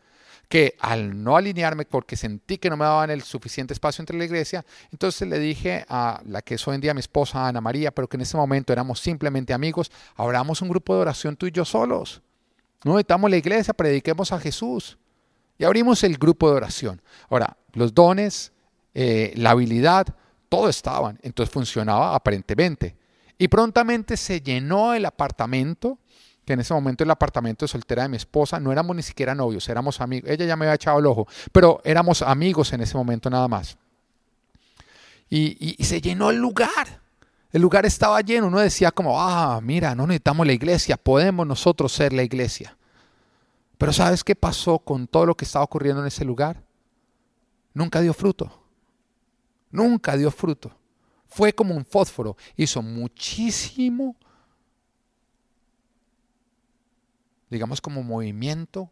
que 0.48 0.76
al 0.80 1.24
no 1.24 1.36
alinearme 1.36 1.86
porque 1.86 2.16
sentí 2.16 2.58
que 2.58 2.70
no 2.70 2.78
me 2.78 2.86
daban 2.86 3.10
el 3.10 3.22
suficiente 3.22 3.74
espacio 3.74 4.02
entre 4.02 4.18
la 4.18 4.26
iglesia, 4.26 4.66
entonces 4.92 5.28
le 5.28 5.40
dije 5.40 5.86
a 5.90 6.22
la 6.26 6.42
que 6.42 6.56
es 6.56 6.68
hoy 6.68 6.76
en 6.76 6.82
día 6.82 6.94
mi 6.94 7.00
esposa 7.00 7.48
Ana 7.48 7.62
María, 7.62 7.92
pero 7.92 8.08
que 8.08 8.18
en 8.18 8.22
ese 8.22 8.38
momento 8.38 8.74
éramos 8.74 9.00
simplemente 9.00 9.54
amigos, 9.54 9.92
abramos 10.16 10.62
un 10.62 10.70
grupo 10.70 10.96
de 10.96 11.02
oración 11.02 11.36
tú 11.36 11.48
y 11.48 11.52
yo 11.52 11.66
solos. 11.66 12.22
No 12.84 12.92
necesitamos 12.92 13.32
la 13.32 13.38
iglesia, 13.38 13.74
prediquemos 13.74 14.32
a 14.32 14.40
Jesús. 14.40 14.98
Y 15.58 15.64
abrimos 15.64 16.04
el 16.04 16.18
grupo 16.18 16.50
de 16.50 16.58
oración. 16.58 17.02
Ahora, 17.30 17.58
los 17.74 17.94
dones, 17.94 18.52
eh, 18.94 19.34
la 19.36 19.52
habilidad, 19.52 20.08
todo 20.50 20.70
estaban. 20.70 21.18
Entonces 21.24 21.52
funcionaba 21.52 22.14
aparentemente. 22.14 22.96
Y 23.38 23.48
prontamente 23.48 24.18
se 24.18 24.42
llenó 24.42 24.94
el 24.94 25.06
apartamento 25.06 25.98
que 26.46 26.54
en 26.54 26.60
ese 26.60 26.74
momento 26.74 27.04
el 27.04 27.12
apartamento 27.12 27.66
de 27.66 27.70
soltera 27.70 28.04
de 28.04 28.10
mi 28.10 28.18
esposa 28.18 28.60
no 28.60 28.72
éramos 28.72 28.96
ni 28.96 29.02
siquiera 29.02 29.34
novios, 29.34 29.68
éramos 29.68 30.00
amigos. 30.00 30.30
Ella 30.30 30.46
ya 30.46 30.56
me 30.56 30.66
había 30.66 30.76
echado 30.76 31.00
el 31.00 31.06
ojo, 31.08 31.28
pero 31.52 31.82
éramos 31.84 32.22
amigos 32.22 32.72
en 32.74 32.82
ese 32.82 32.96
momento 32.96 33.30
nada 33.30 33.48
más. 33.48 33.78
Y, 35.30 35.84
se 35.84 36.00
llenó 36.00 36.30
el 36.30 36.38
lugar. 36.38 37.02
El 37.52 37.62
lugar 37.62 37.86
estaba 37.86 38.22
lleno. 38.22 38.48
Uno 38.48 38.60
decía 38.60 38.92
como, 38.92 39.20
ah, 39.20 39.60
mira, 39.62 39.96
no 39.96 40.06
necesitamos 40.06 40.46
la 40.46 40.54
iglesia, 40.54 40.98
podemos 40.98 41.48
nosotros 41.48 41.92
ser 41.92 42.14
la 42.14 42.24
iglesia. 42.24 42.78
Pero 43.78 43.92
¿sabes 43.92 44.24
qué 44.24 44.36
pasó 44.36 44.80
con 44.80 45.08
todo 45.08 45.26
lo 45.26 45.36
que 45.36 45.46
estaba 45.46 45.66
ocurriendo 45.66 46.02
en 46.02 46.08
ese 46.08 46.24
lugar? 46.24 46.62
Nunca 47.74 48.02
dio 48.02 48.14
fruto. 48.14 48.62
Nunca 49.72 50.16
dio 50.16 50.32
fruto. 50.32 50.72
Fue 51.28 51.54
como 51.54 51.76
un 51.76 51.86
fósforo. 51.86 52.38
Hizo 52.56 52.82
muchísimo 52.82 54.16
digamos, 57.50 57.82
como 57.82 58.04
movimiento, 58.04 58.90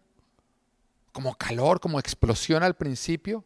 como 1.12 1.36
calor, 1.36 1.80
como 1.80 2.00
explosión 2.00 2.64
al 2.64 2.76
principio, 2.76 3.44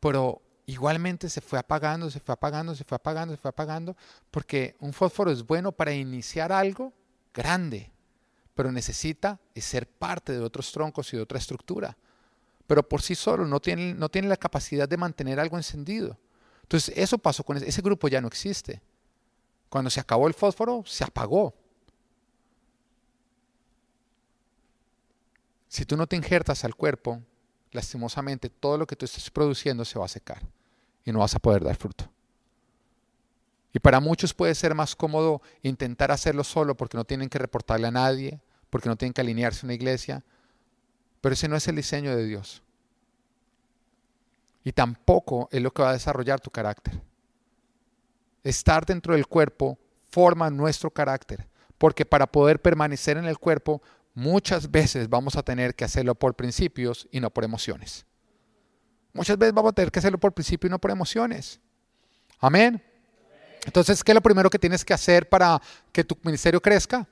pero 0.00 0.42
igualmente 0.66 1.28
se 1.30 1.40
fue 1.40 1.58
apagando, 1.58 2.10
se 2.10 2.20
fue 2.20 2.34
apagando, 2.34 2.74
se 2.74 2.84
fue 2.84 2.96
apagando, 2.96 3.34
se 3.34 3.40
fue 3.40 3.48
apagando, 3.48 3.96
porque 4.30 4.76
un 4.80 4.92
fósforo 4.92 5.30
es 5.30 5.46
bueno 5.46 5.72
para 5.72 5.92
iniciar 5.92 6.52
algo 6.52 6.92
grande, 7.32 7.90
pero 8.54 8.70
necesita 8.72 9.40
ser 9.54 9.88
parte 9.88 10.32
de 10.32 10.40
otros 10.40 10.70
troncos 10.72 11.12
y 11.12 11.16
de 11.16 11.22
otra 11.22 11.38
estructura. 11.38 11.96
Pero 12.66 12.86
por 12.86 13.00
sí 13.00 13.14
solo 13.14 13.46
no 13.46 13.60
tiene, 13.60 13.94
no 13.94 14.08
tiene 14.08 14.28
la 14.28 14.36
capacidad 14.36 14.88
de 14.88 14.96
mantener 14.96 15.40
algo 15.40 15.56
encendido. 15.56 16.18
Entonces 16.62 16.92
eso 16.98 17.16
pasó 17.16 17.44
con 17.44 17.56
ese, 17.56 17.68
ese 17.68 17.80
grupo, 17.80 18.08
ya 18.08 18.20
no 18.20 18.28
existe. 18.28 18.82
Cuando 19.70 19.88
se 19.88 20.00
acabó 20.00 20.26
el 20.26 20.34
fósforo, 20.34 20.82
se 20.84 21.04
apagó. 21.04 21.54
Si 25.68 25.84
tú 25.84 25.96
no 25.96 26.06
te 26.06 26.16
injertas 26.16 26.64
al 26.64 26.74
cuerpo, 26.74 27.22
lastimosamente 27.72 28.48
todo 28.48 28.78
lo 28.78 28.86
que 28.86 28.96
tú 28.96 29.04
estés 29.04 29.30
produciendo 29.30 29.84
se 29.84 29.98
va 29.98 30.06
a 30.06 30.08
secar 30.08 30.42
y 31.04 31.12
no 31.12 31.20
vas 31.20 31.34
a 31.34 31.38
poder 31.38 31.62
dar 31.62 31.76
fruto. 31.76 32.10
Y 33.72 33.78
para 33.78 34.00
muchos 34.00 34.32
puede 34.32 34.54
ser 34.54 34.74
más 34.74 34.96
cómodo 34.96 35.42
intentar 35.62 36.10
hacerlo 36.10 36.42
solo 36.42 36.76
porque 36.76 36.96
no 36.96 37.04
tienen 37.04 37.28
que 37.28 37.38
reportarle 37.38 37.86
a 37.86 37.92
nadie, 37.92 38.40
porque 38.70 38.88
no 38.88 38.96
tienen 38.96 39.12
que 39.12 39.20
alinearse 39.20 39.64
a 39.64 39.66
una 39.66 39.74
iglesia, 39.74 40.24
pero 41.20 41.34
ese 41.34 41.48
no 41.48 41.56
es 41.56 41.68
el 41.68 41.76
diseño 41.76 42.16
de 42.16 42.24
Dios. 42.24 42.62
Y 44.64 44.72
tampoco 44.72 45.48
es 45.52 45.62
lo 45.62 45.70
que 45.70 45.82
va 45.82 45.90
a 45.90 45.94
desarrollar 45.94 46.40
tu 46.40 46.50
carácter. 46.50 47.00
Estar 48.42 48.86
dentro 48.86 49.14
del 49.14 49.26
cuerpo 49.26 49.78
forma 50.10 50.50
nuestro 50.50 50.90
carácter, 50.90 51.46
porque 51.76 52.06
para 52.06 52.26
poder 52.26 52.60
permanecer 52.60 53.16
en 53.16 53.26
el 53.26 53.38
cuerpo 53.38 53.82
muchas 54.14 54.70
veces 54.70 55.08
vamos 55.08 55.36
a 55.36 55.42
tener 55.42 55.74
que 55.74 55.84
hacerlo 55.84 56.14
por 56.14 56.34
principios 56.34 57.08
y 57.10 57.20
no 57.20 57.30
por 57.30 57.44
emociones. 57.44 58.06
Muchas 59.12 59.38
veces 59.38 59.54
vamos 59.54 59.70
a 59.70 59.74
tener 59.74 59.90
que 59.90 59.98
hacerlo 59.98 60.18
por 60.18 60.32
principios 60.32 60.68
y 60.68 60.72
no 60.72 60.78
por 60.78 60.90
emociones. 60.90 61.60
Amén. 62.38 62.82
Entonces, 63.64 64.02
¿qué 64.02 64.12
es 64.12 64.14
lo 64.14 64.22
primero 64.22 64.48
que 64.50 64.58
tienes 64.58 64.84
que 64.84 64.94
hacer 64.94 65.28
para 65.28 65.60
que 65.92 66.04
tu 66.04 66.16
ministerio 66.22 66.60
crezca? 66.60 67.06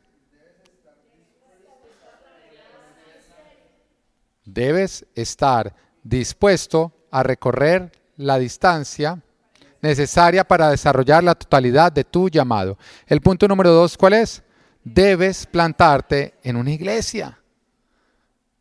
Debes 4.44 5.04
estar 5.14 5.74
dispuesto 6.02 6.92
a 7.10 7.22
recorrer 7.22 7.90
la 8.16 8.38
distancia 8.38 9.20
necesaria 9.82 10.44
para 10.44 10.70
desarrollar 10.70 11.24
la 11.24 11.34
totalidad 11.34 11.92
de 11.92 12.04
tu 12.04 12.28
llamado. 12.28 12.78
El 13.06 13.20
punto 13.20 13.48
número 13.48 13.72
dos, 13.72 13.96
¿cuál 13.96 14.14
es? 14.14 14.42
Debes 14.86 15.46
plantarte 15.46 16.34
en 16.44 16.54
una 16.54 16.70
iglesia. 16.70 17.36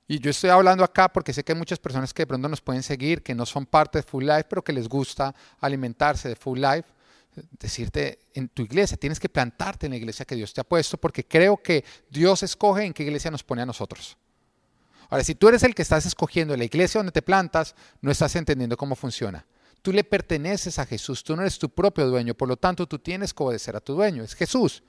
Y 0.08 0.20
yo 0.20 0.32
estoy 0.32 0.50
hablando 0.50 0.84
acá 0.84 1.08
porque 1.08 1.32
sé 1.34 1.44
que 1.44 1.52
hay 1.52 1.58
muchas 1.58 1.78
personas 1.78 2.14
que 2.14 2.24
de 2.24 2.28
pronto 2.28 2.50
nos 2.50 2.62
pueden 2.62 2.82
seguir, 2.82 3.22
que 3.22 3.36
no 3.36 3.46
son 3.46 3.68
parte 3.68 4.00
de 4.00 4.04
Full 4.04 4.26
Life, 4.26 4.46
pero 4.50 4.64
que 4.64 4.74
les 4.74 4.90
gusta 4.90 5.36
alimentarse 5.60 6.30
de 6.30 6.36
Full 6.36 6.60
Life. 6.60 6.90
Decirte 7.60 8.20
en 8.34 8.48
tu 8.48 8.64
iglesia, 8.64 8.98
tienes 8.98 9.20
que 9.20 9.30
plantarte 9.30 9.86
en 9.86 9.92
la 9.92 9.98
iglesia 9.98 10.26
que 10.26 10.36
Dios 10.36 10.52
te 10.54 10.62
ha 10.62 10.64
puesto, 10.64 10.98
porque 10.98 11.26
creo 11.26 11.58
que 11.58 11.84
Dios 12.10 12.42
escoge 12.42 12.86
en 12.86 12.94
qué 12.94 13.04
iglesia 13.04 13.30
nos 13.30 13.44
pone 13.44 13.62
a 13.62 13.66
nosotros. 13.66 14.18
Ahora, 15.10 15.24
si 15.24 15.36
tú 15.36 15.48
eres 15.48 15.62
el 15.62 15.76
que 15.76 15.84
estás 15.84 16.08
escogiendo 16.08 16.58
la 16.58 16.64
iglesia 16.64 17.00
donde 17.00 17.12
te 17.12 17.22
plantas, 17.22 17.76
no 18.02 18.10
estás 18.10 18.36
entendiendo 18.36 18.78
cómo 18.78 18.96
funciona. 18.96 19.46
Tú 19.84 19.92
le 19.92 20.04
perteneces 20.04 20.80
a 20.80 20.86
Jesús, 20.88 21.24
tú 21.24 21.36
no 21.36 21.44
eres 21.44 21.60
tu 21.60 21.70
propio 21.70 22.08
dueño, 22.08 22.34
por 22.34 22.48
lo 22.48 22.58
tanto 22.58 22.88
tú 22.88 22.98
tienes 22.98 23.32
que 23.32 23.44
obedecer 23.44 23.76
a 23.76 23.82
tu 23.82 23.94
dueño, 23.94 24.24
es 24.24 24.34
Jesús. 24.34 24.82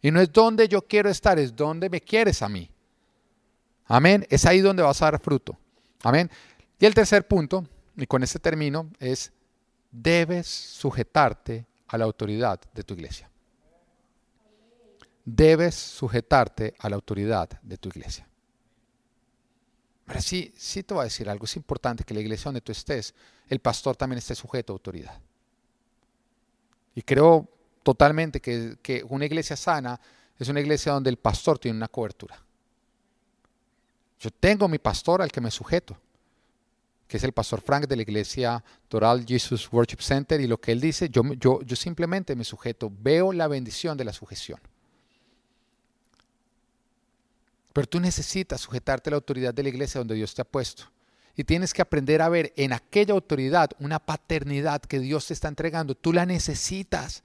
Y 0.00 0.10
no 0.10 0.20
es 0.20 0.32
donde 0.32 0.68
yo 0.68 0.82
quiero 0.82 1.08
estar, 1.08 1.38
es 1.38 1.54
donde 1.54 1.90
me 1.90 2.00
quieres 2.00 2.42
a 2.42 2.48
mí. 2.48 2.70
Amén. 3.86 4.26
Es 4.30 4.44
ahí 4.44 4.60
donde 4.60 4.82
vas 4.82 5.02
a 5.02 5.10
dar 5.10 5.20
fruto. 5.20 5.58
Amén. 6.02 6.30
Y 6.78 6.86
el 6.86 6.94
tercer 6.94 7.26
punto, 7.26 7.66
y 7.96 8.06
con 8.06 8.22
este 8.22 8.38
término, 8.38 8.90
es 9.00 9.32
debes 9.90 10.46
sujetarte 10.46 11.66
a 11.88 11.98
la 11.98 12.04
autoridad 12.04 12.60
de 12.72 12.84
tu 12.84 12.94
iglesia. 12.94 13.28
Debes 15.24 15.74
sujetarte 15.74 16.74
a 16.78 16.88
la 16.88 16.96
autoridad 16.96 17.48
de 17.62 17.76
tu 17.76 17.88
iglesia. 17.88 18.26
Ahora 20.06 20.22
sí, 20.22 20.54
sí 20.56 20.82
te 20.82 20.94
voy 20.94 21.02
a 21.02 21.04
decir 21.04 21.28
algo, 21.28 21.44
es 21.44 21.56
importante 21.56 22.04
que 22.04 22.14
la 22.14 22.20
iglesia 22.20 22.44
donde 22.44 22.62
tú 22.62 22.72
estés, 22.72 23.14
el 23.46 23.58
pastor 23.58 23.94
también 23.94 24.18
esté 24.18 24.34
sujeto 24.34 24.72
a 24.72 24.74
autoridad. 24.74 25.20
Y 26.94 27.02
creo 27.02 27.46
totalmente 27.82 28.40
que, 28.40 28.76
que 28.82 29.04
una 29.08 29.26
iglesia 29.26 29.56
sana 29.56 30.00
es 30.38 30.48
una 30.48 30.60
iglesia 30.60 30.92
donde 30.92 31.10
el 31.10 31.16
pastor 31.16 31.58
tiene 31.58 31.76
una 31.76 31.88
cobertura. 31.88 32.40
Yo 34.20 34.30
tengo 34.30 34.68
mi 34.68 34.78
pastor 34.78 35.22
al 35.22 35.30
que 35.30 35.40
me 35.40 35.50
sujeto, 35.50 35.96
que 37.06 37.16
es 37.16 37.24
el 37.24 37.32
pastor 37.32 37.60
Frank 37.60 37.86
de 37.86 37.96
la 37.96 38.02
iglesia 38.02 38.62
Doral 38.90 39.24
Jesus 39.26 39.68
Worship 39.72 40.00
Center, 40.00 40.40
y 40.40 40.46
lo 40.46 40.60
que 40.60 40.72
él 40.72 40.80
dice, 40.80 41.08
yo, 41.08 41.22
yo, 41.34 41.62
yo 41.62 41.76
simplemente 41.76 42.36
me 42.36 42.44
sujeto, 42.44 42.92
veo 43.00 43.32
la 43.32 43.48
bendición 43.48 43.96
de 43.96 44.04
la 44.04 44.12
sujeción. 44.12 44.60
Pero 47.72 47.86
tú 47.86 48.00
necesitas 48.00 48.60
sujetarte 48.60 49.08
a 49.08 49.12
la 49.12 49.16
autoridad 49.16 49.54
de 49.54 49.62
la 49.62 49.68
iglesia 49.68 50.00
donde 50.00 50.16
Dios 50.16 50.34
te 50.34 50.42
ha 50.42 50.44
puesto. 50.44 50.84
Y 51.36 51.44
tienes 51.44 51.72
que 51.72 51.80
aprender 51.80 52.20
a 52.20 52.28
ver 52.28 52.52
en 52.56 52.72
aquella 52.72 53.14
autoridad 53.14 53.70
una 53.78 54.00
paternidad 54.00 54.82
que 54.82 54.98
Dios 54.98 55.28
te 55.28 55.34
está 55.34 55.46
entregando. 55.46 55.94
Tú 55.94 56.12
la 56.12 56.26
necesitas. 56.26 57.22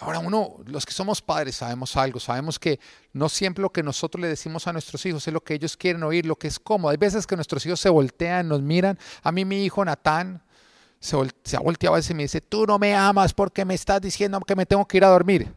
Ahora 0.00 0.20
uno, 0.20 0.56
los 0.66 0.86
que 0.86 0.92
somos 0.92 1.20
padres 1.20 1.56
sabemos 1.56 1.96
algo, 1.96 2.20
sabemos 2.20 2.58
que 2.58 2.78
no 3.12 3.28
siempre 3.28 3.62
lo 3.62 3.70
que 3.70 3.82
nosotros 3.82 4.20
le 4.20 4.28
decimos 4.28 4.68
a 4.68 4.72
nuestros 4.72 5.04
hijos 5.06 5.26
es 5.26 5.34
lo 5.34 5.42
que 5.42 5.54
ellos 5.54 5.76
quieren 5.76 6.04
oír, 6.04 6.24
lo 6.24 6.36
que 6.36 6.46
es 6.46 6.60
cómodo. 6.60 6.90
Hay 6.90 6.96
veces 6.96 7.26
que 7.26 7.34
nuestros 7.34 7.66
hijos 7.66 7.80
se 7.80 7.88
voltean, 7.88 8.46
nos 8.46 8.62
miran. 8.62 8.96
A 9.22 9.32
mí 9.32 9.44
mi 9.44 9.64
hijo 9.64 9.84
Natán 9.84 10.40
se, 11.00 11.16
se 11.42 11.56
ha 11.56 11.60
volteado 11.60 11.94
a 11.94 11.98
veces 11.98 12.12
y 12.12 12.14
me 12.14 12.22
dice, 12.22 12.40
tú 12.40 12.64
no 12.64 12.78
me 12.78 12.94
amas 12.94 13.34
porque 13.34 13.64
me 13.64 13.74
estás 13.74 14.00
diciendo 14.00 14.38
que 14.40 14.54
me 14.54 14.66
tengo 14.66 14.86
que 14.86 14.98
ir 14.98 15.04
a 15.04 15.08
dormir. 15.08 15.52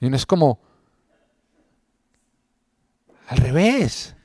Y 0.00 0.06
uno 0.06 0.16
es 0.16 0.26
como, 0.26 0.58
al 3.28 3.38
revés. 3.38 4.16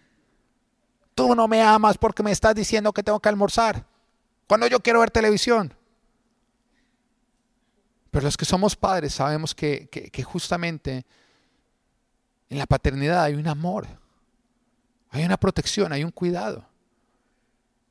Tú 1.13 1.35
no 1.35 1.47
me 1.47 1.61
amas 1.61 1.99
porque 1.99 2.23
me 2.23 2.31
estás 2.31 2.55
diciendo 2.55 2.91
que 2.91 3.03
tengo 3.03 3.19
que 3.19 3.29
almorzar. 3.29 3.85
Cuando 4.47 4.65
yo 4.65 4.79
quiero 4.79 5.01
ver 5.01 5.11
televisión. 5.11 5.71
Pero 8.15 8.27
los 8.27 8.37
que 8.37 8.45
somos 8.45 8.77
padres 8.77 9.15
sabemos 9.15 9.53
que, 9.53 9.89
justamente 10.23 11.05
en 12.49 12.57
la 12.57 12.65
paternidad 12.65 13.21
hay 13.21 13.33
un 13.33 13.45
amor, 13.45 13.87
hay 15.09 15.25
una 15.25 15.35
protección, 15.35 15.91
hay 15.91 16.05
un 16.05 16.11
cuidado. 16.11 16.65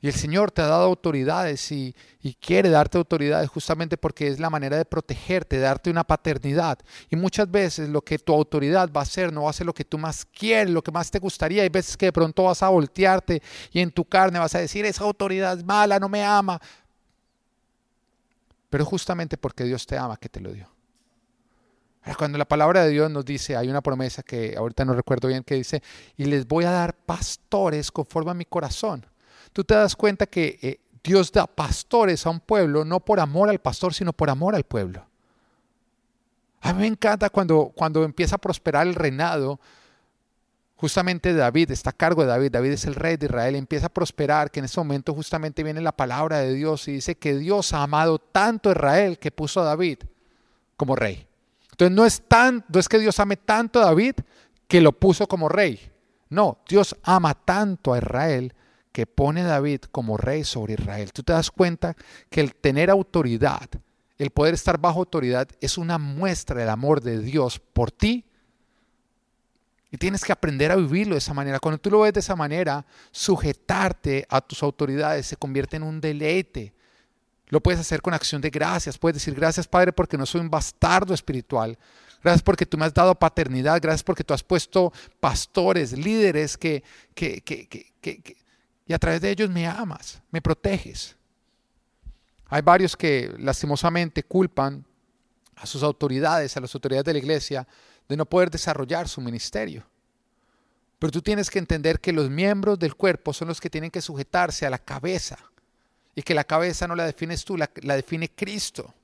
Y 0.00 0.06
el 0.06 0.14
Señor 0.14 0.50
te 0.50 0.62
ha 0.62 0.66
dado 0.66 0.84
autoridades 0.86 1.70
y, 1.72 1.94
quiere 2.40 2.70
darte 2.70 2.96
autoridades 2.96 3.50
justamente 3.50 3.98
porque 3.98 4.28
es 4.28 4.40
la 4.40 4.48
manera 4.48 4.78
de 4.78 4.86
protegerte, 4.86 5.56
de 5.56 5.62
darte 5.62 5.90
una 5.90 6.04
paternidad. 6.04 6.78
Y 7.10 7.16
muchas 7.16 7.50
veces 7.50 7.90
lo 7.90 8.00
que 8.00 8.18
tu 8.18 8.32
autoridad 8.32 8.90
va 8.96 9.00
a 9.00 9.02
hacer 9.02 9.30
no 9.30 9.42
va 9.42 9.50
a 9.50 9.52
ser 9.52 9.66
lo 9.66 9.74
que 9.74 9.84
tú 9.84 9.98
más 9.98 10.24
quieres, 10.24 10.72
lo 10.72 10.80
que 10.80 10.90
más 10.90 11.10
te 11.10 11.18
gustaría. 11.18 11.64
Hay 11.64 11.68
veces 11.68 11.98
que 11.98 12.06
de 12.06 12.12
pronto 12.12 12.44
vas 12.44 12.62
a 12.62 12.70
voltearte 12.70 13.42
y 13.72 13.80
en 13.80 13.90
tu 13.90 14.06
carne 14.06 14.38
vas 14.38 14.54
a 14.54 14.60
decir, 14.60 14.86
esa 14.86 15.04
autoridad 15.04 15.58
es 15.58 15.64
mala, 15.66 15.98
no 15.98 16.08
me 16.08 16.24
ama 16.24 16.58
pero 18.74 18.84
justamente 18.84 19.38
porque 19.38 19.62
Dios 19.62 19.86
te 19.86 19.96
ama 19.96 20.16
que 20.16 20.28
te 20.28 20.40
lo 20.40 20.52
dio. 20.52 20.68
Cuando 22.18 22.38
la 22.38 22.44
palabra 22.44 22.82
de 22.82 22.90
Dios 22.90 23.08
nos 23.08 23.24
dice, 23.24 23.56
hay 23.56 23.68
una 23.68 23.80
promesa 23.80 24.24
que 24.24 24.56
ahorita 24.58 24.84
no 24.84 24.94
recuerdo 24.94 25.28
bien, 25.28 25.44
que 25.44 25.54
dice, 25.54 25.80
y 26.16 26.24
les 26.24 26.44
voy 26.48 26.64
a 26.64 26.72
dar 26.72 26.92
pastores 26.92 27.92
conforme 27.92 28.32
a 28.32 28.34
mi 28.34 28.44
corazón. 28.44 29.06
Tú 29.52 29.62
te 29.62 29.74
das 29.74 29.94
cuenta 29.94 30.26
que 30.26 30.58
eh, 30.60 30.80
Dios 31.04 31.30
da 31.30 31.46
pastores 31.46 32.26
a 32.26 32.30
un 32.30 32.40
pueblo 32.40 32.84
no 32.84 32.98
por 32.98 33.20
amor 33.20 33.48
al 33.48 33.60
pastor, 33.60 33.94
sino 33.94 34.12
por 34.12 34.28
amor 34.28 34.56
al 34.56 34.64
pueblo. 34.64 35.06
A 36.60 36.72
mí 36.72 36.80
me 36.80 36.88
encanta 36.88 37.30
cuando, 37.30 37.70
cuando 37.76 38.02
empieza 38.02 38.34
a 38.34 38.38
prosperar 38.38 38.88
el 38.88 38.96
reinado 38.96 39.60
justamente 40.84 41.32
David, 41.32 41.70
está 41.70 41.90
a 41.90 41.92
cargo 41.94 42.20
de 42.20 42.28
David, 42.28 42.52
David 42.52 42.72
es 42.72 42.84
el 42.84 42.94
rey 42.94 43.16
de 43.16 43.24
Israel, 43.24 43.54
empieza 43.54 43.86
a 43.86 43.88
prosperar, 43.88 44.50
que 44.50 44.58
en 44.58 44.66
ese 44.66 44.78
momento 44.78 45.14
justamente 45.14 45.62
viene 45.62 45.80
la 45.80 45.92
palabra 45.92 46.40
de 46.40 46.52
Dios 46.52 46.86
y 46.88 46.92
dice 46.92 47.14
que 47.14 47.38
Dios 47.38 47.72
ha 47.72 47.82
amado 47.82 48.18
tanto 48.18 48.68
a 48.68 48.72
Israel 48.72 49.18
que 49.18 49.30
puso 49.30 49.62
a 49.62 49.64
David 49.64 50.00
como 50.76 50.94
rey. 50.94 51.26
Entonces 51.70 51.96
no 51.96 52.04
es, 52.04 52.20
tan, 52.28 52.66
no 52.68 52.78
es 52.78 52.90
que 52.90 52.98
Dios 52.98 53.18
ame 53.18 53.38
tanto 53.38 53.80
a 53.80 53.86
David 53.86 54.16
que 54.68 54.82
lo 54.82 54.92
puso 54.92 55.26
como 55.26 55.48
rey. 55.48 55.80
No, 56.28 56.58
Dios 56.68 56.94
ama 57.02 57.32
tanto 57.32 57.94
a 57.94 57.98
Israel 57.98 58.52
que 58.92 59.06
pone 59.06 59.40
a 59.40 59.46
David 59.46 59.84
como 59.90 60.18
rey 60.18 60.44
sobre 60.44 60.74
Israel. 60.74 61.14
Tú 61.14 61.22
te 61.22 61.32
das 61.32 61.50
cuenta 61.50 61.96
que 62.28 62.42
el 62.42 62.54
tener 62.54 62.90
autoridad, 62.90 63.70
el 64.18 64.28
poder 64.28 64.52
estar 64.52 64.78
bajo 64.78 64.98
autoridad, 64.98 65.48
es 65.62 65.78
una 65.78 65.96
muestra 65.96 66.60
del 66.60 66.68
amor 66.68 67.00
de 67.00 67.20
Dios 67.20 67.58
por 67.58 67.90
ti 67.90 68.26
y 69.94 69.96
tienes 69.96 70.24
que 70.24 70.32
aprender 70.32 70.72
a 70.72 70.74
vivirlo 70.74 71.14
de 71.14 71.20
esa 71.20 71.32
manera. 71.32 71.60
Cuando 71.60 71.78
tú 71.78 71.88
lo 71.88 72.00
ves 72.00 72.12
de 72.12 72.18
esa 72.18 72.34
manera, 72.34 72.84
sujetarte 73.12 74.26
a 74.28 74.40
tus 74.40 74.60
autoridades 74.64 75.24
se 75.24 75.36
convierte 75.36 75.76
en 75.76 75.84
un 75.84 76.00
deleite. 76.00 76.74
Lo 77.46 77.62
puedes 77.62 77.78
hacer 77.78 78.02
con 78.02 78.12
acción 78.12 78.42
de 78.42 78.50
gracias. 78.50 78.98
Puedes 78.98 79.14
decir 79.14 79.36
gracias 79.36 79.68
Padre 79.68 79.92
porque 79.92 80.18
no 80.18 80.26
soy 80.26 80.40
un 80.40 80.50
bastardo 80.50 81.14
espiritual. 81.14 81.78
Gracias 82.24 82.42
porque 82.42 82.66
tú 82.66 82.76
me 82.76 82.86
has 82.86 82.92
dado 82.92 83.14
paternidad. 83.14 83.80
Gracias 83.80 84.02
porque 84.02 84.24
tú 84.24 84.34
has 84.34 84.42
puesto 84.42 84.92
pastores, 85.20 85.92
líderes 85.96 86.58
que, 86.58 86.82
que, 87.14 87.40
que, 87.42 87.68
que 87.68 88.36
y 88.88 88.92
a 88.94 88.98
través 88.98 89.20
de 89.20 89.30
ellos 89.30 89.48
me 89.48 89.64
amas, 89.68 90.20
me 90.32 90.42
proteges. 90.42 91.14
Hay 92.46 92.62
varios 92.62 92.96
que 92.96 93.32
lastimosamente 93.38 94.24
culpan 94.24 94.84
a 95.54 95.66
sus 95.66 95.84
autoridades, 95.84 96.56
a 96.56 96.60
las 96.60 96.74
autoridades 96.74 97.04
de 97.04 97.12
la 97.12 97.18
iglesia, 97.20 97.68
de 98.08 98.16
no 98.16 98.26
poder 98.26 98.50
desarrollar 98.50 99.08
su 99.08 99.20
ministerio. 99.20 99.86
Pero 100.98 101.10
tú 101.10 101.22
tienes 101.22 101.50
que 101.50 101.58
entender 101.58 102.00
que 102.00 102.12
los 102.12 102.30
miembros 102.30 102.78
del 102.78 102.94
cuerpo 102.94 103.32
son 103.32 103.48
los 103.48 103.60
que 103.60 103.70
tienen 103.70 103.90
que 103.90 104.00
sujetarse 104.00 104.66
a 104.66 104.70
la 104.70 104.78
cabeza 104.78 105.38
y 106.14 106.22
que 106.22 106.34
la 106.34 106.44
cabeza 106.44 106.86
no 106.86 106.94
la 106.94 107.04
defines 107.04 107.44
tú, 107.44 107.56
la, 107.56 107.68
define 107.74 108.30
Cristo. 108.30 108.94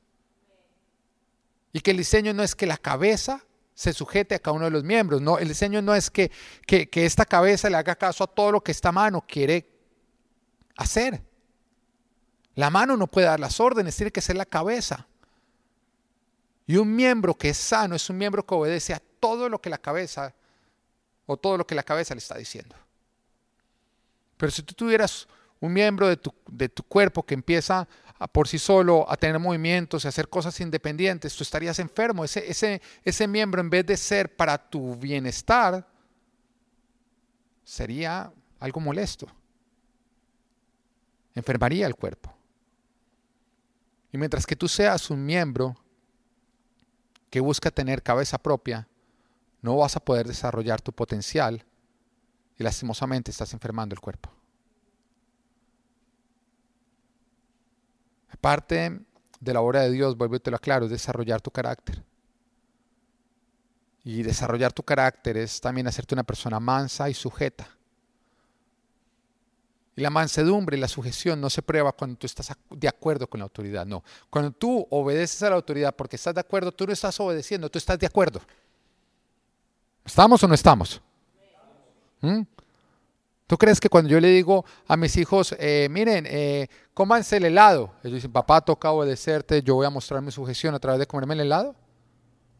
Y 1.72 1.80
que 1.80 1.90
el 1.90 1.98
diseño 1.98 2.32
no 2.32 2.42
es 2.42 2.54
que 2.54 2.66
la 2.66 2.78
cabeza 2.78 3.44
se 3.74 3.92
sujete 3.92 4.34
a 4.34 4.38
cada 4.38 4.56
uno 4.56 4.66
de 4.66 4.70
los 4.70 4.84
miembros, 4.84 5.22
no, 5.22 5.38
el 5.38 5.48
diseño 5.48 5.80
no 5.80 5.94
es 5.94 6.10
que, 6.10 6.30
que, 6.66 6.88
que 6.88 7.06
esta 7.06 7.24
cabeza 7.24 7.70
le 7.70 7.76
haga 7.76 7.96
caso 7.96 8.24
a 8.24 8.26
todo 8.26 8.52
lo 8.52 8.62
que 8.62 8.72
esta 8.72 8.92
mano 8.92 9.24
quiere 9.26 9.68
hacer. 10.76 11.22
La 12.54 12.68
mano 12.68 12.96
no 12.96 13.06
puede 13.06 13.26
dar 13.26 13.40
las 13.40 13.60
órdenes, 13.60 13.96
tiene 13.96 14.10
que 14.10 14.20
ser 14.20 14.36
la 14.36 14.44
cabeza. 14.44 15.06
Y 16.70 16.76
un 16.76 16.94
miembro 16.94 17.34
que 17.34 17.48
es 17.48 17.56
sano 17.56 17.96
es 17.96 18.08
un 18.10 18.16
miembro 18.16 18.46
que 18.46 18.54
obedece 18.54 18.94
a 18.94 19.02
todo 19.18 19.48
lo 19.48 19.60
que 19.60 19.68
la 19.68 19.78
cabeza 19.78 20.32
o 21.26 21.36
todo 21.36 21.58
lo 21.58 21.66
que 21.66 21.74
la 21.74 21.82
cabeza 21.82 22.14
le 22.14 22.20
está 22.20 22.38
diciendo. 22.38 22.76
Pero 24.36 24.52
si 24.52 24.62
tú 24.62 24.74
tuvieras 24.74 25.26
un 25.58 25.72
miembro 25.72 26.06
de 26.06 26.16
tu, 26.16 26.32
de 26.46 26.68
tu 26.68 26.84
cuerpo 26.84 27.26
que 27.26 27.34
empieza 27.34 27.88
por 28.30 28.46
sí 28.46 28.60
solo 28.60 29.04
a 29.10 29.16
tener 29.16 29.40
movimientos 29.40 30.04
y 30.04 30.08
hacer 30.08 30.28
cosas 30.28 30.60
independientes, 30.60 31.34
tú 31.34 31.42
estarías 31.42 31.80
enfermo. 31.80 32.24
Ese, 32.24 32.48
ese, 32.48 32.80
ese 33.02 33.26
miembro, 33.26 33.60
en 33.60 33.68
vez 33.68 33.84
de 33.84 33.96
ser 33.96 34.36
para 34.36 34.56
tu 34.56 34.94
bienestar, 34.94 35.84
sería 37.64 38.32
algo 38.60 38.78
molesto. 38.78 39.26
Enfermaría 41.34 41.88
el 41.88 41.96
cuerpo. 41.96 42.32
Y 44.12 44.18
mientras 44.18 44.46
que 44.46 44.54
tú 44.54 44.68
seas 44.68 45.10
un 45.10 45.26
miembro 45.26 45.74
que 47.30 47.40
busca 47.40 47.70
tener 47.70 48.02
cabeza 48.02 48.38
propia, 48.38 48.88
no 49.62 49.76
vas 49.76 49.96
a 49.96 50.00
poder 50.00 50.26
desarrollar 50.26 50.80
tu 50.80 50.92
potencial 50.92 51.64
y 52.58 52.62
lastimosamente 52.62 53.30
estás 53.30 53.52
enfermando 53.52 53.94
el 53.94 54.00
cuerpo. 54.00 54.30
Parte 58.40 59.00
de 59.38 59.54
la 59.54 59.60
obra 59.60 59.82
de 59.82 59.90
Dios, 59.90 60.16
vuelvo 60.16 60.36
y 60.36 60.50
lo 60.50 60.58
es 60.86 60.90
desarrollar 60.90 61.40
tu 61.40 61.50
carácter. 61.50 62.02
Y 64.02 64.22
desarrollar 64.22 64.72
tu 64.72 64.82
carácter 64.82 65.36
es 65.36 65.60
también 65.60 65.86
hacerte 65.86 66.14
una 66.14 66.24
persona 66.24 66.58
mansa 66.58 67.10
y 67.10 67.14
sujeta. 67.14 67.68
La 70.00 70.10
mansedumbre 70.10 70.76
y 70.76 70.80
la 70.80 70.88
sujeción 70.88 71.40
no 71.40 71.50
se 71.50 71.62
prueba 71.62 71.92
cuando 71.92 72.16
tú 72.16 72.26
estás 72.26 72.52
de 72.70 72.88
acuerdo 72.88 73.26
con 73.28 73.38
la 73.38 73.44
autoridad, 73.44 73.86
no. 73.86 74.02
Cuando 74.28 74.50
tú 74.50 74.86
obedeces 74.90 75.42
a 75.42 75.50
la 75.50 75.56
autoridad 75.56 75.94
porque 75.94 76.16
estás 76.16 76.34
de 76.34 76.40
acuerdo, 76.40 76.72
tú 76.72 76.86
no 76.86 76.92
estás 76.92 77.18
obedeciendo, 77.20 77.70
tú 77.70 77.78
estás 77.78 77.98
de 77.98 78.06
acuerdo. 78.06 78.40
¿Estamos 80.04 80.42
o 80.42 80.48
no 80.48 80.54
estamos? 80.54 81.00
¿Mm? 82.20 82.42
¿Tú 83.46 83.58
crees 83.58 83.80
que 83.80 83.88
cuando 83.88 84.08
yo 84.08 84.20
le 84.20 84.28
digo 84.28 84.64
a 84.86 84.96
mis 84.96 85.16
hijos, 85.16 85.56
eh, 85.58 85.88
miren, 85.90 86.24
eh, 86.28 86.68
cómanse 86.94 87.38
el 87.38 87.46
helado? 87.46 87.92
Ellos 88.04 88.14
dicen, 88.14 88.30
papá, 88.30 88.60
toca 88.60 88.92
obedecerte, 88.92 89.60
yo 89.62 89.74
voy 89.74 89.86
a 89.86 89.90
mostrar 89.90 90.22
mi 90.22 90.30
sujeción 90.30 90.74
a 90.74 90.78
través 90.78 91.00
de 91.00 91.06
comerme 91.06 91.34
el 91.34 91.40
helado. 91.40 91.74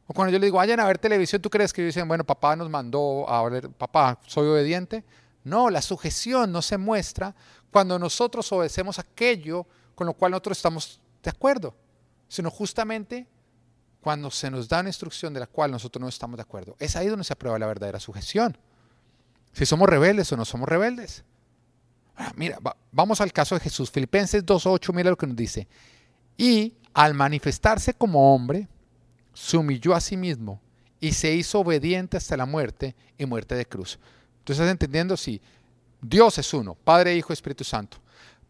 O 0.09 0.13
cuando 0.13 0.33
yo 0.33 0.41
le 0.41 0.47
digo, 0.47 0.57
vayan 0.57 0.81
a 0.81 0.87
ver 0.87 0.99
televisión, 0.99 1.41
¿tú 1.41 1.49
crees 1.49 1.73
que 1.73 1.81
ellos 1.83 1.95
dicen, 1.95 2.09
bueno, 2.09 2.25
papá 2.25 2.57
nos 2.57 2.69
mandó 2.69 3.25
a 3.31 3.49
ver, 3.49 3.71
papá, 3.71 4.19
soy 4.27 4.49
obediente? 4.49 5.05
No, 5.45 5.71
la 5.71 5.83
sujeción 5.83 6.53
no 6.53 6.63
se 6.63 6.79
muestra 6.79 7.35
cuando 7.71 7.99
nosotros 7.99 8.51
obedecemos 8.53 8.99
aquello 8.99 9.67
con 9.95 10.07
lo 10.07 10.15
cual 10.15 10.33
nosotros 10.33 10.59
estamos 10.59 11.01
de 11.23 11.31
acuerdo, 11.31 11.75
sino 12.29 12.51
justamente 12.51 13.27
cuando 14.01 14.31
se 14.31 14.51
nos 14.51 14.69
da 14.69 14.81
una 14.81 14.89
instrucción 14.89 15.35
de 15.35 15.41
la 15.41 15.47
cual 15.47 15.71
nosotros 15.71 16.01
no 16.01 16.09
estamos 16.09 16.37
de 16.37 16.43
acuerdo. 16.43 16.77
Es 16.79 16.97
ahí 16.97 17.09
donde 17.09 17.25
se 17.25 17.33
aprueba 17.33 17.59
la 17.59 17.67
verdadera 17.67 18.01
sujeción. 18.01 18.57
Si 19.53 19.67
somos 19.67 19.89
rebeldes 19.89 20.33
o 20.33 20.37
no 20.37 20.45
somos 20.45 20.69
rebeldes. 20.69 21.25
Mira, 22.37 22.59
vamos 22.93 23.21
al 23.21 23.33
caso 23.33 23.55
de 23.55 23.61
Jesús. 23.61 23.91
Filipenses 23.91 24.45
2.8, 24.45 24.93
mira 24.95 25.11
lo 25.11 25.17
que 25.17 25.27
nos 25.27 25.37
dice. 25.37 25.69
Y 26.37 26.75
al 26.95 27.15
manifestarse 27.15 27.95
como 27.95 28.35
hombre, 28.35 28.69
se 29.35 29.57
humilló 29.57 29.95
a 29.95 30.01
sí 30.01 30.17
mismo 30.17 30.61
y 31.01 31.13
se 31.13 31.33
hizo 31.35 31.61
obediente 31.61 32.17
hasta 32.17 32.37
la 32.37 32.47
muerte 32.47 32.95
y 33.19 33.27
muerte 33.27 33.55
de 33.55 33.67
cruz. 33.67 33.99
Entonces, 34.51 34.65
¿estás 34.65 34.73
entendiendo? 34.73 35.17
Sí, 35.17 35.41
Dios 36.01 36.37
es 36.39 36.53
uno, 36.53 36.75
Padre, 36.75 37.15
Hijo, 37.15 37.33
Espíritu 37.33 37.63
Santo. 37.63 37.99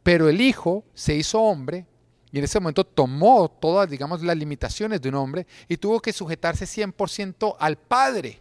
Pero 0.02 0.30
el 0.30 0.40
Hijo 0.40 0.82
se 0.94 1.14
hizo 1.14 1.38
hombre 1.42 1.84
y 2.32 2.38
en 2.38 2.44
ese 2.44 2.58
momento 2.58 2.84
tomó 2.84 3.50
todas, 3.50 3.90
digamos, 3.90 4.22
las 4.22 4.34
limitaciones 4.34 5.02
de 5.02 5.10
un 5.10 5.16
hombre 5.16 5.46
y 5.68 5.76
tuvo 5.76 6.00
que 6.00 6.14
sujetarse 6.14 6.64
100% 6.64 7.54
al 7.58 7.76
Padre. 7.76 8.40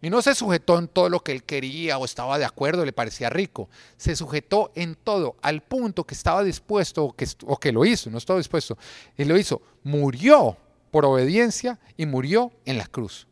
Y 0.00 0.08
no 0.08 0.22
se 0.22 0.34
sujetó 0.34 0.78
en 0.78 0.88
todo 0.88 1.10
lo 1.10 1.20
que 1.20 1.32
él 1.32 1.42
quería 1.42 1.98
o 1.98 2.06
estaba 2.06 2.38
de 2.38 2.46
acuerdo, 2.46 2.86
le 2.86 2.94
parecía 2.94 3.28
rico. 3.28 3.68
Se 3.98 4.16
sujetó 4.16 4.72
en 4.74 4.94
todo, 4.94 5.36
al 5.42 5.60
punto 5.60 6.04
que 6.04 6.14
estaba 6.14 6.42
dispuesto 6.42 7.04
o 7.04 7.12
que, 7.12 7.28
o 7.44 7.58
que 7.58 7.70
lo 7.70 7.84
hizo, 7.84 8.08
no 8.08 8.16
estaba 8.16 8.38
dispuesto. 8.38 8.78
Y 9.18 9.26
lo 9.26 9.36
hizo. 9.36 9.60
Murió 9.84 10.56
por 10.90 11.04
obediencia 11.04 11.78
y 11.98 12.06
murió 12.06 12.50
en 12.64 12.78
la 12.78 12.86
cruz. 12.86 13.26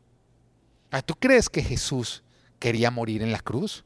Ah, 0.91 1.01
¿Tú 1.01 1.15
crees 1.15 1.49
que 1.49 1.63
Jesús 1.63 2.23
quería 2.59 2.91
morir 2.91 3.23
en 3.23 3.33
la 3.33 3.41
cruz? 3.41 3.85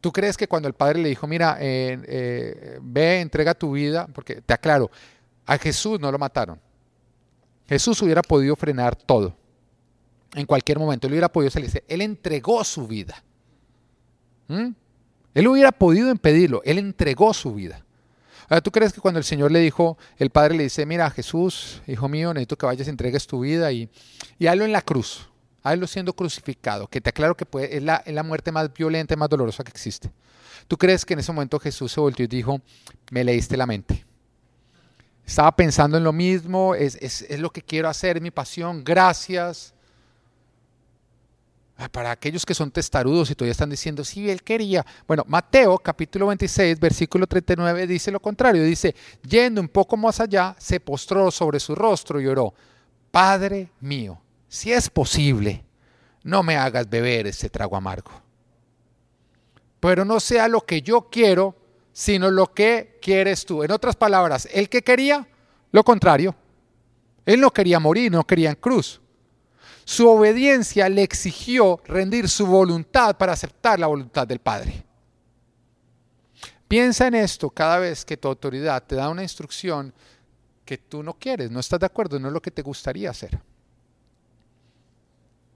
¿Tú 0.00 0.10
crees 0.12 0.36
que 0.36 0.48
cuando 0.48 0.66
el 0.66 0.74
Padre 0.74 1.00
le 1.00 1.08
dijo, 1.08 1.28
mira, 1.28 1.58
eh, 1.60 1.96
eh, 2.06 2.78
ve, 2.82 3.20
entrega 3.20 3.54
tu 3.54 3.72
vida, 3.72 4.08
porque 4.12 4.42
te 4.42 4.52
aclaro, 4.52 4.90
a 5.46 5.56
Jesús 5.58 6.00
no 6.00 6.10
lo 6.10 6.18
mataron. 6.18 6.60
Jesús 7.68 8.02
hubiera 8.02 8.20
podido 8.20 8.56
frenar 8.56 8.96
todo 8.96 9.36
en 10.34 10.44
cualquier 10.44 10.78
momento. 10.78 11.06
Él 11.06 11.12
hubiera 11.12 11.30
podido 11.30 11.50
salirse. 11.50 11.84
Él 11.86 12.02
entregó 12.02 12.64
su 12.64 12.86
vida. 12.88 13.22
¿Mm? 14.48 14.70
Él 15.34 15.46
hubiera 15.46 15.72
podido 15.72 16.10
impedirlo. 16.10 16.62
Él 16.64 16.78
entregó 16.78 17.32
su 17.32 17.54
vida. 17.54 17.84
Ahora, 18.48 18.60
¿tú 18.60 18.70
crees 18.70 18.92
que 18.92 19.00
cuando 19.00 19.18
el 19.18 19.24
Señor 19.24 19.50
le 19.50 19.60
dijo, 19.60 19.96
el 20.18 20.30
Padre 20.30 20.56
le 20.56 20.64
dice, 20.64 20.84
mira, 20.84 21.08
Jesús, 21.10 21.80
hijo 21.86 22.08
mío, 22.08 22.34
necesito 22.34 22.58
que 22.58 22.66
vayas 22.66 22.86
y 22.86 22.90
entregues 22.90 23.26
tu 23.26 23.40
vida 23.40 23.72
y, 23.72 23.88
y 24.38 24.48
hazlo 24.48 24.64
en 24.64 24.72
la 24.72 24.82
cruz, 24.82 25.30
hazlo 25.62 25.86
siendo 25.86 26.12
crucificado, 26.12 26.88
que 26.88 27.00
te 27.00 27.10
aclaro 27.10 27.36
que 27.36 27.46
es, 27.70 27.82
la, 27.82 28.22
muerte 28.22 28.52
más 28.52 28.72
violenta 28.72 29.14
y 29.14 29.16
más 29.16 29.28
dolorosa 29.28 29.62
que 29.62 29.70
existe. 29.70 30.10
¿Tú 30.68 30.76
crees 30.76 31.04
que 31.04 31.14
en 31.14 31.20
ese 31.20 31.32
momento 31.32 31.58
Jesús 31.58 31.92
se 31.92 32.00
volvió 32.00 32.24
y 32.24 32.28
dijo, 32.28 32.60
me 33.10 33.24
leíste 33.24 33.56
la 33.56 33.66
mente? 33.66 34.04
Estaba 35.24 35.54
pensando 35.54 35.96
en 35.96 36.04
lo 36.04 36.12
mismo, 36.12 36.74
es, 36.74 37.26
lo 37.38 37.50
que 37.50 37.62
quiero 37.62 37.88
hacer, 37.88 38.20
mi 38.20 38.30
pasión, 38.30 38.82
gracias. 38.82 39.72
Ah, 41.76 41.88
para 41.88 42.10
aquellos 42.10 42.44
que 42.44 42.54
son 42.54 42.70
testarudos 42.70 43.30
y 43.30 43.34
todavía 43.34 43.52
están 43.52 43.70
diciendo, 43.70 44.04
sí, 44.04 44.28
él 44.30 44.42
quería. 44.42 44.84
Bueno, 45.06 45.24
Mateo 45.26 45.78
capítulo 45.78 46.26
26, 46.26 46.78
versículo 46.78 47.26
39 47.26 47.86
dice 47.86 48.10
lo 48.10 48.20
contrario. 48.20 48.62
Dice, 48.62 48.94
yendo 49.26 49.60
un 49.60 49.68
poco 49.68 49.96
más 49.96 50.20
allá, 50.20 50.54
se 50.58 50.80
postró 50.80 51.30
sobre 51.30 51.58
su 51.60 51.74
rostro 51.74 52.20
y 52.20 52.26
oró, 52.26 52.52
Padre 53.10 53.70
mío, 53.80 54.20
si 54.52 54.70
es 54.70 54.90
posible, 54.90 55.64
no 56.24 56.42
me 56.42 56.58
hagas 56.58 56.86
beber 56.90 57.26
ese 57.26 57.48
trago 57.48 57.74
amargo. 57.74 58.10
Pero 59.80 60.04
no 60.04 60.20
sea 60.20 60.46
lo 60.46 60.60
que 60.66 60.82
yo 60.82 61.08
quiero, 61.10 61.56
sino 61.90 62.30
lo 62.30 62.52
que 62.52 62.98
quieres 63.00 63.46
tú. 63.46 63.62
En 63.62 63.70
otras 63.70 63.96
palabras, 63.96 64.46
el 64.52 64.68
que 64.68 64.82
quería, 64.82 65.26
lo 65.70 65.82
contrario. 65.82 66.34
Él 67.24 67.40
no 67.40 67.50
quería 67.50 67.80
morir, 67.80 68.12
no 68.12 68.26
quería 68.26 68.50
en 68.50 68.56
cruz. 68.56 69.00
Su 69.86 70.06
obediencia 70.06 70.86
le 70.90 71.02
exigió 71.02 71.80
rendir 71.86 72.28
su 72.28 72.46
voluntad 72.46 73.16
para 73.16 73.32
aceptar 73.32 73.80
la 73.80 73.86
voluntad 73.86 74.26
del 74.26 74.40
Padre. 74.40 74.84
Piensa 76.68 77.06
en 77.06 77.14
esto 77.14 77.48
cada 77.48 77.78
vez 77.78 78.04
que 78.04 78.18
tu 78.18 78.28
autoridad 78.28 78.82
te 78.82 78.96
da 78.96 79.08
una 79.08 79.22
instrucción 79.22 79.94
que 80.66 80.76
tú 80.76 81.02
no 81.02 81.14
quieres, 81.14 81.50
no 81.50 81.58
estás 81.58 81.80
de 81.80 81.86
acuerdo, 81.86 82.20
no 82.20 82.28
es 82.28 82.34
lo 82.34 82.42
que 82.42 82.50
te 82.50 82.60
gustaría 82.60 83.08
hacer. 83.08 83.40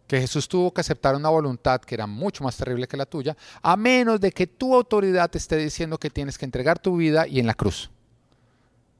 Que 0.06 0.20
Jesús 0.20 0.48
tuvo 0.48 0.72
que 0.72 0.80
aceptar 0.80 1.16
una 1.16 1.28
voluntad 1.28 1.80
que 1.80 1.94
era 1.94 2.06
mucho 2.06 2.44
más 2.44 2.56
terrible 2.56 2.86
que 2.86 2.96
la 2.96 3.06
tuya, 3.06 3.36
a 3.62 3.76
menos 3.76 4.20
de 4.20 4.30
que 4.30 4.46
tu 4.46 4.74
autoridad 4.74 5.30
te 5.30 5.38
esté 5.38 5.56
diciendo 5.56 5.98
que 5.98 6.10
tienes 6.10 6.38
que 6.38 6.44
entregar 6.44 6.78
tu 6.78 6.96
vida 6.96 7.26
y 7.26 7.40
en 7.40 7.46
la 7.46 7.54
cruz, 7.54 7.90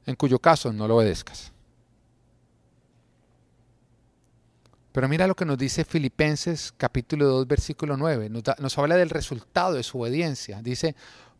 en 0.05 0.15
cuyo 0.15 0.39
caso 0.39 0.73
no 0.73 0.87
lo 0.87 0.97
obedezcas. 0.97 1.51
Pero 4.97 5.07
mira 5.07 5.27
lo 5.27 5.35
que 5.35 5.45
nos 5.45 5.59
dice 5.59 5.85
Filipenses 5.85 6.73
capítulo 6.75 7.27
2 7.27 7.47
versículo 7.47 7.97
9. 7.97 8.29
Nos, 8.29 8.77
habla 8.79 8.95
del 8.95 9.11
resultado 9.11 9.75
de 9.75 9.83
su 9.83 10.01
obediencia. 10.01 10.59
Dice, 10.63 10.95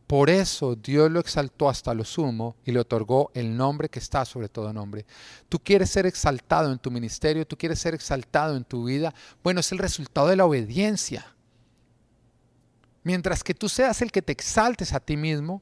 por 0.08 0.30
eso 0.30 0.78
Dios 0.78 1.12
lo 1.12 1.20
exaltó 1.20 1.68
hasta 1.68 1.94
lo 1.94 2.06
sumo 2.06 2.56
y 2.64 2.72
le 2.72 2.80
otorgó 2.80 3.30
el 3.34 3.56
nombre 3.56 3.90
que 3.90 4.00
está 4.00 4.24
sobre 4.24 4.48
todo 4.48 4.72
nombre. 4.72 5.06
Tú 5.50 5.60
quieres 5.60 5.90
ser 5.90 6.06
exaltado 6.06 6.72
en 6.72 6.80
tu 6.80 6.90
ministerio, 6.90 7.46
tú 7.46 7.58
quieres 7.58 7.80
ser 7.80 7.94
exaltado 7.94 8.56
en 8.56 8.64
tu 8.64 8.86
vida. 8.86 9.14
Bueno, 9.44 9.60
es 9.60 9.70
el 9.74 9.80
resultado 9.80 10.28
de 10.28 10.38
la 10.38 10.46
obediencia. 10.46 11.36
Mientras 13.04 13.44
que 13.44 13.54
tú 13.54 13.68
seas 13.68 14.02
el 14.02 14.12
que 14.12 14.22
te 14.22 14.32
exaltes 14.32 14.94
a 14.94 15.02
ti 15.02 15.18
mismo, 15.18 15.62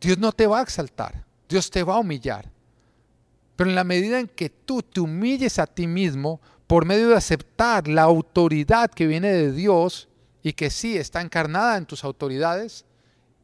Dios 0.00 0.16
no 0.16 0.32
te 0.32 0.46
va 0.46 0.60
a 0.60 0.62
exaltar, 0.62 1.24
Dios 1.48 1.70
te 1.70 1.82
va 1.82 1.96
a 1.96 2.00
humillar. 2.00 2.50
Pero 3.56 3.68
en 3.68 3.76
la 3.76 3.84
medida 3.84 4.18
en 4.18 4.26
que 4.26 4.48
tú 4.48 4.82
te 4.82 5.00
humilles 5.00 5.58
a 5.58 5.66
ti 5.66 5.86
mismo 5.86 6.40
por 6.66 6.86
medio 6.86 7.10
de 7.10 7.16
aceptar 7.16 7.88
la 7.88 8.02
autoridad 8.02 8.90
que 8.90 9.06
viene 9.06 9.28
de 9.28 9.52
Dios 9.52 10.08
y 10.42 10.52
que 10.52 10.70
sí 10.70 10.96
está 10.96 11.20
encarnada 11.20 11.76
en 11.76 11.86
tus 11.86 12.04
autoridades, 12.04 12.84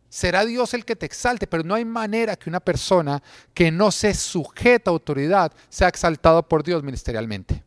será 0.08 0.44
Dios 0.44 0.74
el 0.74 0.84
que 0.84 0.96
te 0.96 1.06
exalte, 1.06 1.46
pero 1.46 1.62
no 1.62 1.74
hay 1.74 1.84
manera 1.84 2.36
que 2.36 2.48
una 2.48 2.60
persona 2.60 3.22
que 3.54 3.70
no 3.70 3.90
se 3.90 4.14
sujeta 4.14 4.90
a 4.90 4.92
autoridad 4.92 5.52
sea 5.68 5.88
exaltado 5.88 6.42
por 6.48 6.64
Dios 6.64 6.82
ministerialmente. 6.82 7.62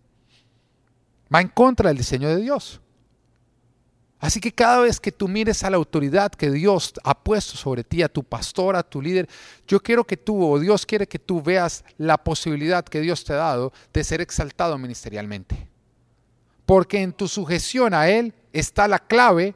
Va 1.34 1.42
en 1.42 1.48
contra 1.48 1.90
del 1.90 1.98
diseño 1.98 2.28
de 2.28 2.38
Dios. 2.38 2.82
Así 4.20 4.40
que 4.40 4.52
cada 4.52 4.82
vez 4.82 5.00
que 5.00 5.12
tú 5.12 5.28
mires 5.28 5.64
a 5.64 5.70
la 5.72 5.78
autoridad 5.78 6.32
que 6.32 6.52
Dios 6.52 6.94
ha 7.04 7.18
puesto 7.18 7.58
sobre 7.58 7.84
ti, 7.84 8.04
a 8.04 8.10
tu 8.10 8.24
pastor, 8.24 8.76
a 8.76 8.84
tu 8.84 9.02
líder, 9.02 9.28
yo 9.68 9.80
quiero 9.80 10.04
que 10.04 10.16
tú, 10.16 10.46
o 10.46 10.60
Dios 10.60 10.86
quiere 10.86 11.08
que 11.08 11.18
tú 11.18 11.42
veas 11.42 11.84
la 11.98 12.24
posibilidad 12.24 12.86
que 12.86 13.02
Dios 13.02 13.24
te 13.24 13.34
ha 13.34 13.38
dado 13.38 13.74
de 13.92 14.04
ser 14.04 14.22
exaltado 14.22 14.78
ministerialmente. 14.78 15.71
Porque 16.66 17.02
en 17.02 17.14
tu 17.14 17.28
sujeción 17.28 17.94
a 17.94 18.08
Él 18.08 18.34
está 18.54 18.88
la 18.88 19.00
clave 19.00 19.56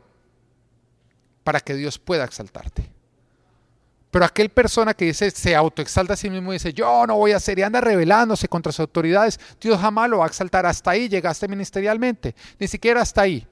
para 1.44 1.60
que 1.60 1.76
Dios 1.76 2.00
pueda 2.00 2.26
exaltarte. 2.26 2.90
Pero 4.16 4.24
aquel 4.24 4.50
persona 4.50 4.94
que 4.94 5.06
dice, 5.06 5.30
se 5.30 5.56
autoexalta 5.56 6.14
a 6.14 6.16
sí 6.16 6.30
mismo 6.30 6.54
y 6.54 6.56
dice, 6.56 6.72
yo 6.72 7.06
no 7.06 7.18
voy 7.18 7.34
a 7.34 7.36
hacer 7.36 7.60
y 7.60 7.64
anda 7.64 7.82
rebelándose 7.82 8.48
contra 8.48 8.72
sus 8.72 8.80
autoridades, 8.80 9.40
Dios 9.60 9.78
jamás 9.80 10.10
lo 10.10 10.20
va 10.20 10.24
a 10.24 10.28
exaltar. 10.28 10.66
Hasta 10.66 10.92
ahí 10.92 11.10
llegaste 11.10 11.50
ministerialmente, 11.50 12.34
ni 12.58 12.68
siquiera 12.68 13.02
hasta 13.02 13.24
ahí. 13.24 13.46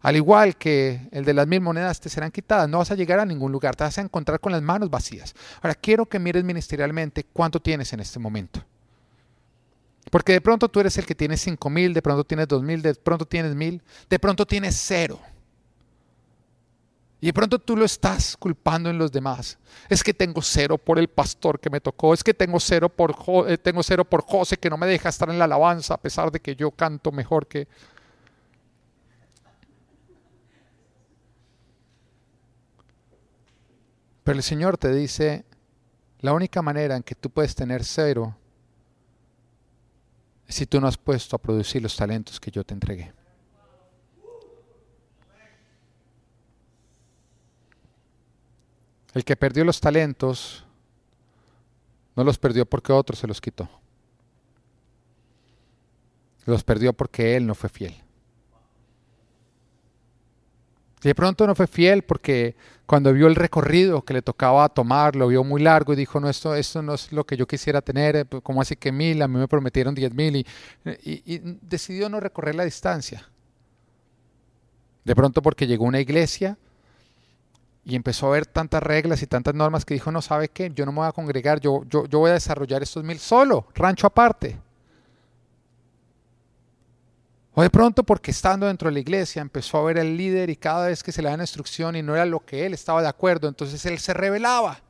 Al 0.00 0.16
igual 0.16 0.56
que 0.56 1.00
el 1.12 1.24
de 1.24 1.32
las 1.32 1.46
mil 1.46 1.60
monedas 1.60 2.00
te 2.00 2.10
serán 2.10 2.30
quitadas, 2.30 2.68
no 2.68 2.78
vas 2.78 2.90
a 2.90 2.94
llegar 2.94 3.20
a 3.20 3.24
ningún 3.24 3.52
lugar, 3.52 3.76
te 3.76 3.84
vas 3.84 3.96
a 3.96 4.02
encontrar 4.02 4.40
con 4.40 4.52
las 4.52 4.60
manos 4.60 4.90
vacías. 4.90 5.32
Ahora, 5.62 5.76
quiero 5.76 6.06
que 6.06 6.18
mires 6.18 6.42
ministerialmente 6.42 7.24
cuánto 7.32 7.62
tienes 7.62 7.92
en 7.92 8.00
este 8.00 8.18
momento. 8.18 8.62
Porque 10.10 10.32
de 10.32 10.40
pronto 10.40 10.68
tú 10.68 10.80
eres 10.80 10.96
el 10.98 11.06
que 11.06 11.14
tiene 11.14 11.36
cinco 11.36 11.70
mil, 11.70 11.94
de 11.94 12.02
pronto 12.02 12.24
tienes 12.24 12.48
dos 12.48 12.62
mil, 12.62 12.82
de 12.82 12.94
pronto 12.94 13.26
tienes 13.26 13.54
mil, 13.54 13.82
de 14.08 14.18
pronto 14.18 14.46
tienes 14.46 14.76
cero. 14.76 15.20
Y 17.20 17.28
de 17.28 17.32
pronto 17.32 17.58
tú 17.58 17.74
lo 17.74 17.86
estás 17.86 18.36
culpando 18.36 18.90
en 18.90 18.98
los 18.98 19.10
demás. 19.10 19.56
Es 19.88 20.04
que 20.04 20.12
tengo 20.12 20.42
cero 20.42 20.76
por 20.76 20.98
el 20.98 21.08
pastor 21.08 21.58
que 21.58 21.70
me 21.70 21.80
tocó. 21.80 22.12
Es 22.12 22.22
que 22.22 22.34
tengo 22.34 22.60
cero 22.60 22.90
por, 22.90 23.16
eh, 23.48 23.56
tengo 23.56 23.82
cero 23.82 24.04
por 24.04 24.22
José 24.22 24.58
que 24.58 24.68
no 24.68 24.76
me 24.76 24.86
deja 24.86 25.08
estar 25.08 25.30
en 25.30 25.38
la 25.38 25.46
alabanza 25.46 25.94
a 25.94 26.00
pesar 26.00 26.30
de 26.30 26.40
que 26.40 26.54
yo 26.54 26.70
canto 26.70 27.12
mejor 27.12 27.46
que... 27.46 27.66
Pero 34.22 34.36
el 34.36 34.42
Señor 34.42 34.76
te 34.76 34.92
dice, 34.92 35.46
la 36.20 36.34
única 36.34 36.60
manera 36.60 36.94
en 36.94 37.02
que 37.02 37.14
tú 37.14 37.30
puedes 37.30 37.54
tener 37.54 37.84
cero 37.84 38.36
si 40.48 40.66
tú 40.66 40.80
no 40.80 40.86
has 40.86 40.96
puesto 40.96 41.36
a 41.36 41.38
producir 41.38 41.82
los 41.82 41.96
talentos 41.96 42.38
que 42.38 42.50
yo 42.50 42.64
te 42.64 42.74
entregué. 42.74 43.12
El 49.14 49.24
que 49.24 49.36
perdió 49.36 49.64
los 49.64 49.80
talentos 49.80 50.64
no 52.16 52.24
los 52.24 52.38
perdió 52.38 52.66
porque 52.66 52.92
otro 52.92 53.16
se 53.16 53.26
los 53.26 53.40
quitó. 53.40 53.68
Los 56.46 56.62
perdió 56.62 56.92
porque 56.92 57.36
él 57.36 57.46
no 57.46 57.54
fue 57.54 57.70
fiel. 57.70 57.94
Y 60.93 60.93
de 61.04 61.14
pronto 61.14 61.46
no 61.46 61.54
fue 61.54 61.66
fiel 61.66 62.02
porque 62.02 62.56
cuando 62.86 63.12
vio 63.12 63.26
el 63.26 63.34
recorrido 63.34 64.02
que 64.02 64.14
le 64.14 64.22
tocaba 64.22 64.68
tomar, 64.70 65.16
lo 65.16 65.28
vio 65.28 65.44
muy 65.44 65.62
largo 65.62 65.92
y 65.92 65.96
dijo, 65.96 66.18
no, 66.18 66.30
esto, 66.30 66.54
esto 66.54 66.82
no 66.82 66.94
es 66.94 67.12
lo 67.12 67.24
que 67.24 67.36
yo 67.36 67.46
quisiera 67.46 67.82
tener, 67.82 68.16
eh, 68.16 68.24
como 68.42 68.62
así 68.62 68.74
que 68.74 68.90
mil? 68.90 69.20
A 69.20 69.28
mí 69.28 69.38
me 69.38 69.46
prometieron 69.46 69.94
diez 69.94 70.14
mil 70.14 70.36
y, 70.36 71.38
decidió 71.60 72.08
no 72.08 72.20
recorrer 72.20 72.54
la 72.54 72.64
distancia. 72.64 73.28
De 75.04 75.14
pronto 75.14 75.42
porque 75.42 75.66
llegó 75.66 75.84
una 75.84 76.00
iglesia 76.00 76.56
y 77.84 77.96
empezó 77.96 78.28
a 78.28 78.30
ver 78.30 78.46
tantas 78.46 78.82
reglas 78.82 79.22
y 79.22 79.26
tantas 79.26 79.54
normas 79.54 79.84
que 79.84 79.92
dijo, 79.92 80.10
no, 80.10 80.22
¿sabe 80.22 80.48
qué? 80.48 80.72
Yo 80.74 80.86
no 80.86 80.92
me 80.92 81.00
voy 81.00 81.08
a 81.08 81.12
congregar, 81.12 81.60
yo, 81.60 81.82
yo, 81.84 82.06
yo 82.06 82.18
voy 82.18 82.30
a 82.30 82.34
desarrollar 82.34 82.82
estos 82.82 83.04
mil 83.04 83.18
solo, 83.18 83.66
rancho 83.74 84.06
aparte. 84.06 84.58
O 87.54 87.62
de 87.62 87.70
pronto 87.70 88.02
porque 88.02 88.32
estando 88.32 88.66
dentro 88.66 88.88
de 88.88 88.94
la 88.94 88.98
iglesia 88.98 89.40
empezó 89.40 89.78
a 89.78 89.84
ver 89.84 89.98
al 90.00 90.16
líder 90.16 90.50
y 90.50 90.56
cada 90.56 90.88
vez 90.88 91.04
que 91.04 91.12
se 91.12 91.22
le 91.22 91.28
da 91.28 91.34
una 91.34 91.44
instrucción 91.44 91.94
y 91.94 92.02
no 92.02 92.14
era 92.14 92.26
lo 92.26 92.40
que 92.40 92.66
él 92.66 92.74
estaba 92.74 93.00
de 93.00 93.08
acuerdo, 93.08 93.46
entonces 93.46 93.84
él 93.86 94.00
se 94.00 94.12
rebelaba. 94.12 94.80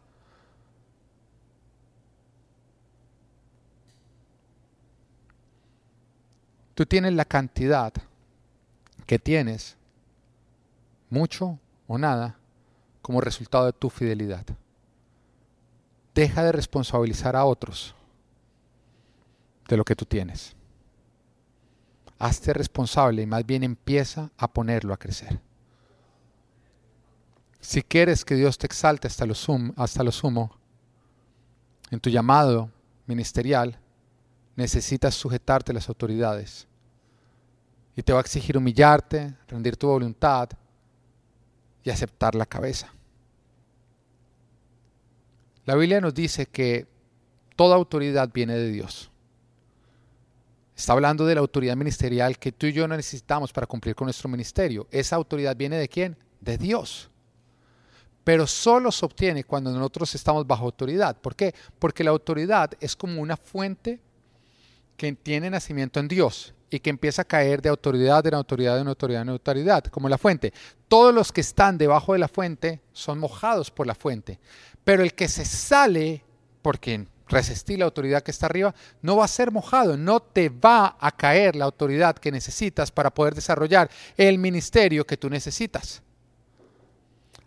Tú 6.74 6.86
tienes 6.86 7.12
la 7.12 7.26
cantidad 7.26 7.92
que 9.06 9.18
tienes, 9.18 9.76
mucho 11.10 11.58
o 11.86 11.98
nada, 11.98 12.36
como 13.02 13.20
resultado 13.20 13.66
de 13.66 13.74
tu 13.74 13.90
fidelidad. 13.90 14.44
Deja 16.14 16.42
de 16.42 16.52
responsabilizar 16.52 17.36
a 17.36 17.44
otros 17.44 17.94
de 19.68 19.76
lo 19.76 19.84
que 19.84 19.94
tú 19.94 20.06
tienes. 20.06 20.56
Hazte 22.24 22.54
responsable 22.54 23.20
y 23.20 23.26
más 23.26 23.44
bien 23.44 23.62
empieza 23.64 24.30
a 24.38 24.50
ponerlo 24.50 24.94
a 24.94 24.96
crecer. 24.96 25.42
Si 27.60 27.82
quieres 27.82 28.24
que 28.24 28.34
Dios 28.34 28.56
te 28.56 28.64
exalte 28.64 29.08
hasta 29.08 29.26
lo, 29.26 29.34
hasta 29.76 30.10
sumo 30.10 30.56
en 31.90 32.00
tu 32.00 32.08
llamado 32.08 32.70
ministerial, 33.06 33.78
necesitas 34.56 35.14
sujetarte 35.14 35.72
a 35.72 35.74
las 35.74 35.90
autoridades. 35.90 36.66
Y 37.94 38.02
te 38.02 38.14
va 38.14 38.20
a 38.20 38.22
exigir 38.22 38.56
humillarte, 38.56 39.36
rendir 39.46 39.76
tu 39.76 39.88
voluntad 39.88 40.48
y 41.82 41.90
aceptar 41.90 42.34
la 42.34 42.46
cabeza. 42.46 42.90
La 45.66 45.74
Biblia 45.74 46.00
nos 46.00 46.14
dice 46.14 46.46
que 46.46 46.86
toda 47.54 47.76
autoridad 47.76 48.30
viene 48.32 48.54
de 48.54 48.70
Dios. 48.70 49.10
Está 50.76 50.92
hablando 50.92 51.24
de 51.24 51.34
la 51.34 51.40
autoridad 51.40 51.76
ministerial 51.76 52.38
que 52.38 52.52
tú 52.52 52.66
y 52.66 52.72
yo 52.72 52.88
necesitamos 52.88 53.52
para 53.52 53.66
cumplir 53.66 53.94
con 53.94 54.06
nuestro 54.06 54.28
ministerio. 54.28 54.88
Esa 54.90 55.16
autoridad 55.16 55.56
viene 55.56 55.76
de 55.76 55.88
quién? 55.88 56.16
De 56.40 56.58
Dios. 56.58 57.10
Pero 58.24 58.46
solo 58.46 58.90
se 58.90 59.04
obtiene 59.04 59.44
cuando 59.44 59.70
nosotros 59.70 60.14
estamos 60.14 60.46
bajo 60.46 60.64
autoridad. 60.64 61.16
¿Por 61.20 61.36
qué? 61.36 61.54
Porque 61.78 62.02
la 62.02 62.10
autoridad 62.10 62.72
es 62.80 62.96
como 62.96 63.20
una 63.20 63.36
fuente 63.36 64.00
que 64.96 65.12
tiene 65.12 65.50
nacimiento 65.50 66.00
en 66.00 66.08
Dios 66.08 66.54
y 66.70 66.80
que 66.80 66.90
empieza 66.90 67.22
a 67.22 67.26
caer 67.26 67.62
de 67.62 67.68
autoridad 67.68 68.26
en 68.26 68.34
autoridad 68.34 68.80
en 68.80 68.88
autoridad 68.88 69.22
en 69.22 69.28
autoridad, 69.28 69.84
como 69.84 70.08
la 70.08 70.18
fuente. 70.18 70.52
Todos 70.88 71.14
los 71.14 71.30
que 71.30 71.40
están 71.40 71.78
debajo 71.78 72.14
de 72.14 72.18
la 72.18 72.28
fuente 72.28 72.80
son 72.92 73.18
mojados 73.18 73.70
por 73.70 73.86
la 73.86 73.94
fuente, 73.94 74.40
pero 74.82 75.02
el 75.02 75.14
que 75.14 75.28
se 75.28 75.44
sale, 75.44 76.24
porque 76.62 77.06
resistir 77.34 77.78
la 77.78 77.84
autoridad 77.84 78.22
que 78.22 78.30
está 78.30 78.46
arriba, 78.46 78.74
no 79.02 79.16
va 79.16 79.26
a 79.26 79.28
ser 79.28 79.50
mojado, 79.50 79.96
no 79.96 80.20
te 80.20 80.48
va 80.48 80.96
a 80.98 81.12
caer 81.12 81.56
la 81.56 81.66
autoridad 81.66 82.16
que 82.16 82.32
necesitas 82.32 82.90
para 82.90 83.12
poder 83.12 83.34
desarrollar 83.34 83.90
el 84.16 84.38
ministerio 84.38 85.06
que 85.06 85.16
tú 85.16 85.28
necesitas. 85.28 86.00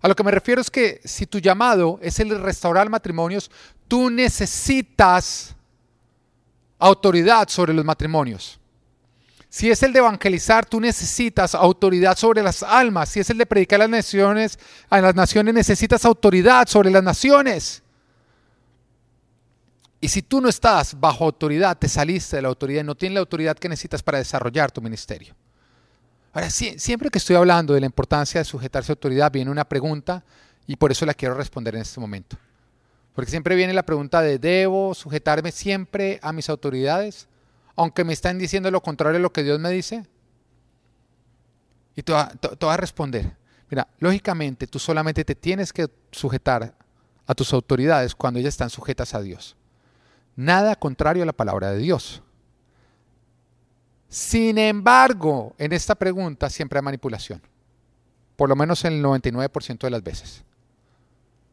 A 0.01 0.07
lo 0.07 0.15
que 0.15 0.23
me 0.23 0.31
refiero 0.31 0.61
es 0.61 0.69
que 0.69 1.01
si 1.03 1.25
tu 1.25 1.39
llamado 1.39 1.99
es 2.01 2.19
el 2.19 2.29
de 2.29 2.37
restaurar 2.37 2.87
matrimonios, 2.89 3.49
tú 3.87 4.09
necesitas 4.09 5.55
autoridad 6.77 7.49
sobre 7.49 7.73
los 7.73 7.83
matrimonios. 7.83 8.59
Si 9.49 9.71
es 9.71 9.81
el 9.81 9.93
de 9.93 9.99
evangelizar, 9.99 10.65
tú 10.65 10.79
necesitas 10.79 11.55
autoridad 11.55 12.17
sobre 12.17 12.43
las 12.43 12.61
almas. 12.61 13.09
Si 13.09 13.21
es 13.21 13.29
el 13.29 13.37
de 13.37 13.45
predicar 13.45 13.79
a 13.79 13.83
las 13.83 13.89
naciones, 13.89 14.59
a 14.89 15.01
las 15.01 15.15
naciones 15.15 15.53
necesitas 15.53 16.05
autoridad 16.05 16.67
sobre 16.67 16.91
las 16.91 17.01
naciones. 17.01 17.81
Y 19.99 20.09
si 20.09 20.21
tú 20.21 20.41
no 20.41 20.49
estás 20.49 20.99
bajo 20.99 21.25
autoridad, 21.25 21.77
te 21.77 21.89
saliste 21.89 22.35
de 22.35 22.43
la 22.43 22.49
autoridad 22.49 22.81
y 22.81 22.85
no 22.85 22.95
tienes 22.95 23.15
la 23.15 23.21
autoridad 23.21 23.57
que 23.57 23.67
necesitas 23.67 24.03
para 24.03 24.19
desarrollar 24.19 24.71
tu 24.71 24.81
ministerio. 24.81 25.35
Ahora, 26.33 26.51
siempre 26.51 27.09
que 27.09 27.17
estoy 27.17 27.35
hablando 27.35 27.73
de 27.73 27.79
la 27.79 27.87
importancia 27.87 28.39
de 28.39 28.45
sujetarse 28.45 28.91
a 28.91 28.93
autoridad, 28.93 29.31
viene 29.31 29.49
una 29.49 29.67
pregunta 29.67 30.23
y 30.67 30.75
por 30.75 30.91
eso 30.91 31.05
la 31.05 31.15
quiero 31.15 31.33
responder 31.33 31.73
en 31.73 31.81
este 31.81 31.99
momento. 31.99 32.37
Porque 33.15 33.31
siempre 33.31 33.55
viene 33.55 33.73
la 33.73 33.83
pregunta 33.83 34.21
de, 34.21 34.37
¿debo 34.37 34.93
sujetarme 34.93 35.51
siempre 35.51 36.19
a 36.21 36.31
mis 36.31 36.49
autoridades? 36.49 37.27
Aunque 37.75 38.03
me 38.03 38.13
están 38.13 38.37
diciendo 38.37 38.69
lo 38.69 38.81
contrario 38.81 39.17
a 39.17 39.21
lo 39.21 39.33
que 39.33 39.41
Dios 39.41 39.59
me 39.59 39.71
dice. 39.71 40.05
Y 41.95 42.03
tú 42.03 42.13
vas 42.13 42.29
a 42.61 42.77
responder, 42.77 43.35
mira, 43.71 43.87
lógicamente 43.97 44.67
tú 44.67 44.77
solamente 44.77 45.25
te 45.25 45.33
tienes 45.33 45.73
que 45.73 45.87
sujetar 46.11 46.75
a 47.25 47.33
tus 47.33 47.51
autoridades 47.53 48.13
cuando 48.13 48.39
ellas 48.39 48.53
están 48.53 48.69
sujetas 48.69 49.15
a 49.15 49.21
Dios. 49.21 49.55
Nada 50.37 50.75
contrario 50.75 51.23
a 51.23 51.25
la 51.25 51.33
palabra 51.33 51.71
de 51.71 51.79
Dios. 51.79 52.21
Sin 54.07 54.59
embargo, 54.59 55.55
en 55.57 55.73
esta 55.73 55.95
pregunta 55.95 56.49
siempre 56.49 56.77
hay 56.77 56.83
manipulación. 56.83 57.41
Por 58.35 58.47
lo 58.47 58.55
menos 58.55 58.85
en 58.85 58.93
el 58.93 59.03
99% 59.03 59.79
de 59.79 59.89
las 59.89 60.03
veces. 60.03 60.43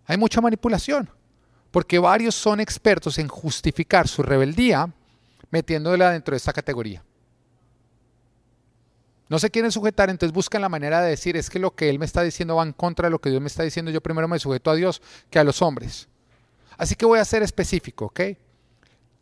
Hay 0.05 0.18
mucha 0.18 0.43
manipulación. 0.43 1.09
Porque 1.70 1.99
varios 1.99 2.35
son 2.35 2.61
expertos 2.61 3.18
en 3.18 3.26
justificar 3.26 4.07
su 4.07 4.22
rebeldía 4.22 4.93
metiéndola 5.51 6.11
dentro 6.11 6.32
de 6.32 6.37
esta 6.37 6.53
categoría. 6.53 7.03
No 9.30 9.39
se 9.39 9.51
quieren 9.51 9.72
sujetar, 9.72 10.11
entonces 10.11 10.35
buscan 10.35 10.61
la 10.61 10.68
manera 10.68 11.01
de 11.01 11.09
decir, 11.09 11.39
es 11.39 11.49
que 11.49 11.59
lo 11.59 11.74
que 11.74 11.89
Él 11.89 11.99
me 11.99 12.05
está 12.05 12.22
diciendo 12.22 12.57
va 12.57 12.62
en 12.62 12.74
contra 12.74 13.07
de 13.07 13.11
lo 13.11 13.18
que 13.18 13.30
Dios 13.30 13.41
me 13.41 13.49
está 13.49 13.62
diciendo, 13.62 13.91
yo 13.91 14.03
primero 14.03 14.28
me 14.28 14.39
sujeto 14.39 14.70
a 14.70 14.74
Dios 14.74 15.01
que 15.30 15.39
a 15.39 15.45
los 15.45 15.62
hombres. 15.62 16.07
Así 16.76 16.95
que 16.95 17.07
voy 17.07 17.18
a 17.18 17.24
ser 17.24 17.43
específico, 17.43 18.05
¿ok? 18.07 18.20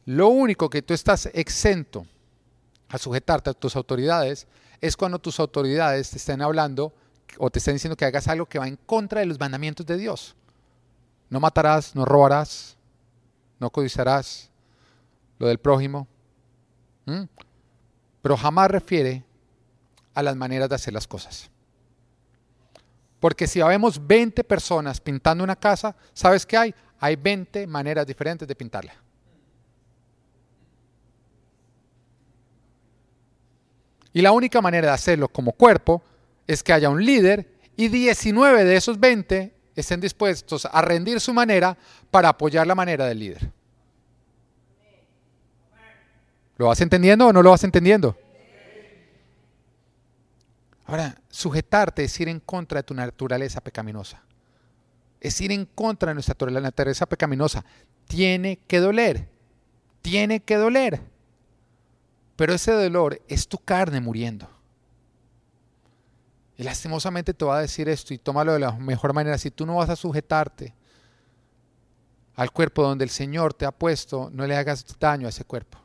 Lo 0.04 0.28
único 0.28 0.68
que 0.68 0.82
tú 0.82 0.94
estás 0.94 1.26
exento 1.32 2.06
a 2.88 2.98
sujetarte 2.98 3.50
a 3.50 3.54
tus 3.54 3.76
autoridades 3.76 4.46
es 4.80 4.96
cuando 4.96 5.18
tus 5.18 5.38
autoridades 5.38 6.10
te 6.10 6.16
estén 6.16 6.42
hablando 6.42 6.92
o 7.38 7.50
te 7.50 7.60
estén 7.60 7.74
diciendo 7.74 7.96
que 7.96 8.04
hagas 8.04 8.28
algo 8.28 8.46
que 8.46 8.58
va 8.58 8.66
en 8.66 8.76
contra 8.76 9.20
de 9.20 9.26
los 9.26 9.38
mandamientos 9.38 9.86
de 9.86 9.96
Dios. 9.96 10.34
No 11.30 11.40
matarás, 11.40 11.94
no 11.94 12.04
robarás, 12.04 12.76
no 13.58 13.70
codiciarás 13.70 14.50
lo 15.38 15.46
del 15.46 15.58
prójimo. 15.58 16.06
Pero 18.20 18.36
jamás 18.36 18.70
refiere 18.70 19.24
a 20.14 20.22
las 20.22 20.36
maneras 20.36 20.68
de 20.68 20.74
hacer 20.74 20.92
las 20.92 21.06
cosas. 21.06 21.48
Porque 23.18 23.46
si 23.46 23.62
vemos 23.62 24.04
20 24.04 24.42
personas 24.44 25.00
pintando 25.00 25.44
una 25.44 25.56
casa, 25.56 25.94
¿sabes 26.12 26.44
qué 26.44 26.56
hay? 26.56 26.74
Hay 26.98 27.16
20 27.16 27.66
maneras 27.68 28.06
diferentes 28.06 28.46
de 28.46 28.54
pintarla. 28.54 28.94
Y 34.12 34.22
la 34.22 34.32
única 34.32 34.60
manera 34.60 34.88
de 34.88 34.94
hacerlo 34.94 35.28
como 35.28 35.52
cuerpo 35.52 36.02
es 36.46 36.62
que 36.62 36.72
haya 36.72 36.90
un 36.90 37.04
líder 37.04 37.48
y 37.76 37.88
19 37.88 38.64
de 38.64 38.76
esos 38.76 39.00
20 39.00 39.54
estén 39.74 40.00
dispuestos 40.00 40.66
a 40.70 40.82
rendir 40.82 41.20
su 41.20 41.32
manera 41.32 41.76
para 42.10 42.28
apoyar 42.28 42.66
la 42.66 42.74
manera 42.74 43.06
del 43.06 43.18
líder. 43.18 43.50
¿Lo 46.58 46.66
vas 46.66 46.80
entendiendo 46.80 47.26
o 47.26 47.32
no 47.32 47.42
lo 47.42 47.50
vas 47.50 47.64
entendiendo? 47.64 48.16
Ahora, 50.84 51.16
sujetarte 51.30 52.04
es 52.04 52.20
ir 52.20 52.28
en 52.28 52.40
contra 52.40 52.80
de 52.80 52.82
tu 52.82 52.92
naturaleza 52.92 53.60
pecaminosa. 53.62 54.22
Es 55.20 55.40
ir 55.40 55.52
en 55.52 55.64
contra 55.64 56.10
de 56.10 56.14
nuestra 56.14 56.34
naturaleza 56.60 57.06
pecaminosa. 57.06 57.64
Tiene 58.06 58.58
que 58.66 58.78
doler. 58.78 59.28
Tiene 60.02 60.40
que 60.40 60.56
doler. 60.56 61.00
Pero 62.36 62.54
ese 62.54 62.72
dolor 62.72 63.20
es 63.28 63.46
tu 63.48 63.58
carne 63.58 64.00
muriendo. 64.00 64.48
Y 66.56 66.62
lastimosamente 66.62 67.34
te 67.34 67.44
va 67.44 67.58
a 67.58 67.62
decir 67.62 67.88
esto 67.88 68.14
y 68.14 68.18
tómalo 68.18 68.52
de 68.52 68.60
la 68.60 68.72
mejor 68.72 69.12
manera. 69.12 69.38
Si 69.38 69.50
tú 69.50 69.66
no 69.66 69.76
vas 69.76 69.90
a 69.90 69.96
sujetarte 69.96 70.74
al 72.34 72.50
cuerpo 72.52 72.82
donde 72.82 73.04
el 73.04 73.10
Señor 73.10 73.54
te 73.54 73.66
ha 73.66 73.72
puesto, 73.72 74.30
no 74.32 74.46
le 74.46 74.56
hagas 74.56 74.84
daño 74.98 75.26
a 75.26 75.30
ese 75.30 75.44
cuerpo. 75.44 75.78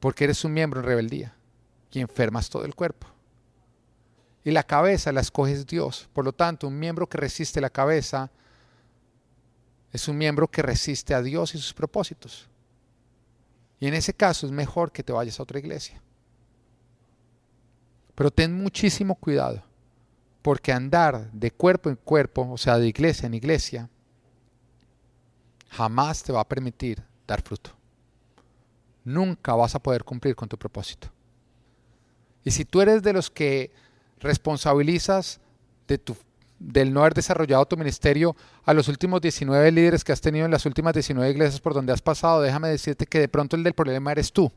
Porque 0.00 0.24
eres 0.24 0.44
un 0.44 0.52
miembro 0.52 0.80
en 0.80 0.86
rebeldía 0.86 1.34
y 1.90 2.00
enfermas 2.00 2.50
todo 2.50 2.64
el 2.64 2.74
cuerpo. 2.74 3.06
Y 4.44 4.50
la 4.50 4.62
cabeza 4.62 5.12
la 5.12 5.20
escoges 5.20 5.66
Dios. 5.66 6.08
Por 6.12 6.24
lo 6.24 6.32
tanto, 6.32 6.68
un 6.68 6.78
miembro 6.78 7.08
que 7.08 7.18
resiste 7.18 7.60
la 7.60 7.70
cabeza 7.70 8.30
es 9.92 10.08
un 10.08 10.18
miembro 10.18 10.48
que 10.48 10.62
resiste 10.62 11.14
a 11.14 11.22
Dios 11.22 11.54
y 11.54 11.58
sus 11.58 11.72
propósitos. 11.72 12.48
Y 13.78 13.86
en 13.86 13.94
ese 13.94 14.14
caso 14.14 14.46
es 14.46 14.52
mejor 14.52 14.92
que 14.92 15.02
te 15.02 15.12
vayas 15.12 15.38
a 15.38 15.42
otra 15.42 15.58
iglesia. 15.58 16.02
Pero 18.14 18.30
ten 18.30 18.54
muchísimo 18.54 19.14
cuidado, 19.14 19.62
porque 20.40 20.72
andar 20.72 21.30
de 21.32 21.50
cuerpo 21.50 21.90
en 21.90 21.96
cuerpo, 21.96 22.48
o 22.50 22.56
sea, 22.56 22.78
de 22.78 22.88
iglesia 22.88 23.26
en 23.26 23.34
iglesia, 23.34 23.90
jamás 25.68 26.22
te 26.22 26.32
va 26.32 26.40
a 26.40 26.48
permitir 26.48 27.02
dar 27.26 27.42
fruto. 27.42 27.70
Nunca 29.04 29.54
vas 29.54 29.74
a 29.74 29.78
poder 29.78 30.04
cumplir 30.04 30.34
con 30.34 30.48
tu 30.48 30.56
propósito. 30.56 31.08
Y 32.42 32.50
si 32.50 32.64
tú 32.64 32.80
eres 32.80 33.02
de 33.02 33.12
los 33.12 33.30
que 33.30 33.72
responsabilizas 34.20 35.40
de 35.86 35.98
tu, 35.98 36.16
del 36.58 36.92
no 36.92 37.00
haber 37.00 37.14
desarrollado 37.14 37.66
tu 37.66 37.76
ministerio 37.76 38.34
a 38.64 38.72
los 38.72 38.88
últimos 38.88 39.20
19 39.20 39.70
líderes 39.72 40.04
que 40.04 40.12
has 40.12 40.20
tenido 40.20 40.46
en 40.46 40.50
las 40.50 40.66
últimas 40.66 40.94
19 40.94 41.30
iglesias 41.30 41.60
por 41.60 41.74
donde 41.74 41.92
has 41.92 42.02
pasado, 42.02 42.40
déjame 42.40 42.68
decirte 42.68 43.06
que 43.06 43.20
de 43.20 43.28
pronto 43.28 43.56
el 43.56 43.62
del 43.62 43.74
problema 43.74 44.12
eres 44.12 44.32
tú. 44.32 44.50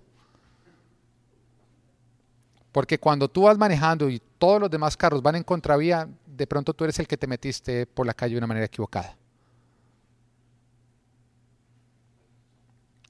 Porque 2.71 2.99
cuando 2.99 3.27
tú 3.27 3.43
vas 3.43 3.57
manejando 3.57 4.09
y 4.09 4.21
todos 4.37 4.61
los 4.61 4.69
demás 4.69 4.95
carros 4.95 5.21
van 5.21 5.35
en 5.35 5.43
contravía, 5.43 6.07
de 6.25 6.47
pronto 6.47 6.73
tú 6.73 6.83
eres 6.83 6.99
el 6.99 7.07
que 7.07 7.17
te 7.17 7.27
metiste 7.27 7.85
por 7.85 8.05
la 8.05 8.13
calle 8.13 8.33
de 8.33 8.37
una 8.37 8.47
manera 8.47 8.65
equivocada. 8.65 9.17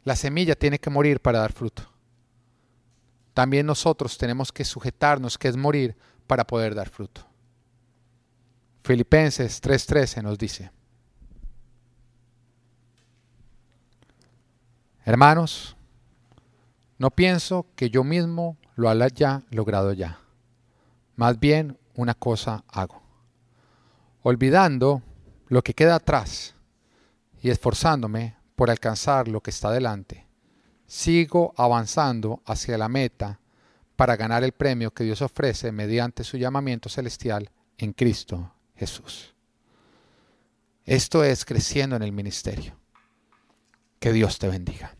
La 0.03 0.15
semilla 0.15 0.55
tiene 0.55 0.79
que 0.79 0.89
morir 0.89 1.19
para 1.19 1.39
dar 1.39 1.51
fruto. 1.51 1.83
También 3.33 3.65
nosotros 3.65 4.17
tenemos 4.17 4.51
que 4.51 4.65
sujetarnos, 4.65 5.37
que 5.37 5.49
es 5.49 5.55
morir, 5.55 5.95
para 6.25 6.47
poder 6.47 6.73
dar 6.73 6.89
fruto. 6.89 7.28
Filipenses 8.83 9.61
3:13 9.61 10.23
nos 10.23 10.37
dice, 10.37 10.71
Hermanos, 15.05 15.75
no 16.97 17.11
pienso 17.11 17.65
que 17.75 17.89
yo 17.89 18.03
mismo 18.03 18.57
lo 18.75 18.89
haya 18.89 19.43
logrado 19.49 19.93
ya. 19.93 20.19
Más 21.15 21.39
bien 21.39 21.77
una 21.95 22.13
cosa 22.13 22.63
hago. 22.67 23.01
Olvidando 24.21 25.01
lo 25.47 25.63
que 25.63 25.73
queda 25.73 25.95
atrás 25.95 26.55
y 27.41 27.49
esforzándome 27.49 28.35
por 28.55 28.69
alcanzar 28.69 29.27
lo 29.27 29.41
que 29.41 29.49
está 29.49 29.71
delante, 29.71 30.27
sigo 30.85 31.53
avanzando 31.57 32.41
hacia 32.45 32.77
la 32.77 32.89
meta 32.89 33.39
para 33.95 34.15
ganar 34.15 34.43
el 34.43 34.51
premio 34.51 34.91
que 34.91 35.03
Dios 35.03 35.21
ofrece 35.21 35.71
mediante 35.71 36.23
su 36.23 36.37
llamamiento 36.37 36.87
celestial 36.89 37.49
en 37.77 37.93
Cristo 37.93 38.53
Jesús. 38.79 39.35
Esto 40.85 41.23
es 41.23 41.45
creciendo 41.45 41.97
en 41.97 42.01
el 42.01 42.13
ministerio. 42.13 42.79
Que 43.99 44.13
Dios 44.13 44.39
te 44.39 44.47
bendiga. 44.47 44.95